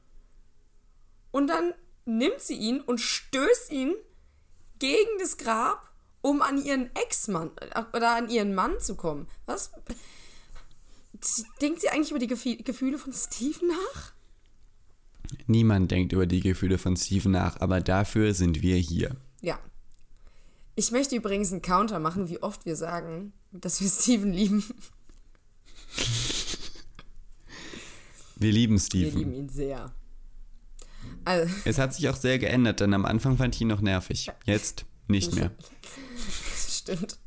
Und 1.30 1.49
dann 1.49 1.74
nimmt 2.05 2.41
sie 2.41 2.55
ihn 2.55 2.80
und 2.80 3.01
stößt 3.01 3.72
ihn 3.72 3.95
gegen 4.78 5.18
das 5.18 5.37
Grab, 5.37 5.91
um 6.20 6.43
an 6.43 6.62
ihren 6.62 6.95
Ex-Mann 6.95 7.51
äh, 7.61 7.82
oder 7.97 8.14
an 8.16 8.28
ihren 8.28 8.55
Mann 8.55 8.80
zu 8.80 8.95
kommen. 8.95 9.28
Was? 9.47 9.72
Denkt 11.61 11.80
sie 11.80 11.89
eigentlich 11.89 12.11
über 12.11 12.18
die 12.18 12.28
Gefühl- 12.28 12.62
Gefühle 12.62 12.99
von 12.99 13.12
Steven 13.12 13.68
nach? 13.68 14.12
Niemand 15.47 15.91
denkt 15.91 16.12
über 16.12 16.26
die 16.26 16.41
Gefühle 16.41 16.78
von 16.78 16.97
Steven 16.97 17.32
nach, 17.32 17.61
aber 17.61 17.80
dafür 17.80 18.35
sind 18.35 18.62
wir 18.62 18.76
hier. 18.76 19.16
Ja. 19.41 19.59
Ich 20.76 20.90
möchte 20.90 21.14
übrigens 21.16 21.52
einen 21.52 21.62
Counter 21.62 21.98
machen, 21.98 22.28
wie 22.28 22.42
oft 22.42 22.66
wir 22.66 22.76
sagen, 22.76 23.32
dass 23.52 23.80
wir 23.80 23.88
Steven 24.02 24.32
lieben. 24.32 24.64
Wir 28.36 28.52
lieben 28.52 28.74
Wir 28.74 28.80
Steven. 28.80 29.18
lieben 29.18 29.34
ihn 29.34 29.48
sehr. 29.48 29.92
Also, 31.24 31.52
Es 31.64 31.78
hat 31.78 31.94
sich 31.94 32.08
auch 32.08 32.16
sehr 32.16 32.38
geändert, 32.38 32.80
denn 32.80 32.94
am 32.94 33.04
Anfang 33.04 33.36
fand 33.36 33.54
ich 33.54 33.60
ihn 33.60 33.68
noch 33.68 33.80
nervig. 33.80 34.30
Jetzt 34.44 34.84
nicht 35.08 35.34
mehr. 35.34 35.50
stimmt. 36.84 37.18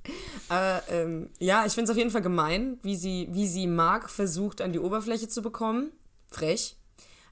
Aber 0.50 0.84
ähm, 0.90 1.30
ja, 1.40 1.66
ich 1.66 1.74
finde 1.74 1.86
es 1.86 1.90
auf 1.92 1.98
jeden 1.98 2.12
Fall 2.12 2.22
gemein, 2.22 2.78
wie 2.84 2.96
sie, 2.96 3.28
wie 3.32 3.48
sie 3.48 3.68
Mark 3.68 4.10
versucht, 4.10 4.62
an 4.62 4.72
die 4.72 4.80
Oberfläche 4.80 5.28
zu 5.28 5.42
bekommen. 5.42 5.92
Frech. 6.30 6.76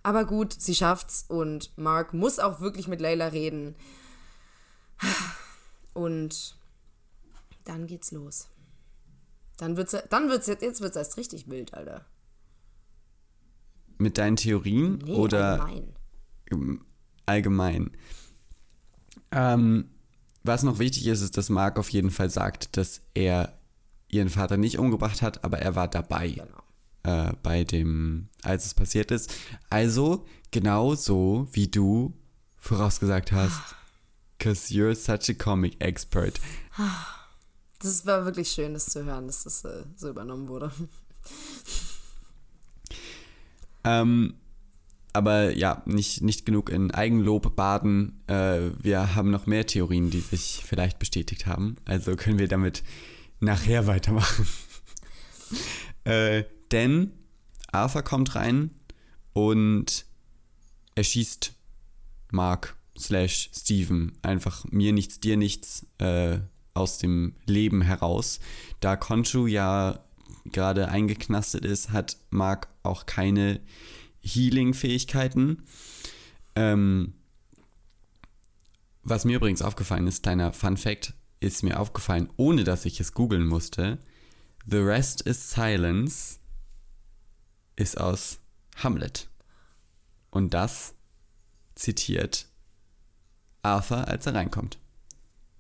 Aber 0.04 0.26
gut, 0.26 0.54
sie 0.54 0.76
schafft's 0.76 1.26
und 1.28 1.72
Mark 1.78 2.14
muss 2.14 2.40
auch 2.40 2.62
wirklich 2.62 2.88
mit 2.88 3.02
Layla 3.02 3.28
reden. 3.28 3.76
Und 5.96 6.56
dann 7.64 7.88
geht's 7.88 8.12
los. 8.12 8.48
Dann 9.58 9.76
wird's, 9.78 9.96
dann 10.10 10.30
wird's 10.30 10.46
jetzt, 10.48 10.62
jetzt 10.62 10.82
wird's 10.82 10.98
erst 10.98 11.18
richtig 11.18 11.50
wild, 11.50 11.74
Alter. 11.74 12.06
Mit 13.98 14.18
deinen 14.18 14.36
Theorien 14.36 15.00
Nee, 15.04 15.14
oder 15.16 15.62
allgemein. 15.66 16.82
allgemein? 17.26 17.92
Ähm, 19.32 19.90
was 20.44 20.64
noch 20.64 20.80
wichtig 20.80 21.08
ist, 21.08 21.22
ist, 21.22 21.38
dass 21.38 21.50
Mark 21.50 21.80
auf 21.80 21.90
jeden 21.90 22.12
Fall 22.12 22.30
sagt, 22.30 22.76
dass 22.78 23.02
er 23.14 23.58
ihren 24.10 24.30
Vater 24.30 24.58
nicht 24.58 24.78
umgebracht 24.78 25.22
hat, 25.22 25.44
aber 25.44 25.60
er 25.60 25.76
war 25.76 25.88
dabei. 25.88 26.30
Genau. 26.32 26.64
äh, 27.04 27.34
bei 27.42 27.64
dem, 27.64 28.28
als 28.44 28.66
es 28.66 28.74
passiert 28.74 29.12
ist. 29.12 29.34
Also 29.70 30.26
genauso 30.52 31.48
wie 31.54 31.70
du 31.70 32.14
vorausgesagt 32.58 33.32
hast. 33.32 33.62
Cause 34.40 34.74
you're 34.74 34.96
such 34.96 35.30
a 35.30 35.34
comic 35.34 35.76
expert. 35.80 36.40
Das 37.80 38.06
war 38.06 38.26
wirklich 38.26 38.50
schön, 38.50 38.74
das 38.74 38.86
zu 38.86 39.04
hören, 39.04 39.28
dass 39.28 39.44
das 39.44 39.64
äh, 39.66 39.84
so 39.96 40.10
übernommen 40.10 40.48
wurde. 40.48 40.72
Ähm, 43.86 44.34
aber 45.14 45.56
ja, 45.56 45.82
nicht, 45.86 46.22
nicht 46.22 46.46
genug 46.46 46.70
in 46.70 46.92
Eigenlob 46.92 47.56
baden. 47.56 48.22
Äh, 48.28 48.72
wir 48.82 49.16
haben 49.16 49.32
noch 49.32 49.46
mehr 49.46 49.66
Theorien, 49.66 50.10
die 50.10 50.20
sich 50.20 50.64
vielleicht 50.66 51.00
bestätigt 51.00 51.46
haben. 51.46 51.78
Also 51.86 52.16
können 52.16 52.40
wir 52.40 52.50
damit 52.50 52.84
nachher 53.40 53.88
weitermachen. 53.88 54.48
äh, 56.04 56.44
denn 56.72 57.14
Arthur 57.72 58.02
kommt 58.02 58.36
rein 58.36 58.72
und 59.34 60.06
erschießt 60.96 61.54
Mark 62.32 62.76
slash 62.98 63.50
Steven 63.54 64.18
einfach 64.22 64.66
mir 64.72 64.94
nichts, 64.94 65.20
dir 65.20 65.38
nichts 65.38 65.86
äh, 65.98 66.40
aus 66.74 66.98
dem 66.98 67.36
Leben 67.46 67.82
heraus. 67.82 68.40
Da 68.80 68.96
Conchu 68.96 69.48
ja 69.48 70.00
gerade 70.46 70.90
eingeknastet 70.90 71.66
ist, 71.66 71.92
hat 71.92 72.18
Mark 72.30 72.68
auch 72.84 73.06
keine 73.06 73.60
Healing-Fähigkeiten. 74.22 75.64
Ähm, 76.56 77.14
was 79.04 79.26
mir 79.26 79.38
übrigens 79.38 79.62
aufgefallen 79.62 80.08
ist, 80.08 80.24
kleiner 80.24 80.52
Fun 80.52 80.78
Fact, 80.78 81.14
ist 81.40 81.64
mir 81.64 81.80
aufgefallen, 81.80 82.30
ohne 82.38 82.64
dass 82.64 82.86
ich 82.86 83.00
es 83.00 83.14
googeln 83.14 83.46
musste. 83.46 84.00
The 84.66 84.78
rest 84.78 85.22
is 85.22 85.52
silence 85.52 86.40
ist 87.76 88.00
aus 88.00 88.40
Hamlet. 88.78 89.30
Und 90.32 90.54
das 90.54 90.96
zitiert 91.76 92.48
Arthur, 93.66 94.08
als 94.08 94.26
er 94.26 94.36
reinkommt. 94.36 94.78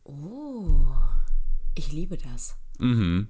Oh, 0.03 0.81
ich 1.75 1.91
liebe 1.91 2.17
das. 2.17 2.55
Mhm. 2.79 3.27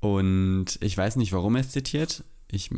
Und 0.00 0.78
ich 0.80 0.96
weiß 0.96 1.16
nicht, 1.16 1.32
warum 1.32 1.56
er 1.56 1.62
es 1.62 1.70
zitiert. 1.70 2.24
Ich, 2.50 2.70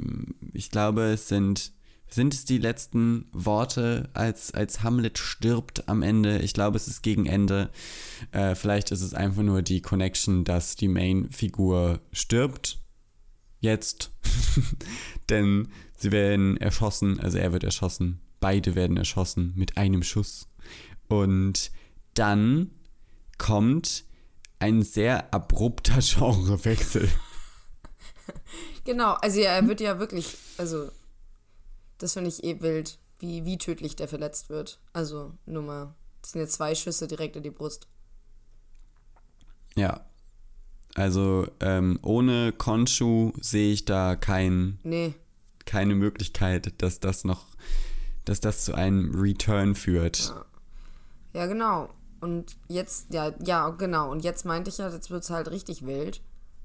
ich 0.53 0.71
glaube, 0.71 1.03
es 1.05 1.29
sind 1.29 1.73
sind 2.15 2.33
es 2.33 2.45
die 2.45 2.59
letzten 2.59 3.27
Worte, 3.33 4.09
als, 4.13 4.53
als 4.55 4.83
Hamlet 4.83 5.19
stirbt 5.19 5.89
am 5.89 6.03
Ende? 6.03 6.39
Ich 6.39 6.53
glaube, 6.53 6.77
es 6.77 6.87
ist 6.87 7.03
gegen 7.03 7.27
Ende. 7.27 7.71
Äh, 8.31 8.55
vielleicht 8.55 8.93
ist 8.93 9.01
es 9.01 9.15
einfach 9.15 9.43
nur 9.43 9.63
die 9.63 9.81
Connection, 9.81 10.45
dass 10.45 10.77
die 10.77 10.87
Main-Figur 10.87 12.01
stirbt. 12.13 12.79
Jetzt. 13.59 14.13
Denn 15.29 15.69
sie 15.97 16.13
werden 16.13 16.57
erschossen, 16.57 17.19
also 17.19 17.39
er 17.39 17.53
wird 17.53 17.65
erschossen. 17.65 18.21
Beide 18.45 18.75
werden 18.75 18.99
erschossen 18.99 19.55
mit 19.57 19.79
einem 19.79 20.03
Schuss. 20.03 20.49
Und 21.09 21.71
dann 22.13 22.73
kommt 23.39 24.05
ein 24.59 24.83
sehr 24.83 25.33
abrupter 25.33 25.95
Genrewechsel. 26.01 27.09
Genau, 28.85 29.15
also 29.15 29.41
ja, 29.41 29.53
er 29.53 29.67
wird 29.67 29.81
ja 29.81 29.99
wirklich, 29.99 30.37
also 30.59 30.91
das 31.97 32.13
finde 32.13 32.29
ich 32.29 32.45
eh 32.45 32.61
wild, 32.61 32.99
wie, 33.19 33.47
wie 33.47 33.57
tödlich 33.57 33.97
der 33.97 34.09
verletzt 34.09 34.51
wird. 34.51 34.79
Also 34.93 35.33
nur 35.47 35.63
mal, 35.63 35.95
das 36.21 36.33
sind 36.33 36.43
jetzt 36.43 36.53
zwei 36.53 36.75
Schüsse 36.75 37.09
direkt 37.09 37.37
in 37.37 37.45
die 37.45 37.51
Brust. 37.51 37.89
Ja. 39.75 40.05
Also 40.95 41.47
ähm, 41.61 41.99
ohne 42.03 42.53
Konshu 42.53 43.33
sehe 43.41 43.73
ich 43.73 43.87
da 43.87 44.17
kein, 44.17 44.81
Nee, 44.83 45.15
keine 45.65 45.95
Möglichkeit, 45.95 46.75
dass 46.83 47.01
das 47.01 47.25
noch, 47.25 47.54
dass 48.25 48.41
das 48.41 48.65
zu 48.65 48.75
einem 48.75 49.15
Return 49.15 49.75
führt. 49.75 50.35
ja 51.33 51.47
genau. 51.47 51.91
Und 52.21 52.57
jetzt, 52.69 53.13
ja, 53.13 53.33
ja, 53.45 53.69
genau. 53.71 54.11
Und 54.11 54.25
jetzt 54.25 54.45
meinte 54.45 54.71
ich 54.71 54.79
ja, 54.79 54.89
jetzt 54.89 55.11
wird 55.11 55.25
es 55.25 55.31
halt 55.31 55.51
richtig 55.51 55.85
wild, 55.85 56.23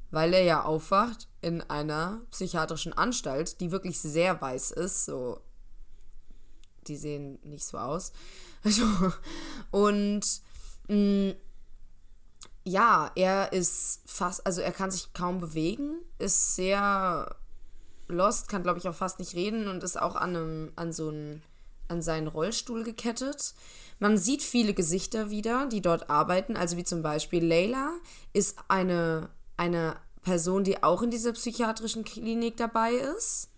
weil 0.10 0.34
er 0.34 0.44
ja 0.44 0.64
aufwacht 0.64 1.28
in 1.42 1.62
einer 1.62 2.22
psychiatrischen 2.32 2.94
Anstalt, 2.94 3.60
die 3.60 3.72
wirklich 3.72 4.00
sehr 4.00 4.40
weiß 4.40 4.72
ist. 4.72 5.06
So, 5.06 5.42
die 6.88 6.96
sehen 6.96 7.40
nicht 7.44 7.66
so 7.66 7.78
aus. 7.78 8.12
Also, 8.62 8.84
und 9.72 10.42
mh, 10.90 11.34
ja, 12.66 13.10
er 13.16 13.54
ist 13.54 14.02
fast, 14.06 14.46
also 14.46 14.60
er 14.60 14.74
kann 14.74 14.92
sich 14.92 15.14
kaum 15.14 15.40
bewegen, 15.40 16.02
ist 16.18 16.56
sehr 16.56 17.38
lost, 18.10 18.50
kann 18.50 18.64
glaube 18.64 18.80
ich 18.80 18.88
auch 18.90 18.96
fast 18.96 19.20
nicht 19.20 19.34
reden 19.34 19.68
und 19.68 19.84
ist 19.84 20.00
auch 20.00 20.16
an 20.16 20.36
einem, 20.36 20.72
an 20.76 20.92
so 20.92 21.08
einen, 21.10 21.42
an 21.90 22.02
seinen 22.02 22.28
Rollstuhl 22.28 22.84
gekettet. 22.84 23.54
Man 24.00 24.18
sieht 24.18 24.42
viele 24.42 24.74
Gesichter 24.74 25.30
wieder, 25.30 25.68
die 25.68 25.82
dort 25.82 26.10
arbeiten, 26.10 26.56
also 26.56 26.78
wie 26.78 26.84
zum 26.84 27.02
Beispiel 27.02 27.46
Leila 27.46 27.92
ist 28.34 28.58
eine, 28.70 29.30
eine 29.58 29.98
Person, 30.22 30.64
die 30.64 30.84
auch 30.84 31.02
in 31.02 31.12
dieser 31.12 31.34
psychiatrischen 31.34 32.04
Klinik 32.04 32.58
dabei 32.58 32.94
ist. 32.94 33.50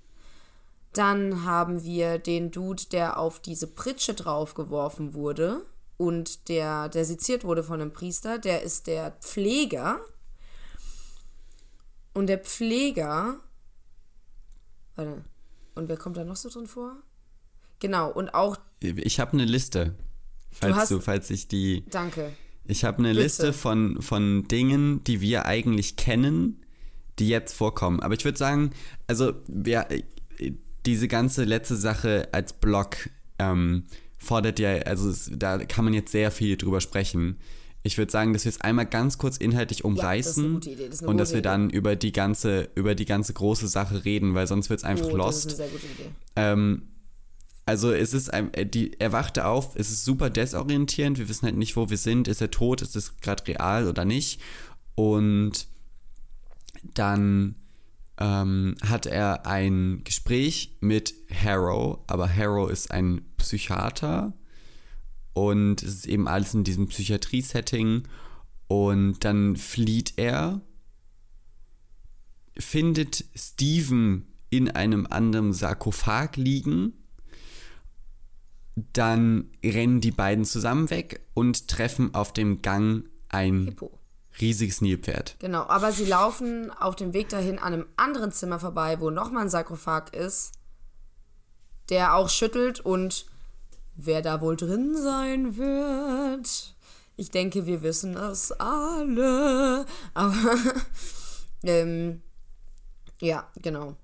Dann 0.94 1.46
haben 1.46 1.84
wir 1.84 2.18
den 2.18 2.52
Dude, 2.52 2.84
der 2.92 3.18
auf 3.18 3.40
diese 3.40 3.68
Pritsche 3.68 4.14
draufgeworfen 4.14 5.14
wurde 5.14 5.66
und 5.98 6.50
der, 6.50 6.90
der 6.90 7.06
seziert 7.06 7.44
wurde 7.44 7.64
von 7.64 7.80
einem 7.80 7.94
Priester. 7.94 8.40
Der 8.40 8.64
ist 8.64 8.88
der 8.88 9.12
Pfleger. 9.22 10.00
Und 12.14 12.28
der 12.28 12.40
Pfleger. 12.40 13.40
Warte. 14.96 15.24
Und 15.76 15.88
wer 15.88 15.98
kommt 15.98 16.18
da 16.18 16.24
noch 16.24 16.36
so 16.36 16.50
drin 16.50 16.68
vor? 16.68 16.98
Genau, 17.82 18.10
und 18.10 18.34
auch. 18.34 18.58
Ich 18.80 19.20
habe 19.20 19.34
eine 19.34 19.44
Liste, 19.46 19.96
falls 20.52 20.76
hast- 20.78 20.92
du, 20.92 21.02
falls 21.02 21.30
ich 21.30 21.50
die. 21.50 21.84
Danke. 21.90 22.32
Ich 22.66 22.86
habe 22.86 23.00
eine 23.00 23.10
Bitte. 23.10 23.22
Liste 23.24 23.54
von, 23.54 24.02
von 24.02 24.48
Dingen, 24.48 25.04
die 25.04 25.20
wir 25.20 25.46
eigentlich 25.46 25.98
kennen, 25.98 26.62
die 27.20 27.28
jetzt 27.28 27.54
vorkommen. 27.54 28.00
Aber 28.00 28.14
ich 28.14 28.24
würde 28.24 28.38
sagen, 28.38 28.72
also 29.08 29.34
wir, 29.48 29.88
diese 30.86 31.08
ganze 31.08 31.44
letzte 31.44 31.76
Sache 31.76 32.30
als 32.32 32.54
Blog 32.54 33.10
ähm, 33.40 33.84
fordert 34.18 34.60
ja, 34.60 34.70
also 34.84 35.10
es, 35.10 35.30
da 35.34 35.58
kann 35.58 35.84
man 35.86 35.94
jetzt 35.94 36.12
sehr 36.12 36.32
viel 36.32 36.56
drüber 36.56 36.82
sprechen. 36.82 37.38
Ich 37.84 37.98
würde 37.98 38.12
sagen, 38.12 38.32
dass 38.34 38.46
wir 38.46 38.52
es 38.52 38.62
einmal 38.62 38.86
ganz 38.86 39.18
kurz 39.18 39.38
inhaltlich 39.38 39.84
umreißen 39.84 40.58
Idee, 40.58 40.76
das 40.76 40.96
ist 40.96 41.02
eine 41.02 41.10
und 41.10 41.18
dass 41.18 41.32
wir 41.32 41.40
Idee. 41.40 41.50
dann 41.50 41.70
über 41.72 41.96
die 41.96 42.12
ganze, 42.12 42.70
über 42.76 42.94
die 42.94 43.06
ganze 43.06 43.34
große 43.34 43.68
Sache 43.68 44.06
reden, 44.06 44.36
weil 44.36 44.46
sonst 44.46 44.70
wird 44.70 44.80
es 44.80 44.84
einfach 44.84 45.08
Oh, 45.08 45.18
das 45.18 45.18
lost. 45.18 45.46
ist 45.48 45.60
eine 45.60 45.70
sehr 45.70 45.80
gute 45.80 45.86
Idee. 45.88 46.10
Ähm, 46.36 46.84
also 47.72 47.94
es 47.94 48.14
ist 48.14 48.34
ein, 48.34 48.54
äh, 48.54 48.66
die, 48.66 49.00
er 49.00 49.14
wachte 49.14 49.46
auf, 49.46 49.78
es 49.78 49.92
ist 49.92 50.04
super 50.04 50.30
desorientierend, 50.30 51.18
wir 51.18 51.30
wissen 51.30 51.46
halt 51.46 51.56
nicht, 51.56 51.78
wo 51.78 51.90
wir 51.90 51.96
sind, 51.96 52.28
ist 52.28 52.42
er 52.42 52.52
tot, 52.52 52.82
ist 52.82 52.98
es 52.98 53.18
gerade 53.22 53.48
real 53.48 53.88
oder 53.88 54.04
nicht. 54.04 54.42
Und 54.96 55.68
dann 56.94 57.56
ähm, 58.18 58.76
hat 58.84 59.06
er 59.06 59.46
ein 59.46 60.02
Gespräch 60.04 60.76
mit 60.82 61.14
Harrow, 61.34 62.00
aber 62.08 62.28
Harrow 62.36 62.70
ist 62.70 62.92
ein 62.92 63.22
Psychiater 63.38 64.34
und 65.32 65.82
es 65.82 65.94
ist 65.96 66.08
eben 66.08 66.28
alles 66.28 66.54
in 66.54 66.66
diesem 66.66 66.88
Psychiatrie-Setting 66.88 68.04
und 68.68 69.24
dann 69.24 69.56
flieht 69.56 70.16
er, 70.18 70.60
findet 72.58 73.24
Steven 73.34 74.28
in 74.50 74.70
einem 74.70 75.08
anderen 75.10 75.54
Sarkophag 75.54 76.36
liegen, 76.36 76.98
dann 78.94 79.50
rennen 79.64 80.02
die 80.02 80.12
beiden 80.12 80.46
zusammen 80.46 80.90
weg 80.90 81.22
und 81.34 81.68
treffen 81.68 82.14
auf 82.14 82.34
dem 82.34 82.62
Gang 82.62 83.06
ein 83.30 83.66
Hippo. 83.66 83.92
riesiges 84.40 84.82
Nilpferd. 84.82 85.36
Genau, 85.40 85.64
aber 85.64 85.92
sie 85.92 86.06
laufen 86.06 86.72
auf 86.72 86.96
dem 86.96 87.14
Weg 87.14 87.30
dahin 87.30 87.60
an 87.60 87.74
einem 87.74 87.86
anderen 87.98 88.32
Zimmer 88.32 88.60
vorbei, 88.60 89.00
wo 89.00 89.10
nochmal 89.10 89.44
ein 89.44 89.50
Sarkophag 89.50 90.14
ist, 90.14 90.54
der 91.90 92.16
auch 92.16 92.30
schüttelt 92.30 92.80
und 92.80 93.26
wer 93.96 94.22
da 94.22 94.42
wohl 94.42 94.56
drin 94.56 94.96
sein 94.96 95.58
wird. 95.58 96.76
Ich 97.18 97.30
denke, 97.30 97.66
wir 97.66 97.82
wissen 97.82 98.16
es 98.16 98.52
alle. 98.54 99.86
Aber, 100.14 100.56
ähm, 101.64 102.22
ja, 103.20 103.48
genau. 103.62 103.96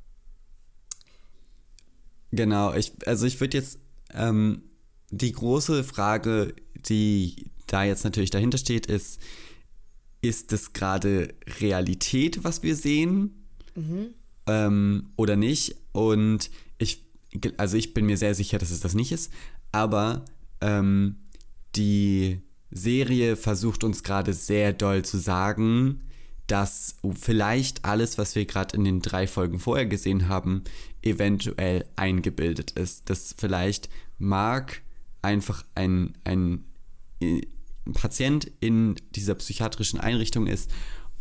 Genau, 2.32 2.74
ich, 2.74 2.94
also 3.08 3.26
ich 3.26 3.40
würde 3.40 3.58
jetzt 3.58 3.80
ähm, 4.14 4.67
die 5.10 5.32
große 5.32 5.84
Frage, 5.84 6.54
die 6.76 7.52
da 7.68 7.84
jetzt 7.84 8.04
natürlich 8.04 8.30
dahinter 8.30 8.58
steht, 8.58 8.86
ist, 8.88 9.22
ist 10.22 10.52
es 10.54 10.74
gerade 10.74 11.34
Realität, 11.60 12.44
was 12.44 12.64
wir 12.64 12.76
sehen 12.76 13.48
ähm, 14.48 15.10
oder 15.16 15.36
nicht? 15.36 15.76
Und 15.92 16.50
ich, 16.78 17.04
also 17.58 17.78
ich 17.78 17.94
bin 17.94 18.06
mir 18.06 18.18
sehr 18.18 18.36
sicher, 18.36 18.58
dass 18.58 18.72
es 18.72 18.80
das 18.80 18.94
nicht 18.96 19.12
ist, 19.12 19.32
aber 19.72 20.26
ähm, 20.62 21.18
die 21.76 22.42
Serie 22.72 23.36
versucht 23.36 23.84
uns 23.84 24.04
gerade 24.04 24.34
sehr 24.34 24.74
doll 24.74 25.04
zu 25.06 25.18
sagen, 25.18 26.02
dass 26.48 26.96
vielleicht 27.20 27.86
alles, 27.86 28.18
was 28.18 28.36
wir 28.36 28.46
gerade 28.46 28.76
in 28.76 28.86
den 28.86 29.02
drei 29.02 29.28
Folgen 29.28 29.60
vorher 29.60 29.86
gesehen 29.86 30.30
haben, 30.30 30.64
eventuell 31.02 31.86
eingebildet 31.98 32.72
ist. 32.72 33.10
Dass 33.10 33.36
vielleicht 33.38 33.90
Mark 34.18 34.82
einfach 35.28 35.64
ein, 35.76 36.14
ein, 36.24 36.64
äh, 37.20 37.42
Patient 37.94 38.52
in 38.60 38.96
dieser 39.16 39.36
psychiatrischen 39.36 40.00
Einrichtung 40.00 40.48
ist 40.48 40.72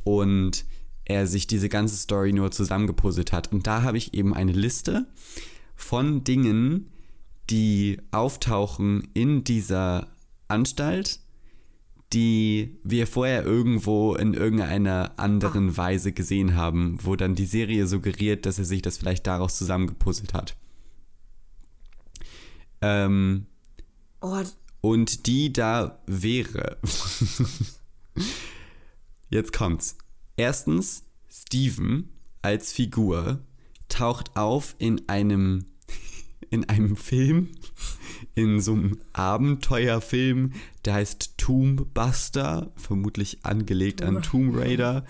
und 0.05 0.65
er 1.05 1.27
sich 1.27 1.47
diese 1.47 1.69
ganze 1.69 1.97
Story 1.97 2.33
nur 2.33 2.51
zusammengepuzzelt 2.51 3.33
hat. 3.33 3.53
Und 3.53 3.67
da 3.67 3.83
habe 3.83 3.99
ich 3.99 4.15
eben 4.15 4.35
eine 4.35 4.53
Liste 4.53 5.07
von 5.77 6.25
Dingen, 6.25 6.91
die 7.51 8.01
auftauchen 8.11 9.09
in 9.15 9.45
dieser 9.45 10.09
Anstalt, 10.49 11.21
die 12.13 12.79
wir 12.83 13.07
vorher 13.07 13.45
irgendwo 13.45 14.15
in 14.15 14.35
irgendeiner 14.35 15.13
anderen 15.17 15.77
Weise 15.77 16.13
gesehen 16.13 16.57
haben, 16.57 16.99
wo 17.03 17.15
dann 17.15 17.37
die 17.37 17.47
Serie 17.47 17.87
suggeriert, 17.87 18.47
dass 18.47 18.59
er 18.59 18.65
sich 18.65 18.83
das 18.83 18.99
vielleicht 18.99 19.27
daraus 19.27 19.59
zusammengepuzzelt 19.59 20.35
hat. 20.35 20.57
Ähm, 22.81 23.47
Oh, 24.21 24.43
und 24.81 25.27
die 25.27 25.53
da 25.53 25.99
wäre. 26.07 26.79
Jetzt 29.31 29.53
kommt's. 29.53 29.97
Erstens, 30.37 31.05
Steven 31.29 32.11
als 32.43 32.73
Figur 32.73 33.41
taucht 33.89 34.37
auf 34.37 34.75
in 34.79 35.09
einem 35.09 35.67
in 36.51 36.69
einem 36.69 36.97
Film, 36.97 37.49
in 38.35 38.61
so 38.61 38.73
einem 38.73 38.99
Abenteuerfilm, 39.12 40.53
der 40.85 40.95
heißt 40.95 41.39
Tomb 41.39 41.93
Buster, 41.93 42.73
vermutlich 42.77 43.45
angelegt 43.45 44.03
an 44.03 44.23
Tomb 44.23 44.57
Raider, 44.57 45.05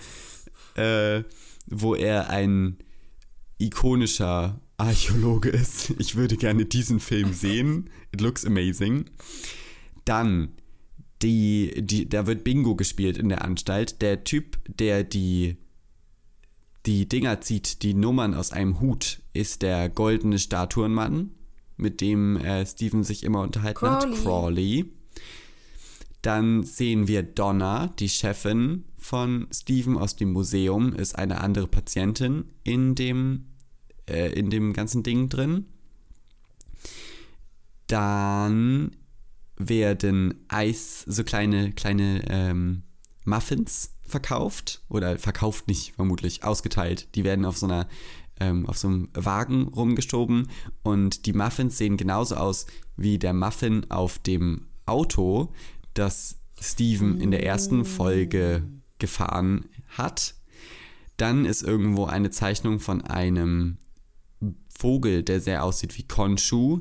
äh, 0.75 1.25
wo 1.67 1.95
er 1.95 2.31
ein 2.31 2.79
ikonischer 3.59 4.61
Archäologe 4.79 5.49
ist. 5.49 5.91
Ich 5.99 6.17
würde 6.17 6.37
gerne 6.37 6.65
diesen 6.67 7.01
Film 7.01 7.33
sehen. 7.33 7.91
It 8.13 8.21
looks 8.21 8.45
amazing. 8.45 9.07
Dann, 10.05 10.53
die, 11.23 11.73
die, 11.79 12.09
da 12.09 12.27
wird 12.27 12.45
Bingo 12.45 12.77
gespielt 12.77 13.17
in 13.17 13.29
der 13.29 13.43
Anstalt. 13.43 14.03
Der 14.03 14.25
Typ, 14.25 14.59
der 14.69 15.03
die, 15.05 15.57
die 16.85 17.09
Dinger 17.09 17.41
zieht, 17.41 17.83
die 17.83 17.95
Nummern 17.95 18.35
aus 18.35 18.53
einem 18.53 18.81
Hut, 18.81 19.23
ist 19.33 19.63
der 19.63 19.89
goldene 19.89 20.39
Statuenmann. 20.39 21.31
mit 21.77 22.01
dem 22.01 22.37
äh, 22.37 22.65
Steven 22.67 23.05
sich 23.05 23.23
immer 23.23 23.43
unterhalten 23.43 23.79
Crawley. 23.79 24.17
hat, 24.17 24.23
Crawley. 24.23 24.93
Dann 26.23 26.65
sehen 26.65 27.07
wir 27.07 27.23
Donna, 27.23 27.89
die 27.99 28.09
Chefin 28.09 28.85
von 28.97 29.47
Steven 29.53 29.97
aus 29.97 30.17
dem 30.17 30.33
Museum, 30.33 30.93
ist 30.93 31.17
eine 31.17 31.41
andere 31.41 31.69
Patientin 31.69 32.47
in 32.65 32.95
dem, 32.95 33.47
äh, 34.09 34.33
in 34.33 34.51
dem 34.51 34.73
ganzen 34.73 35.03
Ding 35.03 35.29
drin. 35.29 35.67
Dann 37.87 38.93
werden 39.57 40.35
Eis, 40.49 41.05
so 41.07 41.25
kleine, 41.25 41.73
kleine 41.73 42.25
ähm, 42.29 42.83
Muffins 43.25 43.93
verkauft. 44.05 44.83
Oder 44.89 45.19
verkauft 45.19 45.69
nicht, 45.69 45.95
vermutlich, 45.95 46.45
ausgeteilt. 46.45 47.09
Die 47.15 47.25
werden 47.25 47.45
auf 47.45 47.57
so 47.57 47.67
einer, 47.67 47.89
ähm, 48.41 48.67
auf 48.67 48.79
so 48.79 48.89
einem 48.89 49.09
Wagen 49.15 49.69
rumgeschoben. 49.69 50.49
Und 50.83 51.27
die 51.27 51.33
Muffins 51.33 51.79
sehen 51.79 51.97
genauso 51.97 52.37
aus 52.37 52.67
wie 52.97 53.19
der 53.19 53.35
Muffin 53.35 53.91
auf 53.91 54.19
dem 54.19 54.67
Auto, 54.87 55.53
das 55.95 56.39
Steven 56.61 57.21
in 57.21 57.31
der 57.31 57.45
ersten 57.45 57.85
Folge 57.85 58.63
gefahren 58.99 59.67
hat. 59.89 60.35
Dann 61.17 61.45
ist 61.45 61.63
irgendwo 61.63 62.05
eine 62.05 62.31
Zeichnung 62.31 62.79
von 62.79 63.03
einem 63.03 63.79
Vogel, 64.79 65.23
der 65.23 65.41
sehr 65.41 65.65
aussieht 65.65 65.97
wie 65.99 66.05
Konshu. 66.05 66.81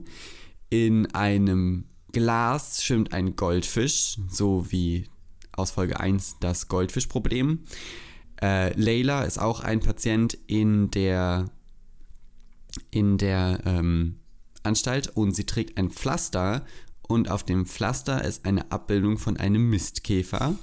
In 0.69 1.13
einem 1.13 1.85
Glas 2.11 2.83
schwimmt 2.83 3.13
ein 3.13 3.35
Goldfisch, 3.35 4.17
so 4.29 4.71
wie 4.71 5.07
aus 5.51 5.71
Folge 5.71 5.99
1 5.99 6.37
das 6.39 6.67
Goldfischproblem. 6.67 7.59
Äh, 8.41 8.77
Layla 8.79 9.23
ist 9.23 9.39
auch 9.39 9.61
ein 9.61 9.79
Patient 9.79 10.37
in 10.47 10.91
der, 10.91 11.49
in 12.91 13.17
der 13.17 13.61
ähm, 13.65 14.17
Anstalt 14.63 15.09
und 15.09 15.35
sie 15.35 15.45
trägt 15.45 15.77
ein 15.77 15.91
Pflaster 15.91 16.65
und 17.07 17.29
auf 17.29 17.43
dem 17.43 17.65
Pflaster 17.65 18.23
ist 18.23 18.45
eine 18.45 18.71
Abbildung 18.71 19.17
von 19.17 19.37
einem 19.37 19.69
Mistkäfer. 19.69 20.55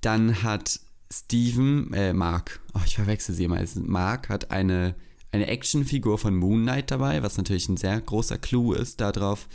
Dann 0.00 0.42
hat 0.42 0.80
Steven, 1.12 1.92
äh, 1.92 2.12
Mark, 2.12 2.60
oh, 2.74 2.80
ich 2.84 2.96
verwechsel 2.96 3.34
sie 3.34 3.44
immer, 3.44 3.62
Mark 3.76 4.28
hat 4.28 4.50
eine, 4.50 4.94
eine 5.36 5.46
Actionfigur 5.46 6.18
von 6.18 6.34
Moon 6.36 6.62
Knight 6.62 6.90
dabei, 6.90 7.22
was 7.22 7.36
natürlich 7.36 7.68
ein 7.68 7.76
sehr 7.76 8.00
großer 8.00 8.38
Clou 8.38 8.72
ist 8.72 9.00
darauf, 9.00 9.48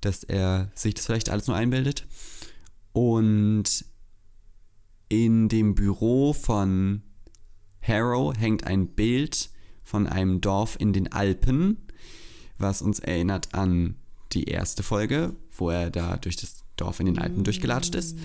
dass 0.00 0.24
er 0.24 0.70
sich 0.74 0.94
das 0.94 1.06
vielleicht 1.06 1.30
alles 1.30 1.46
nur 1.46 1.56
einbildet. 1.56 2.06
Und 2.92 3.84
in 5.08 5.48
dem 5.48 5.74
Büro 5.74 6.32
von 6.32 7.02
Harrow 7.82 8.34
hängt 8.36 8.64
ein 8.64 8.86
Bild 8.88 9.50
von 9.82 10.06
einem 10.06 10.40
Dorf 10.40 10.76
in 10.78 10.92
den 10.92 11.12
Alpen, 11.12 11.78
was 12.56 12.80
uns 12.80 13.00
erinnert 13.00 13.54
an 13.54 13.96
die 14.32 14.44
erste 14.44 14.82
Folge, 14.82 15.34
wo 15.52 15.70
er 15.70 15.90
da 15.90 16.16
durch 16.16 16.36
das 16.36 16.64
Dorf 16.76 17.00
in 17.00 17.06
den 17.06 17.18
Alpen 17.18 17.44
durchgelatscht 17.44 17.94
ist. 17.94 18.16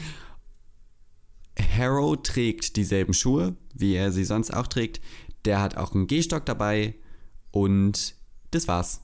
Harrow 1.60 2.16
trägt 2.22 2.76
dieselben 2.78 3.14
Schuhe, 3.14 3.56
wie 3.74 3.96
er 3.96 4.12
sie 4.12 4.24
sonst 4.24 4.54
auch 4.54 4.68
trägt. 4.68 5.02
Der 5.46 5.62
hat 5.62 5.78
auch 5.78 5.94
einen 5.94 6.08
Gehstock 6.08 6.46
dabei 6.46 6.96
und 7.52 8.16
das 8.52 8.68
war's. 8.68 9.02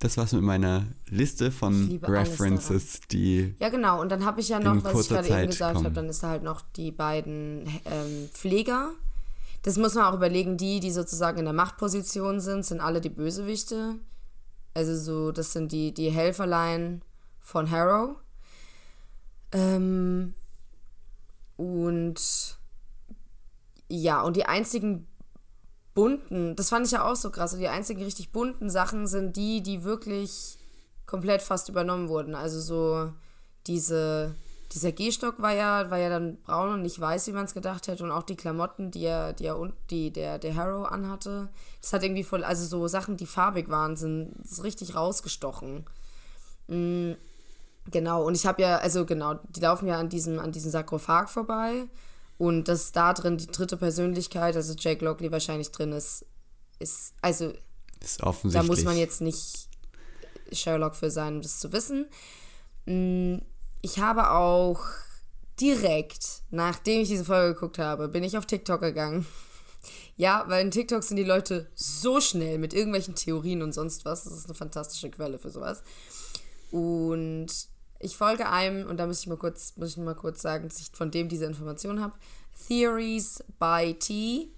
Das 0.00 0.16
war's 0.16 0.32
mit 0.32 0.42
meiner 0.42 0.86
Liste 1.08 1.50
von 1.50 1.98
References, 2.04 3.00
die 3.10 3.54
Ja, 3.58 3.68
genau. 3.68 4.00
Und 4.00 4.10
dann 4.10 4.24
habe 4.24 4.40
ich 4.40 4.48
ja 4.48 4.60
noch, 4.60 4.84
was 4.84 5.02
ich 5.02 5.08
gerade 5.08 5.26
eben 5.26 5.34
Zeit 5.34 5.50
gesagt 5.50 5.74
kommen. 5.74 5.86
habe, 5.86 5.94
dann 5.94 6.08
ist 6.08 6.22
da 6.22 6.28
halt 6.28 6.44
noch 6.44 6.60
die 6.76 6.92
beiden 6.92 7.66
ähm, 7.84 8.28
Pfleger. 8.32 8.92
Das 9.62 9.76
muss 9.76 9.94
man 9.94 10.04
auch 10.04 10.14
überlegen, 10.14 10.56
die, 10.56 10.78
die 10.78 10.92
sozusagen 10.92 11.38
in 11.38 11.44
der 11.46 11.54
Machtposition 11.54 12.38
sind, 12.38 12.64
sind 12.64 12.80
alle 12.80 13.00
die 13.00 13.08
Bösewichte. 13.08 13.96
Also 14.72 14.96
so, 14.96 15.32
das 15.32 15.52
sind 15.52 15.72
die, 15.72 15.92
die 15.92 16.10
Helferlein 16.10 17.02
von 17.40 17.68
Harrow. 17.68 18.16
Ähm, 19.50 20.34
und 21.56 22.56
ja, 23.88 24.22
und 24.22 24.36
die 24.36 24.44
einzigen 24.44 25.08
bunten, 25.98 26.54
das 26.54 26.68
fand 26.68 26.86
ich 26.86 26.92
ja 26.92 27.04
auch 27.04 27.16
so 27.16 27.28
krass, 27.28 27.56
die 27.56 27.66
einzigen 27.66 28.04
richtig 28.04 28.30
bunten 28.30 28.70
Sachen 28.70 29.08
sind 29.08 29.36
die, 29.36 29.64
die 29.64 29.82
wirklich 29.82 30.56
komplett 31.06 31.42
fast 31.42 31.68
übernommen 31.68 32.08
wurden. 32.08 32.36
Also 32.36 32.60
so 32.60 33.12
diese, 33.66 34.36
dieser 34.70 34.92
Gehstock 34.92 35.42
war 35.42 35.52
ja, 35.52 35.90
war 35.90 35.98
ja 35.98 36.08
dann 36.08 36.40
braun 36.42 36.74
und 36.74 36.82
nicht 36.82 37.00
weiß, 37.00 37.26
wie 37.26 37.32
man 37.32 37.46
es 37.46 37.54
gedacht 37.54 37.88
hätte. 37.88 38.04
Und 38.04 38.12
auch 38.12 38.22
die 38.22 38.36
Klamotten, 38.36 38.92
die 38.92 39.06
er, 39.06 39.32
die 39.32 39.46
er 39.46 39.72
die 39.90 40.12
der, 40.12 40.38
der 40.38 40.54
Harrow 40.54 40.86
anhatte. 40.86 41.48
Das 41.82 41.92
hat 41.92 42.04
irgendwie 42.04 42.22
voll, 42.22 42.44
also 42.44 42.64
so 42.64 42.86
Sachen, 42.86 43.16
die 43.16 43.26
farbig 43.26 43.68
waren, 43.68 43.96
sind 43.96 44.36
richtig 44.62 44.94
rausgestochen. 44.94 45.84
Mm, 46.68 47.14
Genau, 47.90 48.22
und 48.22 48.34
ich 48.34 48.46
habe 48.46 48.60
ja, 48.62 48.76
also 48.78 49.06
genau, 49.06 49.34
die 49.48 49.60
laufen 49.60 49.88
ja 49.88 49.98
an 49.98 50.08
diesem, 50.10 50.38
an 50.38 50.52
diesem 50.52 50.70
Sarkophag 50.70 51.28
vorbei. 51.28 51.88
Und 52.38 52.68
dass 52.68 52.92
da 52.92 53.12
drin 53.14 53.36
die 53.36 53.48
dritte 53.48 53.76
Persönlichkeit, 53.76 54.54
also 54.56 54.74
Jake 54.78 55.04
Lockley 55.04 55.30
wahrscheinlich 55.32 55.70
drin 55.72 55.92
ist, 55.92 56.24
ist, 56.78 57.12
also 57.20 57.52
ist 58.00 58.22
da 58.22 58.26
offensichtlich. 58.28 58.68
muss 58.70 58.84
man 58.84 58.96
jetzt 58.96 59.20
nicht 59.20 59.68
Sherlock 60.52 60.94
für 60.94 61.10
sein, 61.10 61.36
um 61.36 61.42
das 61.42 61.58
zu 61.58 61.72
wissen. 61.72 62.06
Mm, 62.86 63.38
Ich 63.82 63.98
habe 63.98 64.30
auch 64.30 64.80
direkt, 65.60 66.42
nachdem 66.50 67.00
ich 67.02 67.08
diese 67.08 67.24
Folge 67.24 67.54
geguckt 67.54 67.78
habe, 67.78 68.08
bin 68.08 68.22
ich 68.22 68.38
auf 68.38 68.46
TikTok 68.46 68.80
gegangen. 68.80 69.26
Ja, 70.16 70.44
weil 70.48 70.64
in 70.64 70.72
TikTok 70.72 71.04
sind 71.04 71.16
die 71.16 71.22
Leute 71.22 71.70
so 71.76 72.20
schnell 72.20 72.58
mit 72.58 72.74
irgendwelchen 72.74 73.14
Theorien 73.14 73.62
und 73.62 73.72
sonst 73.72 74.04
was. 74.04 74.24
Das 74.24 74.32
ist 74.32 74.46
eine 74.46 74.54
fantastische 74.54 75.08
Quelle 75.10 75.38
für 75.38 75.50
sowas. 75.50 75.84
Und 76.72 77.46
ich 77.98 78.16
folge 78.16 78.48
einem, 78.48 78.88
und 78.88 78.98
da 78.98 79.06
muss 79.06 79.20
ich 79.20 79.26
mal 79.26 79.36
kurz, 79.36 79.74
muss 79.76 79.90
ich 79.90 79.96
mal 79.96 80.14
kurz 80.14 80.40
sagen, 80.40 80.68
dass 80.68 80.80
ich 80.80 80.90
von 80.92 81.10
dem 81.10 81.28
diese 81.28 81.46
Information 81.46 82.00
habe. 82.00 82.14
Theories 82.66 83.42
by 83.58 83.94
T. 83.98 84.48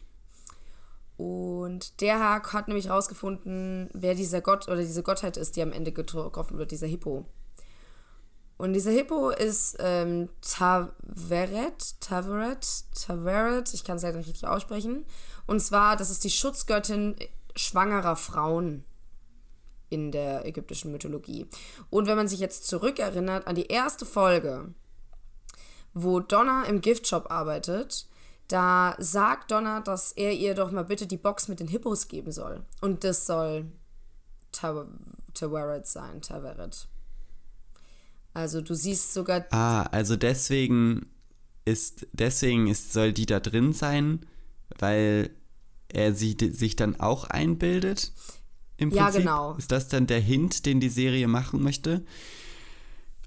Und 1.17 2.01
der 2.01 2.19
Hack 2.19 2.53
hat 2.53 2.69
nämlich 2.69 2.89
rausgefunden, 2.89 3.91
wer 3.93 4.15
dieser 4.15 4.41
Gott 4.41 4.69
oder 4.69 4.79
diese 4.79 5.03
Gottheit 5.03 5.37
ist, 5.37 5.57
die 5.57 5.63
am 5.63 5.73
Ende 5.73 5.93
getroffen 5.93 6.59
wird, 6.59 6.71
dieser 6.71 6.87
Hippo. 6.87 7.27
Und 8.57 8.75
dieser 8.75 8.91
Hippo 8.91 9.31
ist 9.31 9.77
ähm, 9.81 10.29
Taveret, 10.43 12.01
Taveret, 12.01 12.85
Taveret, 12.95 13.73
ich 13.73 13.85
kann 13.85 13.97
es 13.97 14.03
leider 14.03 14.19
nicht 14.19 14.29
richtig 14.29 14.49
aussprechen. 14.49 15.07
Und 15.47 15.61
zwar, 15.61 15.97
das 15.97 16.11
ist 16.11 16.25
die 16.25 16.31
Schutzgöttin 16.31 17.17
schwangerer 17.57 18.17
Frauen 18.17 18.85
in 19.91 20.11
der 20.13 20.47
ägyptischen 20.47 20.93
Mythologie. 20.93 21.47
Und 21.91 22.07
wenn 22.07 22.17
man 22.17 22.29
sich 22.29 22.41
jetzt 22.41 22.67
zurückerinnert 22.67 23.47
an 23.47 23.55
die 23.57 23.67
erste 23.67 24.07
Folge, 24.07 24.73
wo 25.93 26.21
Donna 26.21 26.65
im 26.65 26.81
Giftshop 26.81 27.31
arbeitet, 27.31 28.07
da 28.49 28.97
sagt 28.99 29.51
Donna, 29.51 29.81
dass 29.81 30.13
er 30.13 30.33
ihr 30.33 30.55
doch 30.55 30.71
mal 30.73 30.85
bitte 30.85 31.07
die 31.07 31.17
Box 31.17 31.49
mit 31.49 31.61
den 31.61 31.69
Hippos 31.69 32.09
geben 32.09 32.33
soll. 32.33 32.65
Und 32.81 33.05
das 33.05 33.27
soll 33.27 33.67
Taw- 34.53 34.87
Taweret 35.35 35.87
sein, 35.87 36.23
Taweret. 36.23 36.89
Also 38.33 38.61
du 38.61 38.75
siehst 38.75 39.13
sogar 39.13 39.45
Ah, 39.51 39.83
also 39.85 40.17
deswegen 40.17 41.07
ist, 41.65 42.07
deswegen 42.13 42.67
ist, 42.69 42.93
soll 42.93 43.13
die 43.13 43.27
da 43.27 43.41
drin 43.41 43.73
sein, 43.73 44.27
weil 44.79 45.31
er 45.89 46.15
sie, 46.15 46.37
sich 46.53 46.77
dann 46.77 46.99
auch 47.01 47.25
einbildet? 47.25 48.13
Im 48.81 48.91
Ja, 48.91 49.05
Prinzip? 49.05 49.21
genau. 49.23 49.55
Ist 49.57 49.71
das 49.71 49.87
dann 49.89 50.07
der 50.09 50.21
Hint, 50.21 50.67
den 50.67 50.81
die 50.81 50.89
Serie 50.89 51.29
machen 51.29 51.63
möchte? 51.63 52.05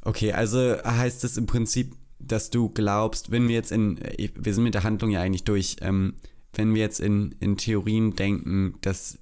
Okay, 0.02 0.34
also 0.34 0.58
heißt 0.84 1.24
es 1.24 1.38
im 1.38 1.46
Prinzip, 1.46 1.96
dass 2.20 2.50
du 2.50 2.70
glaubst, 2.70 3.32
wenn 3.32 3.48
wir 3.48 3.56
jetzt 3.56 3.72
in, 3.72 4.00
wir 4.36 4.54
sind 4.54 4.64
mit 4.64 4.74
der 4.74 4.84
Handlung 4.84 5.12
ja 5.12 5.22
eigentlich 5.22 5.44
durch, 5.46 5.78
ähm, 5.82 6.16
wenn 6.54 6.74
wir 6.74 6.82
jetzt 6.82 7.00
in, 7.00 7.36
in 7.40 7.58
Theorien 7.58 8.16
denken, 8.16 8.76
dass 8.82 9.18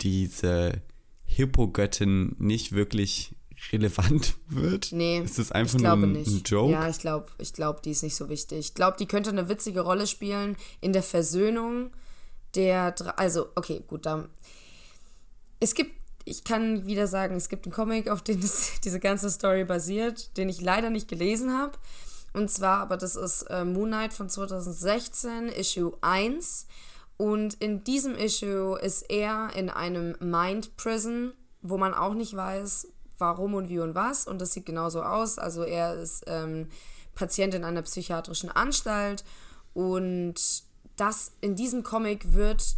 diese 0.00 0.82
Hippogöttin 1.24 2.36
nicht 2.38 2.72
wirklich 2.72 3.34
relevant 3.72 4.34
wird? 4.48 4.90
Nee, 4.92 5.20
Ist 5.20 5.38
das 5.38 5.52
einfach 5.52 5.78
nur 5.78 5.92
ein, 5.92 6.12
nicht. 6.12 6.28
ein 6.28 6.42
Joke? 6.44 6.72
Ja, 6.72 6.88
ich 6.88 6.98
glaube, 6.98 7.26
ich 7.38 7.52
glaub, 7.52 7.82
die 7.82 7.90
ist 7.90 8.02
nicht 8.02 8.14
so 8.16 8.28
wichtig. 8.28 8.58
Ich 8.58 8.74
glaube, 8.74 8.96
die 8.98 9.06
könnte 9.06 9.30
eine 9.30 9.48
witzige 9.48 9.80
Rolle 9.80 10.06
spielen 10.06 10.56
in 10.80 10.92
der 10.92 11.02
Versöhnung 11.02 11.90
der. 12.54 12.94
Also, 13.18 13.48
okay, 13.56 13.82
gut, 13.86 14.06
dann. 14.06 14.28
Es 15.60 15.74
gibt, 15.74 15.92
ich 16.24 16.44
kann 16.44 16.86
wieder 16.86 17.06
sagen, 17.06 17.36
es 17.36 17.48
gibt 17.48 17.66
einen 17.66 17.72
Comic, 17.72 18.08
auf 18.08 18.22
den 18.22 18.40
das, 18.40 18.80
diese 18.84 19.00
ganze 19.00 19.30
Story 19.30 19.64
basiert, 19.64 20.36
den 20.36 20.48
ich 20.48 20.60
leider 20.60 20.90
nicht 20.90 21.08
gelesen 21.08 21.56
habe. 21.56 21.72
Und 22.32 22.50
zwar, 22.50 22.80
aber 22.80 22.96
das 22.96 23.16
ist 23.16 23.42
äh, 23.42 23.64
Moon 23.64 23.88
Knight 23.88 24.12
von 24.12 24.28
2016, 24.28 25.48
Issue 25.48 25.92
1. 26.02 26.66
Und 27.16 27.54
in 27.54 27.82
diesem 27.82 28.14
Issue 28.14 28.78
ist 28.78 29.10
er 29.10 29.50
in 29.56 29.70
einem 29.70 30.16
Mind 30.20 30.76
Prison, 30.76 31.32
wo 31.62 31.76
man 31.78 31.94
auch 31.94 32.14
nicht 32.14 32.36
weiß, 32.36 32.88
warum 33.18 33.54
und 33.54 33.68
wie 33.68 33.80
und 33.80 33.94
was. 33.94 34.26
Und 34.26 34.40
das 34.40 34.52
sieht 34.52 34.66
genauso 34.66 35.02
aus. 35.02 35.38
Also 35.38 35.64
er 35.64 35.94
ist 35.94 36.24
ähm, 36.28 36.68
Patient 37.14 37.54
in 37.54 37.64
einer 37.64 37.82
psychiatrischen 37.82 38.50
Anstalt. 38.50 39.24
Und 39.74 40.34
das 40.96 41.32
in 41.40 41.56
diesem 41.56 41.82
Comic 41.82 42.32
wird 42.34 42.76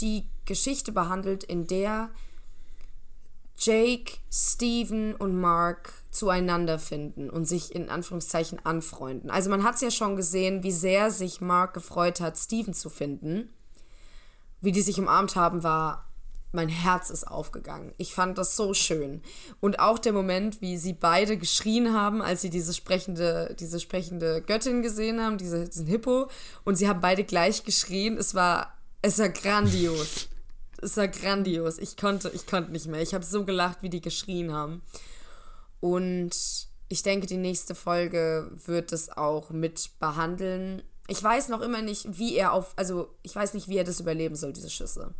die 0.00 0.28
Geschichte 0.46 0.92
behandelt, 0.92 1.44
in 1.44 1.66
der 1.66 2.10
Jake, 3.56 4.18
Steven 4.30 5.14
und 5.14 5.40
Mark 5.40 5.92
zueinander 6.10 6.78
finden 6.78 7.30
und 7.30 7.46
sich 7.46 7.74
in 7.74 7.88
Anführungszeichen 7.88 8.64
anfreunden. 8.64 9.30
Also 9.30 9.48
man 9.48 9.62
hat 9.62 9.76
es 9.76 9.80
ja 9.80 9.90
schon 9.90 10.16
gesehen, 10.16 10.62
wie 10.62 10.72
sehr 10.72 11.10
sich 11.10 11.40
Mark 11.40 11.74
gefreut 11.74 12.20
hat, 12.20 12.36
Steven 12.36 12.74
zu 12.74 12.90
finden. 12.90 13.50
Wie 14.60 14.72
die 14.72 14.82
sich 14.82 14.98
umarmt 14.98 15.36
haben, 15.36 15.62
war 15.62 16.08
mein 16.54 16.68
Herz 16.68 17.10
ist 17.10 17.24
aufgegangen. 17.24 17.92
Ich 17.98 18.14
fand 18.14 18.38
das 18.38 18.56
so 18.56 18.74
schön. 18.74 19.22
Und 19.60 19.80
auch 19.80 19.98
der 19.98 20.12
Moment, 20.12 20.60
wie 20.62 20.76
sie 20.76 20.92
beide 20.92 21.36
geschrien 21.36 21.92
haben, 21.92 22.22
als 22.22 22.42
sie 22.42 22.50
diese 22.50 22.72
sprechende, 22.72 23.56
diese 23.58 23.80
sprechende 23.80 24.40
Göttin 24.40 24.80
gesehen 24.80 25.20
haben, 25.20 25.36
diese, 25.36 25.64
diesen 25.64 25.86
Hippo, 25.86 26.28
und 26.64 26.76
sie 26.76 26.88
haben 26.88 27.00
beide 27.00 27.24
gleich 27.24 27.64
geschrien. 27.64 28.16
Es 28.16 28.34
war, 28.34 28.72
es 29.02 29.18
war 29.18 29.28
grandios. 29.30 30.28
es 30.84 30.96
war 30.96 31.08
grandios. 31.08 31.78
Ich 31.78 31.96
konnte, 31.96 32.30
ich 32.30 32.46
konnte 32.46 32.70
nicht 32.70 32.86
mehr. 32.86 33.02
Ich 33.02 33.14
habe 33.14 33.24
so 33.24 33.44
gelacht, 33.44 33.82
wie 33.82 33.90
die 33.90 34.00
geschrien 34.00 34.52
haben. 34.52 34.82
Und 35.80 36.34
ich 36.88 37.02
denke, 37.02 37.26
die 37.26 37.36
nächste 37.36 37.74
Folge 37.74 38.50
wird 38.66 38.92
es 38.92 39.10
auch 39.10 39.50
mit 39.50 39.90
behandeln. 39.98 40.82
Ich 41.08 41.22
weiß 41.22 41.48
noch 41.48 41.60
immer 41.60 41.82
nicht, 41.82 42.18
wie 42.18 42.36
er 42.36 42.52
auf, 42.52 42.72
also 42.76 43.14
ich 43.22 43.34
weiß 43.34 43.54
nicht, 43.54 43.68
wie 43.68 43.76
er 43.76 43.84
das 43.84 44.00
überleben 44.00 44.36
soll, 44.36 44.52
diese 44.52 44.70
Schüsse. 44.70 45.12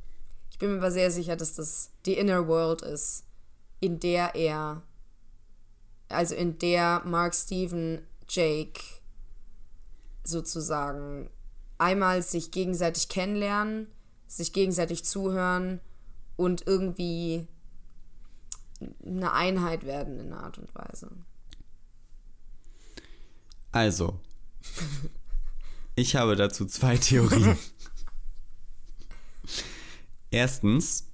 Ich 0.51 0.59
bin 0.59 0.71
mir 0.71 0.79
aber 0.79 0.91
sehr 0.91 1.11
sicher, 1.11 1.37
dass 1.37 1.55
das 1.55 1.91
die 2.07 2.15
Inner 2.15 2.47
World 2.47 2.83
ist, 2.83 3.25
in 3.81 3.99
der 3.99 4.35
er, 4.35 4.83
also 6.09 6.35
in 6.35 6.59
der 6.59 7.03
Mark 7.05 7.35
Steven 7.35 8.07
Jake 8.29 8.81
sozusagen 10.23 11.29
einmal 11.77 12.23
sich 12.23 12.51
gegenseitig 12.51 13.09
kennenlernen, 13.09 13.89
sich 14.27 14.53
gegenseitig 14.53 15.05
zuhören 15.05 15.81
und 16.37 16.67
irgendwie 16.67 17.47
eine 19.07 19.33
Einheit 19.33 19.85
werden 19.85 20.21
in 20.21 20.33
einer 20.33 20.43
Art 20.43 20.59
und 20.59 20.75
Weise. 20.75 21.11
Also, 23.73 24.21
ich 25.95 26.17
habe 26.17 26.37
dazu 26.37 26.67
zwei 26.67 26.97
Theorien. 26.97 27.57
Erstens 30.31 31.09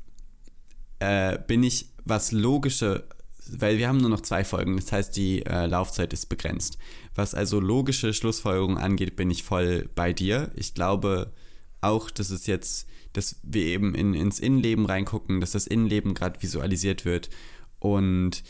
äh, 0.99 1.39
bin 1.47 1.63
ich, 1.63 1.91
was 2.05 2.33
logische, 2.33 3.07
weil 3.47 3.79
wir 3.79 3.89
haben 3.89 3.99
nur 3.99 4.11
noch 4.11 4.23
zwei 4.23 4.45
Folgen, 4.45 4.77
das 4.77 4.93
heißt, 4.93 5.17
die 5.17 5.45
äh, 5.45 5.67
Laufzeit 5.67 6.13
ist 6.13 6.27
begrenzt. 6.27 6.79
Was 7.15 7.35
also 7.35 7.61
logische 7.61 8.15
Schlussfolgerungen 8.15 8.79
angeht, 8.79 9.17
bin 9.17 9.31
ich 9.31 9.43
voll 9.43 9.89
bei 9.95 10.13
dir. 10.13 10.51
Ich 10.55 10.75
glaube 10.75 11.33
auch, 11.81 12.11
dass 12.11 12.31
es 12.31 12.47
jetzt, 12.47 12.87
dass 13.13 13.41
wir 13.43 13.65
eben 13.65 13.95
in, 13.95 14.15
ins 14.15 14.39
Innenleben 14.39 14.87
reingucken, 14.87 15.41
dass 15.41 15.53
das 15.53 15.67
Innenleben 15.67 16.15
gerade 16.15 16.43
visualisiert 16.43 17.05
wird. 17.05 17.31
Und 17.79 18.43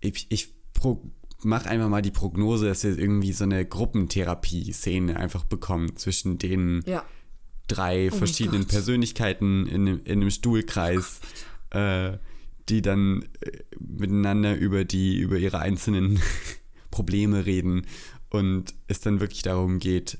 ich, 0.00 0.26
ich 0.30 0.54
mache 1.42 1.68
einfach 1.68 1.88
mal 1.88 2.02
die 2.02 2.10
Prognose, 2.10 2.66
dass 2.66 2.84
wir 2.84 2.98
irgendwie 2.98 3.32
so 3.32 3.44
eine 3.44 3.64
Gruppentherapie-Szene 3.66 5.16
einfach 5.16 5.44
bekommen 5.44 5.96
zwischen 5.96 6.38
den. 6.38 6.82
Ja 6.86 7.04
drei 7.68 8.08
oh 8.10 8.16
verschiedenen 8.16 8.66
Persönlichkeiten 8.66 9.66
in, 9.66 9.86
in 9.86 10.20
einem 10.20 10.30
Stuhlkreis, 10.30 11.20
oh 11.72 11.78
äh, 11.78 12.18
die 12.68 12.82
dann 12.82 13.22
äh, 13.40 13.62
miteinander 13.78 14.56
über 14.56 14.84
die, 14.84 15.18
über 15.18 15.36
ihre 15.36 15.60
einzelnen 15.60 16.20
Probleme 16.90 17.46
reden 17.46 17.86
und 18.30 18.74
es 18.88 19.00
dann 19.00 19.20
wirklich 19.20 19.42
darum 19.42 19.78
geht, 19.78 20.18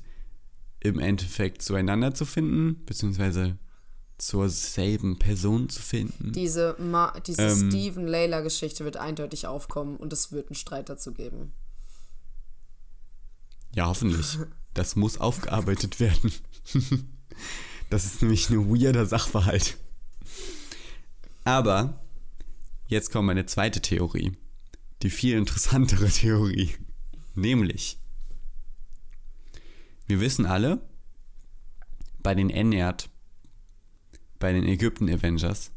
im 0.79 0.99
Endeffekt 0.99 1.61
zueinander 1.61 2.13
zu 2.13 2.25
finden, 2.25 2.85
beziehungsweise 2.85 3.57
zur 4.19 4.49
selben 4.49 5.17
Person 5.17 5.69
zu 5.69 5.81
finden. 5.81 6.33
Diese, 6.33 6.75
Ma 6.77 7.17
diese 7.25 7.43
ähm, 7.43 7.71
Steven-Layla-Geschichte 7.71 8.85
wird 8.85 8.97
eindeutig 8.97 9.47
aufkommen 9.47 9.95
und 9.97 10.13
es 10.13 10.31
wird 10.31 10.49
einen 10.49 10.55
Streit 10.55 10.89
dazu 10.89 11.13
geben. 11.13 11.53
Ja, 13.73 13.87
hoffentlich. 13.87 14.37
Das 14.75 14.95
muss 14.95 15.17
aufgearbeitet 15.17 15.99
werden. 15.99 16.31
Das 17.89 18.05
ist 18.05 18.21
nämlich 18.21 18.49
ein 18.51 18.69
weirder 18.69 19.07
Sachverhalt. 19.07 19.77
Aber 21.43 21.99
jetzt 22.87 23.11
kommt 23.11 23.25
meine 23.25 23.47
zweite 23.47 23.81
Theorie. 23.81 24.37
Die 25.01 25.09
viel 25.09 25.35
interessantere 25.35 26.07
Theorie. 26.09 26.75
Nämlich, 27.33 27.97
wir 30.05 30.19
wissen 30.19 30.45
alle, 30.45 30.81
bei 32.21 32.35
den 32.35 32.51
Ennerd, 32.51 33.08
bei 34.39 34.51
den 34.53 34.65
Ägypten 34.65 35.09
Avengers, 35.09 35.71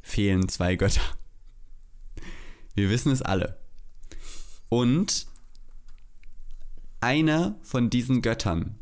fehlen 0.00 0.48
zwei 0.48 0.76
Götter. 0.76 1.02
Wir 2.74 2.90
wissen 2.90 3.12
es 3.12 3.22
alle. 3.22 3.58
Und 4.68 5.26
einer 7.00 7.58
von 7.62 7.90
diesen 7.90 8.22
Göttern 8.22 8.78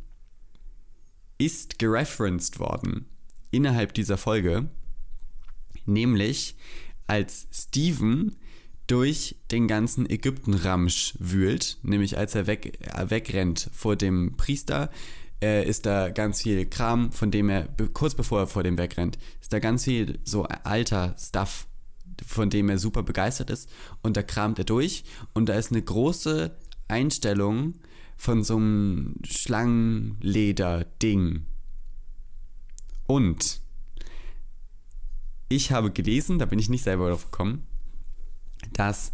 ist 1.38 1.78
gereferenced 1.78 2.58
worden 2.58 3.06
innerhalb 3.50 3.94
dieser 3.94 4.18
Folge, 4.18 4.68
nämlich 5.84 6.56
als 7.06 7.46
Steven 7.52 8.36
durch 8.86 9.36
den 9.50 9.66
ganzen 9.66 10.08
Ägypten-Ramsch 10.08 11.14
wühlt, 11.18 11.78
nämlich 11.82 12.16
als 12.18 12.34
er 12.34 12.46
weg, 12.46 12.78
äh, 12.80 13.10
wegrennt 13.10 13.70
vor 13.72 13.96
dem 13.96 14.36
Priester, 14.36 14.90
äh, 15.42 15.68
ist 15.68 15.86
da 15.86 16.10
ganz 16.10 16.42
viel 16.42 16.66
Kram, 16.66 17.12
von 17.12 17.30
dem 17.30 17.48
er, 17.48 17.68
kurz 17.92 18.14
bevor 18.14 18.40
er 18.40 18.46
vor 18.46 18.62
dem 18.62 18.78
wegrennt, 18.78 19.18
ist 19.40 19.52
da 19.52 19.58
ganz 19.58 19.84
viel 19.84 20.18
so 20.24 20.44
alter 20.44 21.16
Stuff, 21.18 21.66
von 22.26 22.50
dem 22.50 22.68
er 22.68 22.78
super 22.78 23.02
begeistert 23.02 23.50
ist 23.50 23.68
und 24.02 24.16
da 24.16 24.22
kramt 24.22 24.58
er 24.58 24.64
durch 24.64 25.04
und 25.34 25.48
da 25.48 25.54
ist 25.54 25.72
eine 25.72 25.82
große 25.82 26.56
Einstellung 26.88 27.74
von 28.16 28.42
so 28.42 28.56
einem 28.56 29.16
Schlangenleder-Ding. 29.24 31.44
Und 33.06 33.60
ich 35.48 35.70
habe 35.70 35.92
gelesen, 35.92 36.38
da 36.38 36.46
bin 36.46 36.58
ich 36.58 36.68
nicht 36.68 36.82
selber 36.82 37.08
drauf 37.08 37.30
gekommen, 37.30 37.66
dass 38.72 39.12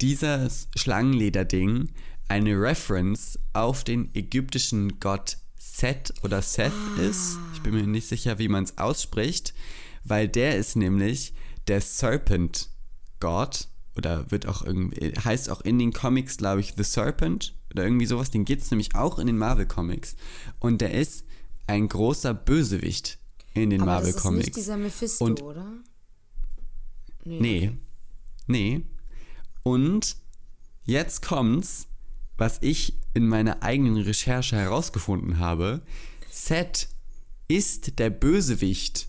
dieses 0.00 0.68
Schlangenleder-Ding 0.76 1.90
eine 2.28 2.60
Reference 2.60 3.38
auf 3.52 3.84
den 3.84 4.14
ägyptischen 4.14 5.00
Gott 5.00 5.38
Set 5.72 6.12
oder 6.22 6.42
Seth 6.42 6.72
ah. 6.72 7.00
ist. 7.02 7.38
Ich 7.54 7.62
bin 7.62 7.74
mir 7.74 7.86
nicht 7.86 8.06
sicher, 8.06 8.38
wie 8.38 8.48
man 8.48 8.64
es 8.64 8.76
ausspricht, 8.78 9.54
weil 10.04 10.28
der 10.28 10.56
ist 10.56 10.76
nämlich 10.76 11.32
der 11.66 11.80
Serpent 11.80 12.68
God 13.20 13.68
oder 13.96 14.30
wird 14.30 14.46
auch 14.46 14.62
irgendwie, 14.62 15.12
heißt 15.12 15.50
auch 15.50 15.62
in 15.62 15.78
den 15.78 15.92
Comics, 15.92 16.36
glaube 16.36 16.60
ich, 16.60 16.74
The 16.76 16.84
Serpent 16.84 17.54
oder 17.70 17.84
irgendwie 17.84 18.06
sowas. 18.06 18.30
Den 18.30 18.44
gibt 18.44 18.62
es 18.62 18.70
nämlich 18.70 18.94
auch 18.94 19.18
in 19.18 19.26
den 19.26 19.38
Marvel 19.38 19.66
Comics. 19.66 20.14
Und 20.58 20.80
der 20.80 20.92
ist 20.92 21.24
ein 21.66 21.88
großer 21.88 22.34
Bösewicht 22.34 23.18
in 23.54 23.70
den 23.70 23.82
Aber 23.82 23.92
Marvel 23.92 24.12
Comics. 24.12 24.22
Das 24.22 24.32
ist 24.32 24.36
nicht 24.46 24.56
dieser 24.56 24.76
Mephisto, 24.76 25.24
Und, 25.24 25.42
oder? 25.42 25.72
Nee. 27.24 27.40
Nee. 27.40 27.72
Nee. 28.46 28.82
Und 29.62 30.16
jetzt 30.84 31.22
kommt's, 31.22 31.86
was 32.36 32.58
ich 32.60 32.94
in 33.14 33.26
meiner 33.28 33.62
eigenen 33.62 33.96
Recherche 33.96 34.56
herausgefunden 34.56 35.38
habe. 35.38 35.80
Seth 36.30 36.88
ist 37.48 37.98
der 37.98 38.10
Bösewicht 38.10 39.08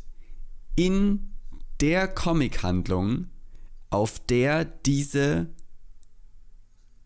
in 0.76 1.34
der 1.80 2.08
Comic-Handlung, 2.08 3.28
auf 3.90 4.20
der 4.26 4.66
diese 4.66 5.48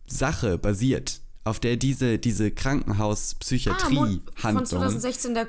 Sache 0.06 0.58
basiert, 0.58 1.22
auf 1.44 1.60
der 1.60 1.76
diese, 1.78 2.18
diese 2.18 2.50
Krankenhauspsychiatrie-Handlung 2.52 4.84
ah, 4.84 5.02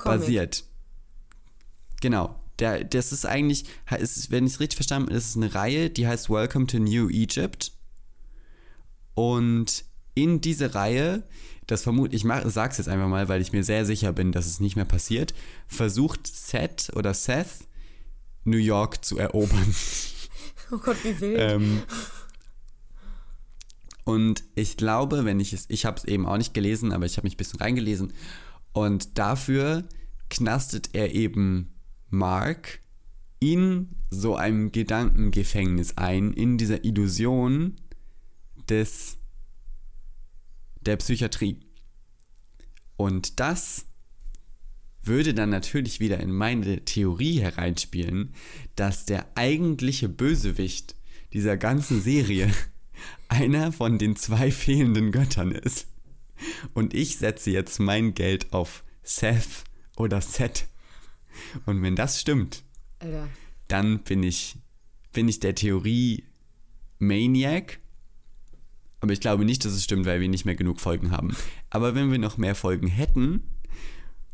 basiert. 0.05 0.65
Genau. 2.01 2.35
Der, 2.59 2.83
das 2.83 3.13
ist 3.13 3.25
eigentlich, 3.25 3.67
ist, 3.99 4.33
wenn 4.33 4.47
ich 4.47 4.55
es 4.55 4.61
richtig 4.61 4.77
verstanden 4.77 5.11
habe, 5.11 5.17
ist 5.17 5.29
es 5.29 5.37
eine 5.37 5.55
Reihe, 5.55 5.91
die 5.91 6.09
heißt 6.09 6.29
Welcome 6.29 6.67
to 6.67 6.81
New 6.81 7.09
Egypt. 7.09 7.71
Und 9.15 9.85
in 10.23 10.41
diese 10.41 10.75
Reihe, 10.75 11.23
das 11.67 11.83
vermute 11.83 12.17
ich, 12.17 12.25
mach, 12.25 12.43
sag's 12.47 12.79
jetzt 12.79 12.89
einfach 12.89 13.09
mal, 13.09 13.29
weil 13.29 13.41
ich 13.41 13.53
mir 13.53 13.65
sehr 13.65 13.85
sicher 13.85 14.13
bin, 14.13 14.33
dass 14.33 14.47
es 14.47 14.61
nicht 14.61 14.77
mehr 14.77 14.85
passiert, 14.85 15.35
versucht 15.67 16.27
Seth 16.27 16.91
oder 16.95 17.15
Seth 17.15 17.67
New 18.45 18.57
York 18.57 19.05
zu 19.05 19.19
erobern. 19.19 19.75
Oh 20.71 20.77
Gott, 20.77 20.99
wie 21.03 21.19
wild. 21.19 21.39
ähm, 21.41 21.83
und 24.05 24.45
ich 24.55 24.77
glaube, 24.77 25.25
wenn 25.25 25.41
ich 25.41 25.53
es, 25.53 25.67
ich 25.69 25.85
habe 25.85 25.99
es 25.99 26.05
eben 26.05 26.27
auch 26.27 26.39
nicht 26.39 26.55
gelesen, 26.55 26.93
aber 26.93 27.07
ich 27.07 27.17
habe 27.17 27.27
mich 27.27 27.35
ein 27.35 27.39
bisschen 27.39 27.61
reingelesen. 27.61 28.13
Und 28.73 29.19
dafür 29.19 29.85
knastet 30.31 30.91
er 30.95 31.15
eben 31.15 31.75
Mark 32.09 32.81
in 33.39 33.91
so 34.11 34.35
einem 34.35 34.73
Gedankengefängnis 34.73 35.99
ein, 35.99 36.33
in 36.33 36.57
dieser 36.57 36.85
Illusion 36.85 37.77
des 38.69 39.18
der 40.83 40.97
Psychiatrie. 40.97 41.59
Und 42.97 43.41
das 43.41 43.87
würde 45.03 45.35
dann 45.35 45.51
natürlich 45.51 46.01
wieder 46.01 46.21
in 46.21 46.33
meine 46.33 46.85
Theorie 46.85 47.41
hereinspielen, 47.41 48.35
dass 48.77 49.07
der 49.07 49.27
eigentliche 49.37 50.09
Bösewicht 50.09 50.95
dieser 51.33 51.57
ganzen 51.57 52.01
Serie 52.01 52.53
einer 53.29 53.73
von 53.73 53.99
den 53.99 54.17
zwei 54.17 54.51
fehlenden 54.51 55.13
Göttern 55.13 55.53
ist. 55.53 55.89
Und 56.75 56.95
ich 56.95 57.17
setze 57.17 57.51
jetzt 57.51 57.81
mein 57.81 58.15
Geld 58.15 58.53
auf 58.53 58.85
Seth 59.03 59.65
oder 59.97 60.21
Seth. 60.21 60.67
Und 61.67 61.83
wenn 61.83 61.97
das 61.97 62.21
stimmt, 62.21 62.63
Alter. 63.01 63.29
dann 63.69 64.01
bin 64.01 64.23
ich, 64.23 64.57
bin 65.13 65.29
ich 65.29 65.41
der 65.41 65.55
Theorie 65.55 66.25
Maniac. 66.99 67.79
Aber 69.01 69.13
ich 69.13 69.21
glaube 69.21 69.45
nicht, 69.45 69.65
dass 69.65 69.73
es 69.73 69.85
stimmt, 69.85 70.07
weil 70.07 70.21
wir 70.21 70.29
nicht 70.29 70.45
mehr 70.45 70.57
genug 70.57 70.81
Folgen 70.81 71.11
haben. 71.13 71.37
Aber 71.71 71.95
wenn 71.95 72.11
wir 72.11 72.19
noch 72.19 72.37
mehr 72.37 72.55
Folgen 72.55 72.89
hätten, 72.89 73.43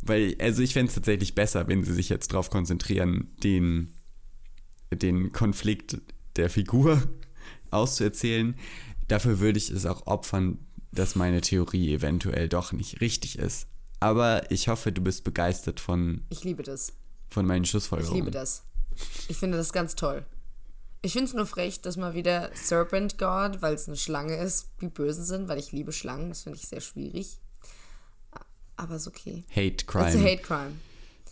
weil, 0.00 0.36
also 0.40 0.62
ich 0.62 0.72
fände 0.72 0.88
es 0.88 0.94
tatsächlich 0.94 1.34
besser, 1.34 1.66
wenn 1.68 1.84
sie 1.84 1.92
sich 1.94 2.08
jetzt 2.08 2.32
darauf 2.32 2.50
konzentrieren, 2.50 3.28
den, 3.42 3.92
den 4.92 5.32
Konflikt 5.32 5.98
der 6.36 6.48
Figur 6.50 7.02
auszuerzählen. 7.70 8.54
Dafür 9.08 9.40
würde 9.40 9.58
ich 9.58 9.70
es 9.70 9.86
auch 9.86 10.06
opfern, 10.06 10.58
dass 10.92 11.14
meine 11.14 11.40
Theorie 11.40 11.92
eventuell 11.92 12.48
doch 12.48 12.72
nicht 12.72 13.00
richtig 13.00 13.38
ist. 13.38 13.66
Aber 14.00 14.50
ich 14.50 14.68
hoffe, 14.68 14.92
du 14.92 15.02
bist 15.02 15.24
begeistert 15.24 15.80
von, 15.80 16.22
Ich 16.30 16.44
liebe 16.44 16.62
das. 16.62 16.92
von 17.28 17.46
meinen 17.46 17.64
Ich 17.64 17.70
Schlussfolgerungen. 17.70 18.16
liebe 18.24 18.30
das. 18.30 18.64
Ich 19.28 19.36
finde 19.38 19.56
das 19.58 19.72
ganz 19.72 19.94
toll. 19.96 20.24
Ich 21.05 21.12
finde 21.12 21.26
es 21.28 21.34
nur 21.34 21.44
frech, 21.44 21.82
dass 21.82 21.98
mal 21.98 22.14
wieder 22.14 22.50
Serpent 22.55 23.18
God, 23.18 23.61
weil 23.61 23.74
es 23.74 23.88
eine 23.88 23.96
Schlange 23.98 24.38
ist, 24.38 24.70
die 24.80 24.88
Bösen 24.88 25.22
sind, 25.22 25.48
weil 25.48 25.59
ich 25.59 25.70
liebe 25.70 25.92
Schlangen. 25.92 26.30
Das 26.30 26.44
finde 26.44 26.59
ich 26.59 26.66
sehr 26.66 26.80
schwierig. 26.80 27.40
Aber 28.76 28.96
ist 28.96 29.07
okay. 29.07 29.44
Hate 29.50 29.66
It's 29.66 29.82
a 29.82 29.86
Crime. 29.86 30.24
hate 30.24 30.42
crime. 30.42 30.72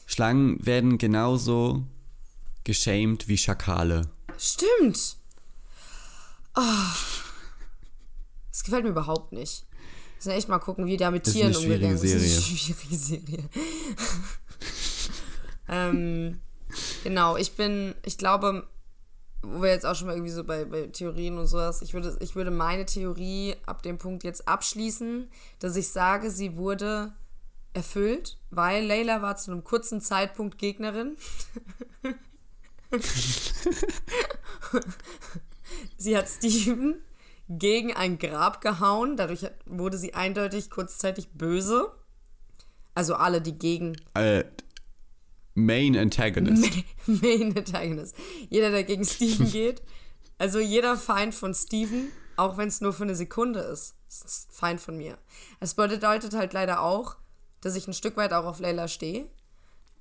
Schlangen 0.04 0.66
werden 0.66 0.98
genauso 0.98 1.86
geschämt 2.64 3.28
wie 3.28 3.38
Schakale. 3.38 4.10
Stimmt. 4.36 5.16
Oh. 6.54 6.60
Das 8.50 8.64
gefällt 8.64 8.84
mir 8.84 8.90
überhaupt 8.90 9.32
nicht. 9.32 9.64
Wir 9.70 10.16
müssen 10.16 10.30
echt 10.32 10.48
mal 10.50 10.58
gucken, 10.58 10.84
wie 10.84 10.98
da 10.98 11.10
mit 11.10 11.26
Das 11.26 11.34
ist 11.34 11.40
Tieren 11.40 11.56
umgegangen 11.56 12.02
wird. 12.02 12.14
Das 12.14 12.22
ist 12.22 12.46
eine 12.46 12.58
schwierige 12.58 12.96
Serie. 12.96 13.48
ähm, 15.68 16.40
genau, 17.04 17.38
ich 17.38 17.52
bin, 17.52 17.94
ich 18.04 18.18
glaube, 18.18 18.68
wo 19.42 19.62
wir 19.62 19.70
jetzt 19.70 19.84
auch 19.84 19.94
schon 19.94 20.06
mal 20.06 20.14
irgendwie 20.14 20.32
so 20.32 20.44
bei, 20.44 20.64
bei 20.64 20.86
Theorien 20.86 21.38
und 21.38 21.46
sowas, 21.46 21.82
ich 21.82 21.92
würde, 21.94 22.16
ich 22.20 22.36
würde 22.36 22.50
meine 22.50 22.86
Theorie 22.86 23.56
ab 23.66 23.82
dem 23.82 23.98
Punkt 23.98 24.24
jetzt 24.24 24.48
abschließen, 24.48 25.28
dass 25.58 25.76
ich 25.76 25.88
sage, 25.88 26.30
sie 26.30 26.56
wurde 26.56 27.12
erfüllt, 27.74 28.38
weil 28.50 28.84
Layla 28.84 29.22
war 29.22 29.36
zu 29.36 29.50
einem 29.50 29.64
kurzen 29.64 30.00
Zeitpunkt 30.00 30.58
Gegnerin. 30.58 31.16
sie 35.96 36.16
hat 36.16 36.28
Steven 36.28 37.02
gegen 37.48 37.94
ein 37.94 38.18
Grab 38.18 38.60
gehauen, 38.60 39.16
dadurch 39.16 39.46
wurde 39.66 39.98
sie 39.98 40.14
eindeutig 40.14 40.70
kurzzeitig 40.70 41.30
böse. 41.32 41.90
Also 42.94 43.14
alle, 43.14 43.40
die 43.40 43.58
gegen 43.58 43.96
Äh, 44.14 44.44
Main 45.54 45.96
Antagonist. 45.96 46.84
Main 47.06 47.56
Antagonist. 47.56 48.16
Jeder, 48.48 48.70
der 48.70 48.84
gegen 48.84 49.04
Steven 49.04 49.50
geht. 49.50 49.82
Also 50.38 50.58
jeder 50.58 50.96
Feind 50.96 51.34
von 51.34 51.54
Steven, 51.54 52.10
auch 52.36 52.56
wenn 52.56 52.68
es 52.68 52.80
nur 52.80 52.92
für 52.92 53.04
eine 53.04 53.14
Sekunde 53.14 53.60
ist, 53.60 53.94
ist 54.08 54.48
ein 54.50 54.52
Feind 54.52 54.80
von 54.80 54.96
mir. 54.96 55.18
Es 55.60 55.74
bedeutet 55.74 56.34
halt 56.34 56.52
leider 56.52 56.80
auch, 56.80 57.16
dass 57.60 57.76
ich 57.76 57.86
ein 57.86 57.94
Stück 57.94 58.16
weit 58.16 58.32
auch 58.32 58.44
auf 58.44 58.60
Layla 58.60 58.88
stehe. 58.88 59.28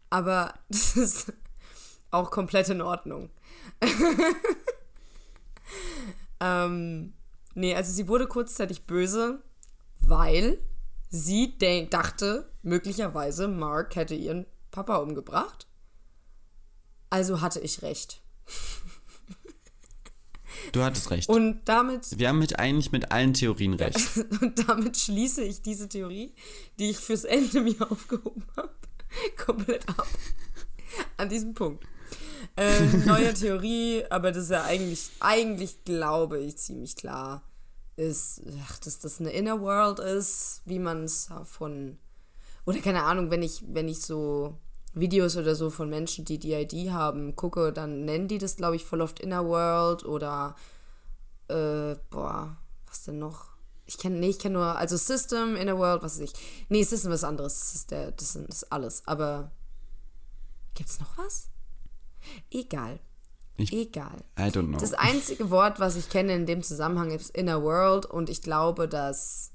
Aber 0.10 0.54
das 0.70 0.96
ist 0.96 1.34
auch 2.12 2.32
komplett 2.32 2.70
in 2.70 2.82
Ordnung. 2.82 3.30
ähm, 6.40 7.14
nee, 7.54 7.76
also 7.76 7.92
sie 7.92 8.08
wurde 8.08 8.28
kurzzeitig 8.28 8.86
böse, 8.86 9.42
weil 10.00 10.60
sie 11.10 11.58
dachte, 11.90 12.50
möglicherweise 12.64 13.48
Mark 13.48 13.96
hätte 13.96 14.16
ihren 14.16 14.46
Papa 14.72 14.98
umgebracht. 14.98 15.68
Also 17.10 17.42
hatte 17.42 17.60
ich 17.60 17.82
recht. 17.82 18.22
Du 20.72 20.84
hattest 20.84 21.12
recht. 21.12 21.30
Und 21.30 21.62
damit, 21.66 22.18
wir 22.18 22.30
haben 22.30 22.40
mit 22.40 22.60
eigentlich 22.60 22.92
mit 22.92 23.12
allen 23.12 23.34
Theorien 23.34 23.74
recht. 23.74 24.00
und 24.42 24.68
damit 24.68 24.98
schließe 24.98 25.44
ich 25.44 25.62
diese 25.62 25.90
Theorie, 25.90 26.34
die 26.80 26.92
ich 26.92 26.98
fürs 26.98 27.24
Ende 27.24 27.62
mir 27.62 27.80
aufgehoben 27.92 28.46
habe, 28.56 28.74
komplett 29.44 29.88
ab. 29.90 30.08
An 31.18 31.30
diesem 31.30 31.54
Punkt. 31.54 31.84
Ähm, 32.58 33.06
neue 33.06 33.34
Theorie, 33.34 34.04
aber 34.10 34.32
das 34.32 34.46
ist 34.46 34.52
ja 34.52 34.64
eigentlich, 34.64 35.10
eigentlich 35.20 35.84
glaube 35.84 36.40
ich 36.40 36.58
ziemlich 36.58 36.96
klar, 36.96 37.44
ist, 37.96 38.42
ach, 38.66 38.80
dass 38.80 39.00
das 39.00 39.20
eine 39.20 39.32
Inner 39.32 39.62
World 39.62 40.00
ist, 40.00 40.62
wie 40.66 40.80
man 40.80 41.04
es 41.04 41.30
von, 41.46 41.98
oder 42.66 42.80
keine 42.80 43.04
Ahnung, 43.04 43.30
wenn 43.32 43.44
ich, 43.44 43.64
wenn 43.68 43.88
ich 43.88 44.02
so 44.02 44.58
Videos 44.94 45.38
oder 45.38 45.56
so 45.56 45.70
von 45.70 45.90
Menschen, 45.90 46.26
die 46.26 46.38
DID 46.40 46.92
haben, 46.92 47.36
gucke, 47.36 47.72
dann 47.74 48.06
nennen 48.06 48.28
die 48.28 48.38
das, 48.38 48.56
glaube 48.58 48.76
ich, 48.76 48.86
voll 48.86 49.02
oft 49.02 49.20
Inner 49.20 49.46
World 49.46 50.04
oder, 50.06 50.56
äh, 51.48 51.96
boah, 52.10 52.58
was 52.88 53.04
denn 53.04 53.20
noch? 53.20 53.52
Ich 53.86 53.98
kenne, 53.98 54.18
nee, 54.20 54.30
ich 54.30 54.40
kenne 54.40 54.56
nur, 54.60 54.78
also 54.78 54.96
System, 54.98 55.56
Inner 55.56 55.78
World, 55.78 56.02
was 56.04 56.16
weiß 56.20 56.30
ich. 56.30 56.34
Nee, 56.70 56.84
System 56.84 57.12
ist 57.12 57.22
was 57.24 57.30
anderes, 57.30 57.60
das 57.60 57.76
ist, 57.76 57.92
der, 57.92 58.12
das 58.12 58.36
ist- 58.36 58.72
alles, 58.72 59.04
aber 59.06 59.52
gibt's 60.74 61.00
noch 61.00 61.18
was? 61.18 61.50
Egal. 62.52 63.00
Ich- 63.58 63.74
Egal. 63.74 64.24
I 64.40 64.44
don't 64.44 64.68
know. 64.68 64.78
Das 64.78 64.94
einzige 64.94 65.50
Wort, 65.50 65.80
was 65.80 65.96
ich 65.96 66.10
kenne 66.10 66.34
in 66.36 66.46
dem 66.46 66.64
Zusammenhang, 66.64 67.12
ist 67.12 67.30
Inner 67.32 67.62
World 67.64 68.06
und 68.06 68.30
ich 68.30 68.42
glaube, 68.42 68.88
dass 68.88 69.51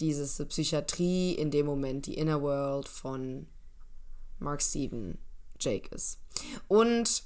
diese 0.00 0.46
Psychiatrie 0.46 1.32
in 1.32 1.50
dem 1.50 1.66
Moment 1.66 2.06
die 2.06 2.14
Inner 2.14 2.42
World 2.42 2.88
von 2.88 3.46
Mark 4.38 4.62
Steven 4.62 5.18
Jake 5.60 5.94
ist. 5.94 6.18
Und 6.68 7.24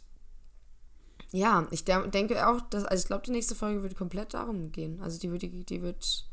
ja, 1.33 1.67
ich 1.71 1.85
de 1.85 2.09
denke 2.11 2.47
auch, 2.49 2.61
dass, 2.71 2.85
also 2.85 3.03
ich 3.03 3.07
glaube, 3.07 3.25
die 3.25 3.33
nächste 3.33 3.55
Folge 3.55 3.83
wird 3.83 3.97
komplett 3.97 4.35
darum 4.35 4.73
gehen. 4.73 5.01
Also 5.01 5.19
die 5.19 5.31
wird, 5.31 5.43
die 5.43 5.83
wird 5.83 6.27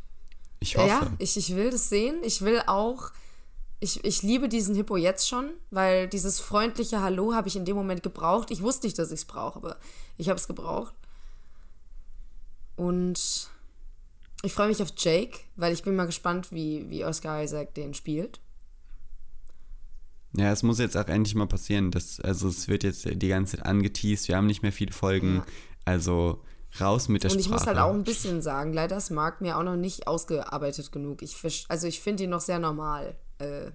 ich 0.60 0.78
hoffe. 0.78 0.88
ja, 0.88 1.12
ich, 1.20 1.36
ich 1.36 1.56
will 1.56 1.70
das 1.70 1.90
sehen. 1.90 2.22
Ich 2.24 2.42
will 2.42 2.62
auch, 2.66 3.12
ich, 3.80 4.04
ich 4.06 4.24
liebe 4.24 4.48
diesen 4.48 4.76
Hippo 4.76 4.96
jetzt 4.96 5.28
schon, 5.28 5.50
weil 5.70 6.08
dieses 6.08 6.40
freundliche 6.40 7.02
Hallo 7.02 7.34
habe 7.34 7.48
ich 7.48 7.56
in 7.56 7.66
dem 7.66 7.76
Moment 7.76 8.04
gebraucht. 8.04 8.52
Ich 8.52 8.62
wusste 8.62 8.88
nicht, 8.88 8.98
dass 8.98 9.12
ich 9.12 9.20
es 9.20 9.26
brauche, 9.26 9.58
aber 9.58 9.78
ich 10.18 10.30
habe 10.30 10.40
es 10.40 10.48
gebraucht. 10.48 10.94
Und 12.78 13.50
ich 14.46 14.54
freue 14.54 14.68
mich 14.68 14.82
auf 14.82 14.94
Jake, 14.98 15.40
weil 15.56 15.74
ich 15.74 15.84
bin 15.84 15.96
mal 15.96 16.06
gespannt, 16.06 16.52
wie, 16.52 16.90
wie 16.90 17.04
Oscar 17.06 17.44
Isaac 17.44 17.74
den 17.74 17.94
spielt. 17.94 18.40
Ja, 20.38 20.52
es 20.52 20.64
muss 20.64 20.80
jetzt 20.80 20.98
auch 20.98 21.08
endlich 21.08 21.34
mal 21.36 21.48
passieren. 21.48 21.92
Dass, 21.92 22.20
also 22.20 22.48
es 22.50 22.68
wird 22.68 22.84
jetzt 22.84 23.06
die 23.10 23.28
ganze 23.28 23.58
Zeit 23.58 23.66
angeteased. 23.66 24.28
Wir 24.28 24.36
haben 24.38 24.48
nicht 24.48 24.64
mehr 24.64 24.74
viele 24.74 24.92
Folgen. 24.94 25.38
Ja. 25.38 25.46
Also 25.86 26.44
raus 26.82 27.08
mit 27.08 27.24
der 27.24 27.32
Und 27.32 27.40
ich 27.40 27.46
Sprache. 27.46 27.60
muss 27.60 27.68
halt 27.68 27.78
auch 27.78 27.94
ein 27.94 28.04
bisschen 28.04 28.42
sagen, 28.42 28.74
leider 28.74 28.98
ist 28.98 29.10
Mark 29.12 29.40
mir 29.40 29.58
auch 29.58 29.64
noch 29.64 29.78
nicht 29.78 30.08
ausgearbeitet 30.08 30.92
genug. 30.92 31.22
Ich, 31.22 31.36
also 31.70 31.88
ich 31.88 32.02
finde 32.02 32.24
ihn 32.26 32.30
noch 32.32 32.42
sehr 32.42 32.60
normal, 32.60 33.16
äh, 33.40 33.72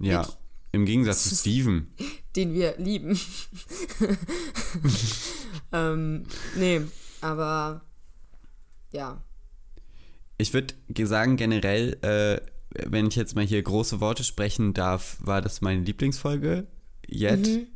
ja, 0.00 0.22
ich- 0.22 0.28
im 0.72 0.86
Gegensatz 0.86 1.28
zu 1.28 1.34
Steven. 1.36 1.92
den 2.36 2.54
wir 2.54 2.76
lieben. 2.78 3.18
ähm, 5.72 6.24
nee, 6.56 6.80
aber 7.20 7.82
ja. 8.92 9.22
Ich 10.38 10.52
würde 10.52 10.74
sagen, 11.04 11.36
generell, 11.36 11.96
äh, 12.02 12.40
wenn 12.88 13.06
ich 13.06 13.16
jetzt 13.16 13.36
mal 13.36 13.44
hier 13.44 13.62
große 13.62 14.00
Worte 14.00 14.24
sprechen 14.24 14.74
darf, 14.74 15.16
war 15.20 15.40
das 15.40 15.60
meine 15.60 15.82
Lieblingsfolge 15.82 16.66
yet. 17.08 17.46
Mhm. 17.46 17.66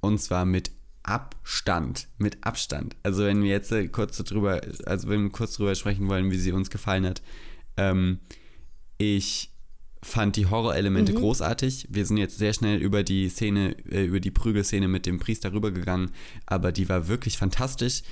Und 0.00 0.20
zwar 0.20 0.44
mit 0.44 0.70
Abstand. 1.02 2.08
Mit 2.18 2.38
Abstand. 2.42 2.96
Also 3.02 3.24
wenn 3.24 3.42
wir 3.42 3.50
jetzt 3.50 3.72
äh, 3.72 3.88
kurz 3.88 4.16
drüber, 4.18 4.60
also 4.86 5.08
wenn 5.08 5.24
wir 5.24 5.30
kurz 5.30 5.54
drüber 5.54 5.74
sprechen 5.74 6.08
wollen, 6.08 6.30
wie 6.30 6.38
sie 6.38 6.52
uns 6.52 6.70
gefallen 6.70 7.06
hat. 7.06 7.22
Ähm, 7.76 8.18
ich 8.98 9.50
fand 10.02 10.36
die 10.36 10.46
Horrorelemente 10.46 11.12
Mhm. 11.12 11.16
großartig. 11.18 11.88
Wir 11.90 12.06
sind 12.06 12.18
jetzt 12.18 12.38
sehr 12.38 12.52
schnell 12.52 12.78
über 12.78 13.02
die 13.02 13.28
Szene, 13.28 13.76
äh, 13.90 14.04
über 14.04 14.20
die 14.20 14.30
Prügelszene 14.30 14.86
mit 14.88 15.06
dem 15.06 15.18
Priester 15.18 15.52
rübergegangen, 15.52 16.10
aber 16.46 16.72
die 16.72 16.88
war 16.88 17.08
wirklich 17.08 17.36
fantastisch, 17.36 18.02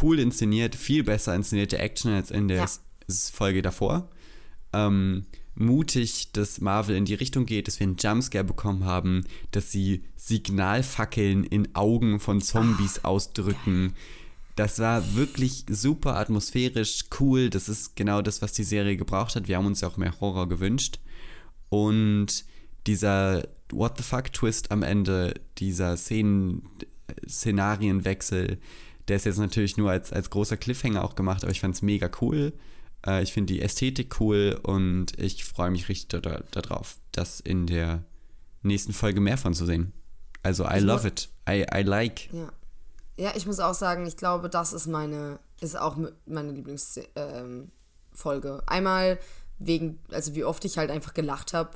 cool 0.00 0.18
inszeniert, 0.20 0.74
viel 0.74 1.02
besser 1.04 1.34
inszenierte 1.34 1.78
Action 1.78 2.12
als 2.12 2.30
in 2.30 2.48
der 2.48 2.58
Ja. 2.58 2.68
Folge 3.08 3.62
davor. 3.62 4.08
Ähm, 4.72 5.26
mutig, 5.54 6.32
dass 6.32 6.60
Marvel 6.60 6.96
in 6.96 7.04
die 7.04 7.14
Richtung 7.14 7.46
geht, 7.46 7.68
dass 7.68 7.78
wir 7.78 7.86
einen 7.86 7.96
Jumpscare 7.98 8.44
bekommen 8.44 8.84
haben, 8.84 9.24
dass 9.50 9.70
sie 9.70 10.04
Signalfackeln 10.16 11.44
in 11.44 11.74
Augen 11.74 12.20
von 12.20 12.40
Zombies 12.40 13.00
Ah, 13.04 13.08
ausdrücken. 13.08 13.94
Das 14.56 14.78
war 14.78 15.14
wirklich 15.14 15.64
super 15.68 16.16
atmosphärisch, 16.16 17.06
cool. 17.20 17.50
Das 17.50 17.68
ist 17.68 17.96
genau 17.96 18.22
das, 18.22 18.42
was 18.42 18.52
die 18.52 18.64
Serie 18.64 18.96
gebraucht 18.96 19.34
hat. 19.34 19.48
Wir 19.48 19.56
haben 19.56 19.66
uns 19.66 19.80
ja 19.80 19.88
auch 19.88 19.96
mehr 19.96 20.20
Horror 20.20 20.48
gewünscht. 20.48 21.00
Und 21.68 22.44
dieser 22.86 23.48
What 23.70 23.96
the 23.96 24.02
fuck 24.02 24.32
Twist 24.32 24.70
am 24.70 24.82
Ende, 24.82 25.34
dieser 25.58 25.96
Szenen, 25.96 26.62
Szenarienwechsel, 27.26 28.58
Der 29.08 29.16
ist 29.16 29.24
jetzt 29.24 29.38
natürlich 29.38 29.76
nur 29.76 29.90
als, 29.90 30.12
als 30.12 30.30
großer 30.30 30.56
Cliffhanger 30.56 31.02
auch 31.02 31.14
gemacht, 31.14 31.42
aber 31.42 31.50
ich 31.50 31.60
fand 31.60 31.74
es 31.74 31.82
mega 31.82 32.10
cool. 32.20 32.52
Äh, 33.06 33.22
ich 33.22 33.32
finde 33.32 33.52
die 33.52 33.62
Ästhetik 33.62 34.20
cool 34.20 34.58
und 34.62 35.18
ich 35.18 35.44
freue 35.44 35.70
mich 35.70 35.88
richtig 35.88 36.22
darauf, 36.22 36.44
da, 36.52 37.22
das 37.22 37.40
in 37.40 37.66
der 37.66 38.04
nächsten 38.62 38.92
Folge 38.92 39.20
mehr 39.20 39.38
von 39.38 39.54
zu 39.54 39.66
sehen. 39.66 39.92
Also 40.42 40.64
I 40.64 40.78
Ich 40.78 40.82
love 40.82 41.06
it. 41.06 41.28
I, 41.48 41.66
I 41.74 41.82
like. 41.82 42.32
Ja. 42.32 42.52
Ja, 43.16 43.32
ich 43.36 43.46
muss 43.46 43.60
auch 43.60 43.74
sagen, 43.74 44.06
ich 44.06 44.16
glaube, 44.16 44.48
das 44.48 44.72
ist 44.72 44.86
meine, 44.86 45.38
ist 45.60 45.78
auch 45.78 45.96
meine 46.26 46.52
Lieblingsfolge. 46.52 47.08
Ähm. 47.14 48.60
Einmal 48.66 49.18
wegen, 49.58 49.98
also 50.10 50.34
wie 50.34 50.44
oft 50.44 50.64
ich 50.64 50.78
halt 50.78 50.90
einfach 50.90 51.14
gelacht 51.14 51.52
habe. 51.52 51.70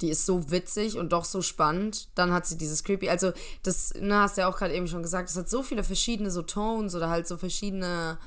Die 0.00 0.08
ist 0.08 0.26
so 0.26 0.50
witzig 0.50 0.96
und 0.96 1.12
doch 1.12 1.24
so 1.24 1.42
spannend. 1.42 2.08
Dann 2.16 2.32
hat 2.32 2.46
sie 2.46 2.56
dieses 2.56 2.82
creepy, 2.82 3.08
also 3.08 3.32
das, 3.62 3.92
na, 4.00 4.22
hast 4.22 4.36
du 4.36 4.40
ja 4.40 4.48
auch 4.48 4.56
gerade 4.56 4.74
eben 4.74 4.88
schon 4.88 5.02
gesagt, 5.02 5.28
es 5.28 5.36
hat 5.36 5.48
so 5.48 5.62
viele 5.62 5.84
verschiedene 5.84 6.30
so 6.30 6.42
Tones 6.42 6.94
oder 6.94 7.08
halt 7.10 7.28
so 7.28 7.36
verschiedene 7.36 8.18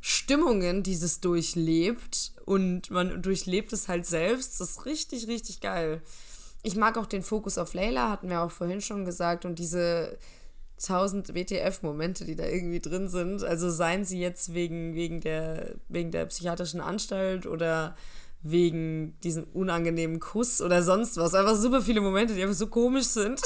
Stimmungen, 0.00 0.82
die 0.82 0.94
es 0.94 1.20
durchlebt 1.20 2.32
und 2.44 2.90
man 2.90 3.22
durchlebt 3.22 3.72
es 3.72 3.88
halt 3.88 4.06
selbst. 4.06 4.60
Das 4.60 4.70
ist 4.70 4.86
richtig, 4.86 5.26
richtig 5.26 5.60
geil. 5.60 6.02
Ich 6.62 6.76
mag 6.76 6.96
auch 6.98 7.06
den 7.06 7.22
Fokus 7.22 7.58
auf 7.58 7.74
Layla, 7.74 8.10
hatten 8.10 8.28
wir 8.28 8.42
auch 8.42 8.50
vorhin 8.50 8.80
schon 8.80 9.04
gesagt, 9.04 9.44
und 9.44 9.58
diese 9.58 10.18
1000 10.78 11.34
WTF-Momente, 11.34 12.24
die 12.24 12.36
da 12.36 12.44
irgendwie 12.44 12.80
drin 12.80 13.08
sind. 13.08 13.42
Also 13.42 13.70
seien 13.70 14.04
sie 14.04 14.20
jetzt 14.20 14.52
wegen, 14.52 14.94
wegen, 14.94 15.20
der, 15.20 15.76
wegen 15.88 16.10
der 16.10 16.26
psychiatrischen 16.26 16.80
Anstalt 16.80 17.46
oder 17.46 17.96
wegen 18.42 19.18
diesem 19.20 19.44
unangenehmen 19.44 20.20
Kuss 20.20 20.60
oder 20.60 20.82
sonst 20.82 21.16
was. 21.16 21.34
Einfach 21.34 21.56
super 21.56 21.82
viele 21.82 22.00
Momente, 22.00 22.34
die 22.34 22.42
einfach 22.42 22.54
so 22.54 22.66
komisch 22.66 23.06
sind. 23.06 23.40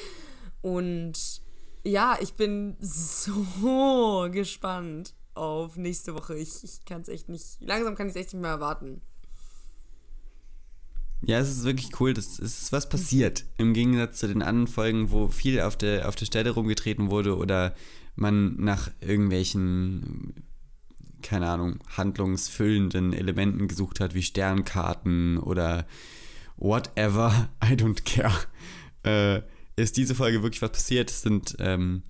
Und 0.62 1.40
ja, 1.84 2.18
ich 2.20 2.34
bin 2.34 2.76
so 2.80 4.28
gespannt 4.32 5.14
auf 5.36 5.76
nächste 5.76 6.14
Woche. 6.14 6.36
Ich, 6.36 6.64
ich 6.64 6.84
kann 6.84 7.02
es 7.02 7.08
echt 7.08 7.28
nicht, 7.28 7.58
langsam 7.60 7.94
kann 7.94 8.08
ich 8.08 8.14
es 8.14 8.20
echt 8.20 8.32
nicht 8.34 8.42
mehr 8.42 8.50
erwarten. 8.50 9.00
Ja, 11.22 11.38
es 11.38 11.48
ist 11.48 11.64
wirklich 11.64 11.98
cool. 12.00 12.12
Es 12.12 12.38
ist 12.38 12.72
was 12.72 12.88
passiert. 12.88 13.44
Im 13.58 13.72
Gegensatz 13.72 14.18
zu 14.18 14.28
den 14.28 14.42
anderen 14.42 14.68
Folgen, 14.68 15.10
wo 15.10 15.28
viel 15.28 15.60
auf 15.60 15.76
der, 15.76 16.08
auf 16.08 16.14
der 16.14 16.26
Stelle 16.26 16.50
rumgetreten 16.50 17.10
wurde 17.10 17.36
oder 17.36 17.74
man 18.14 18.56
nach 18.56 18.90
irgendwelchen, 19.00 20.34
keine 21.22 21.48
Ahnung, 21.48 21.78
handlungsfüllenden 21.96 23.12
Elementen 23.12 23.66
gesucht 23.66 24.00
hat, 24.00 24.14
wie 24.14 24.22
Sternkarten 24.22 25.38
oder 25.38 25.86
whatever. 26.56 27.48
I 27.64 27.72
don't 27.72 28.04
care. 28.04 28.34
Äh, 29.04 29.42
ist 29.80 29.96
diese 29.96 30.14
Folge 30.14 30.42
wirklich 30.42 30.62
was 30.62 30.72
passiert? 30.72 31.10
Es 31.10 31.22
sind 31.22 31.56
ähm, 31.58 32.02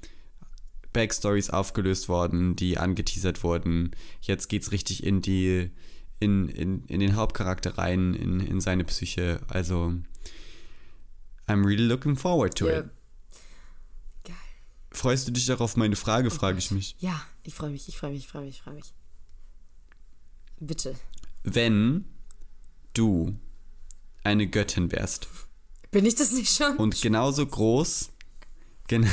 Backstories 0.96 1.50
aufgelöst 1.50 2.08
worden, 2.08 2.56
die 2.56 2.78
angeteasert 2.78 3.42
wurden. 3.44 3.90
Jetzt 4.20 4.48
geht's 4.48 4.72
richtig 4.72 5.04
in 5.04 5.20
die 5.22 5.70
in, 6.18 6.48
in, 6.48 6.84
in 6.86 7.00
den 7.00 7.14
Hauptcharakter 7.16 7.76
rein, 7.76 8.14
in, 8.14 8.40
in 8.40 8.60
seine 8.62 8.84
Psyche. 8.84 9.40
Also, 9.48 9.92
I'm 11.46 11.64
really 11.66 11.84
looking 11.86 12.16
forward 12.16 12.56
to 12.56 12.68
Ja. 12.68 12.78
it. 12.80 12.90
Freust 14.92 15.28
du 15.28 15.32
dich 15.32 15.44
darauf, 15.44 15.76
meine 15.76 15.94
Frage, 15.94 16.30
frage 16.30 16.56
ich 16.58 16.70
mich. 16.70 16.96
Ja, 17.00 17.20
ich 17.42 17.52
freue 17.54 17.68
mich, 17.70 17.86
ich 17.86 17.98
freue 17.98 18.12
mich, 18.12 18.20
ich 18.20 18.28
freue 18.28 18.44
mich, 18.46 18.54
ich 18.56 18.62
freue 18.62 18.74
mich. 18.76 18.94
Bitte. 20.58 20.94
Wenn 21.44 22.06
du 22.94 23.36
eine 24.24 24.46
Göttin 24.46 24.90
wärst 24.90 25.28
Bin 25.90 26.06
ich 26.06 26.14
das 26.14 26.32
nicht 26.32 26.50
schon? 26.56 26.78
und 26.78 26.98
genauso 27.02 27.44
groß, 27.46 28.10
gen 28.88 29.06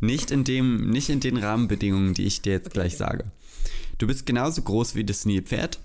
nicht, 0.00 0.30
in 0.30 0.44
dem, 0.44 0.90
nicht 0.90 1.08
in 1.08 1.20
den 1.20 1.36
Rahmenbedingungen, 1.36 2.14
die 2.14 2.24
ich 2.24 2.42
dir 2.42 2.52
jetzt 2.52 2.70
gleich 2.70 2.94
okay. 2.94 2.98
sage. 2.98 3.32
Du 3.98 4.06
bist 4.06 4.26
genauso 4.26 4.62
groß 4.62 4.94
wie 4.94 5.04
das 5.04 5.24
Nilpferd. 5.24 5.78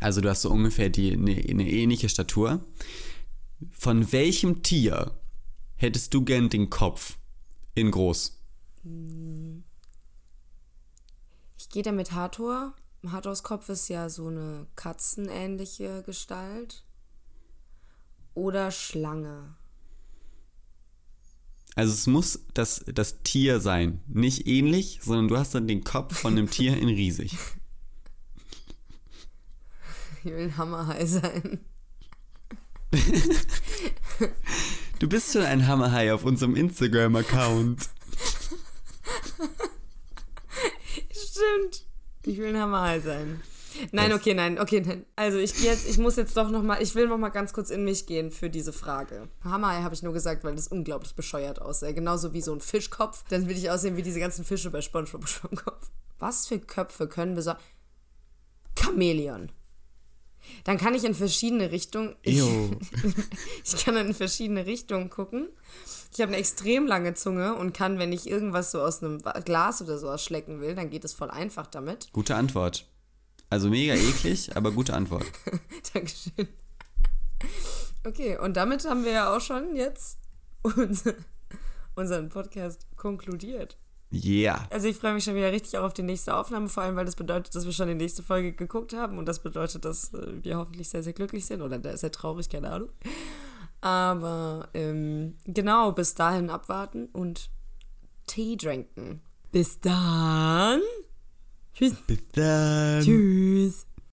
Also 0.00 0.20
du 0.20 0.30
hast 0.30 0.42
so 0.42 0.50
ungefähr 0.50 0.88
die, 0.88 1.12
eine, 1.12 1.32
eine 1.32 1.68
ähnliche 1.68 2.08
Statur. 2.08 2.60
Von 3.70 4.10
welchem 4.12 4.62
Tier 4.62 5.12
hättest 5.76 6.14
du 6.14 6.24
gern 6.24 6.48
den 6.48 6.70
Kopf 6.70 7.18
in 7.74 7.90
groß? 7.90 8.38
Ich 11.58 11.68
gehe 11.68 11.82
da 11.82 11.92
mit 11.92 12.12
Hathor. 12.12 12.74
Hathors 13.06 13.42
Kopf 13.42 13.68
ist 13.68 13.88
ja 13.88 14.08
so 14.08 14.28
eine 14.28 14.66
katzenähnliche 14.76 16.02
Gestalt. 16.04 16.84
Oder 18.34 18.70
Schlange. 18.70 19.54
Also 21.74 21.92
es 21.92 22.06
muss 22.06 22.40
das, 22.54 22.84
das 22.86 23.22
Tier 23.22 23.60
sein. 23.60 24.00
Nicht 24.06 24.46
ähnlich, 24.46 25.00
sondern 25.02 25.28
du 25.28 25.36
hast 25.36 25.54
dann 25.54 25.66
den 25.66 25.82
Kopf 25.82 26.16
von 26.16 26.32
einem 26.32 26.48
Tier 26.48 26.76
in 26.76 26.88
riesig. 26.88 27.36
Ich 30.20 30.30
will 30.30 30.44
ein 30.44 30.56
Hammerhai 30.56 31.04
sein. 31.04 31.60
Du 35.00 35.08
bist 35.08 35.32
schon 35.32 35.42
ein 35.42 35.66
Hammerhai 35.66 36.14
auf 36.14 36.24
unserem 36.24 36.54
Instagram-Account. 36.56 37.90
Stimmt. 41.10 41.86
Ich 42.22 42.38
will 42.38 42.54
ein 42.54 42.58
Hammerhai 42.58 43.00
sein. 43.00 43.40
Nein, 43.92 44.12
okay, 44.12 44.34
nein, 44.34 44.58
okay, 44.58 44.82
nein. 44.84 45.04
Also 45.16 45.38
ich 45.38 45.54
gehe 45.54 45.70
jetzt, 45.70 45.88
ich 45.88 45.98
muss 45.98 46.16
jetzt 46.16 46.36
doch 46.36 46.50
noch 46.50 46.62
mal, 46.62 46.82
ich 46.82 46.94
will 46.94 47.08
noch 47.08 47.18
mal 47.18 47.30
ganz 47.30 47.52
kurz 47.52 47.70
in 47.70 47.84
mich 47.84 48.06
gehen 48.06 48.30
für 48.30 48.50
diese 48.50 48.72
Frage. 48.72 49.28
Hammerhai 49.42 49.82
habe 49.82 49.94
ich 49.94 50.02
nur 50.02 50.12
gesagt, 50.12 50.44
weil 50.44 50.54
das 50.54 50.68
unglaublich 50.68 51.14
bescheuert 51.14 51.60
aussah. 51.60 51.92
Genauso 51.92 52.32
wie 52.32 52.40
so 52.40 52.52
ein 52.52 52.60
Fischkopf. 52.60 53.24
Dann 53.28 53.48
will 53.48 53.56
ich 53.56 53.70
aussehen 53.70 53.96
wie 53.96 54.02
diese 54.02 54.20
ganzen 54.20 54.44
Fische 54.44 54.70
bei 54.70 54.80
SpongeBob 54.80 55.28
Schwammkopf. 55.28 55.90
Was 56.18 56.46
für 56.46 56.58
Köpfe 56.58 57.08
können 57.08 57.34
besonders... 57.34 57.62
Chamäleon. 58.78 59.50
Dann 60.64 60.78
kann 60.78 60.94
ich 60.94 61.04
in 61.04 61.14
verschiedene 61.14 61.70
Richtungen... 61.70 62.16
Ich, 62.22 62.42
ich 63.64 63.84
kann 63.84 63.96
in 63.96 64.14
verschiedene 64.14 64.66
Richtungen 64.66 65.10
gucken. 65.10 65.48
Ich 66.12 66.20
habe 66.20 66.30
eine 66.30 66.38
extrem 66.38 66.86
lange 66.86 67.14
Zunge 67.14 67.54
und 67.54 67.72
kann, 67.72 67.98
wenn 67.98 68.12
ich 68.12 68.28
irgendwas 68.28 68.70
so 68.70 68.80
aus 68.80 69.02
einem 69.02 69.22
Glas 69.44 69.82
oder 69.82 69.98
sowas 69.98 70.24
schlecken 70.24 70.60
will, 70.60 70.74
dann 70.74 70.90
geht 70.90 71.04
es 71.04 71.12
voll 71.12 71.30
einfach 71.30 71.66
damit. 71.66 72.12
Gute 72.12 72.36
Antwort. 72.36 72.86
Also 73.54 73.68
mega 73.68 73.94
eklig, 73.94 74.56
aber 74.56 74.72
gute 74.72 74.94
Antwort. 74.94 75.26
Dankeschön. 75.94 76.48
Okay, 78.04 78.36
und 78.36 78.56
damit 78.56 78.84
haben 78.84 79.04
wir 79.04 79.12
ja 79.12 79.32
auch 79.32 79.40
schon 79.40 79.76
jetzt 79.76 80.18
unser, 80.62 81.14
unseren 81.94 82.30
Podcast 82.30 82.88
konkludiert. 82.96 83.76
Yeah. 84.12 84.66
Also 84.70 84.88
ich 84.88 84.96
freue 84.96 85.14
mich 85.14 85.22
schon 85.22 85.36
wieder 85.36 85.52
richtig 85.52 85.78
auch 85.78 85.84
auf 85.84 85.94
die 85.94 86.02
nächste 86.02 86.34
Aufnahme, 86.34 86.68
vor 86.68 86.82
allem 86.82 86.96
weil 86.96 87.04
das 87.04 87.14
bedeutet, 87.14 87.54
dass 87.54 87.64
wir 87.64 87.70
schon 87.70 87.86
die 87.86 87.94
nächste 87.94 88.24
Folge 88.24 88.54
geguckt 88.54 88.92
haben 88.92 89.18
und 89.18 89.26
das 89.26 89.40
bedeutet, 89.40 89.84
dass 89.84 90.12
äh, 90.14 90.42
wir 90.42 90.58
hoffentlich 90.58 90.88
sehr, 90.88 91.04
sehr 91.04 91.12
glücklich 91.12 91.46
sind 91.46 91.62
oder 91.62 91.96
sehr 91.96 92.10
traurig, 92.10 92.48
keine 92.48 92.72
Ahnung. 92.72 92.88
Aber 93.82 94.68
ähm, 94.74 95.36
genau, 95.44 95.92
bis 95.92 96.16
dahin 96.16 96.50
abwarten 96.50 97.06
und 97.12 97.50
Tee 98.26 98.56
trinken. 98.56 99.20
Bis 99.52 99.78
dann. 99.78 100.80
Tschüss. 101.74 101.94
Bis 102.06 102.18
dann. 102.32 103.02
Tschüss. 103.02 103.86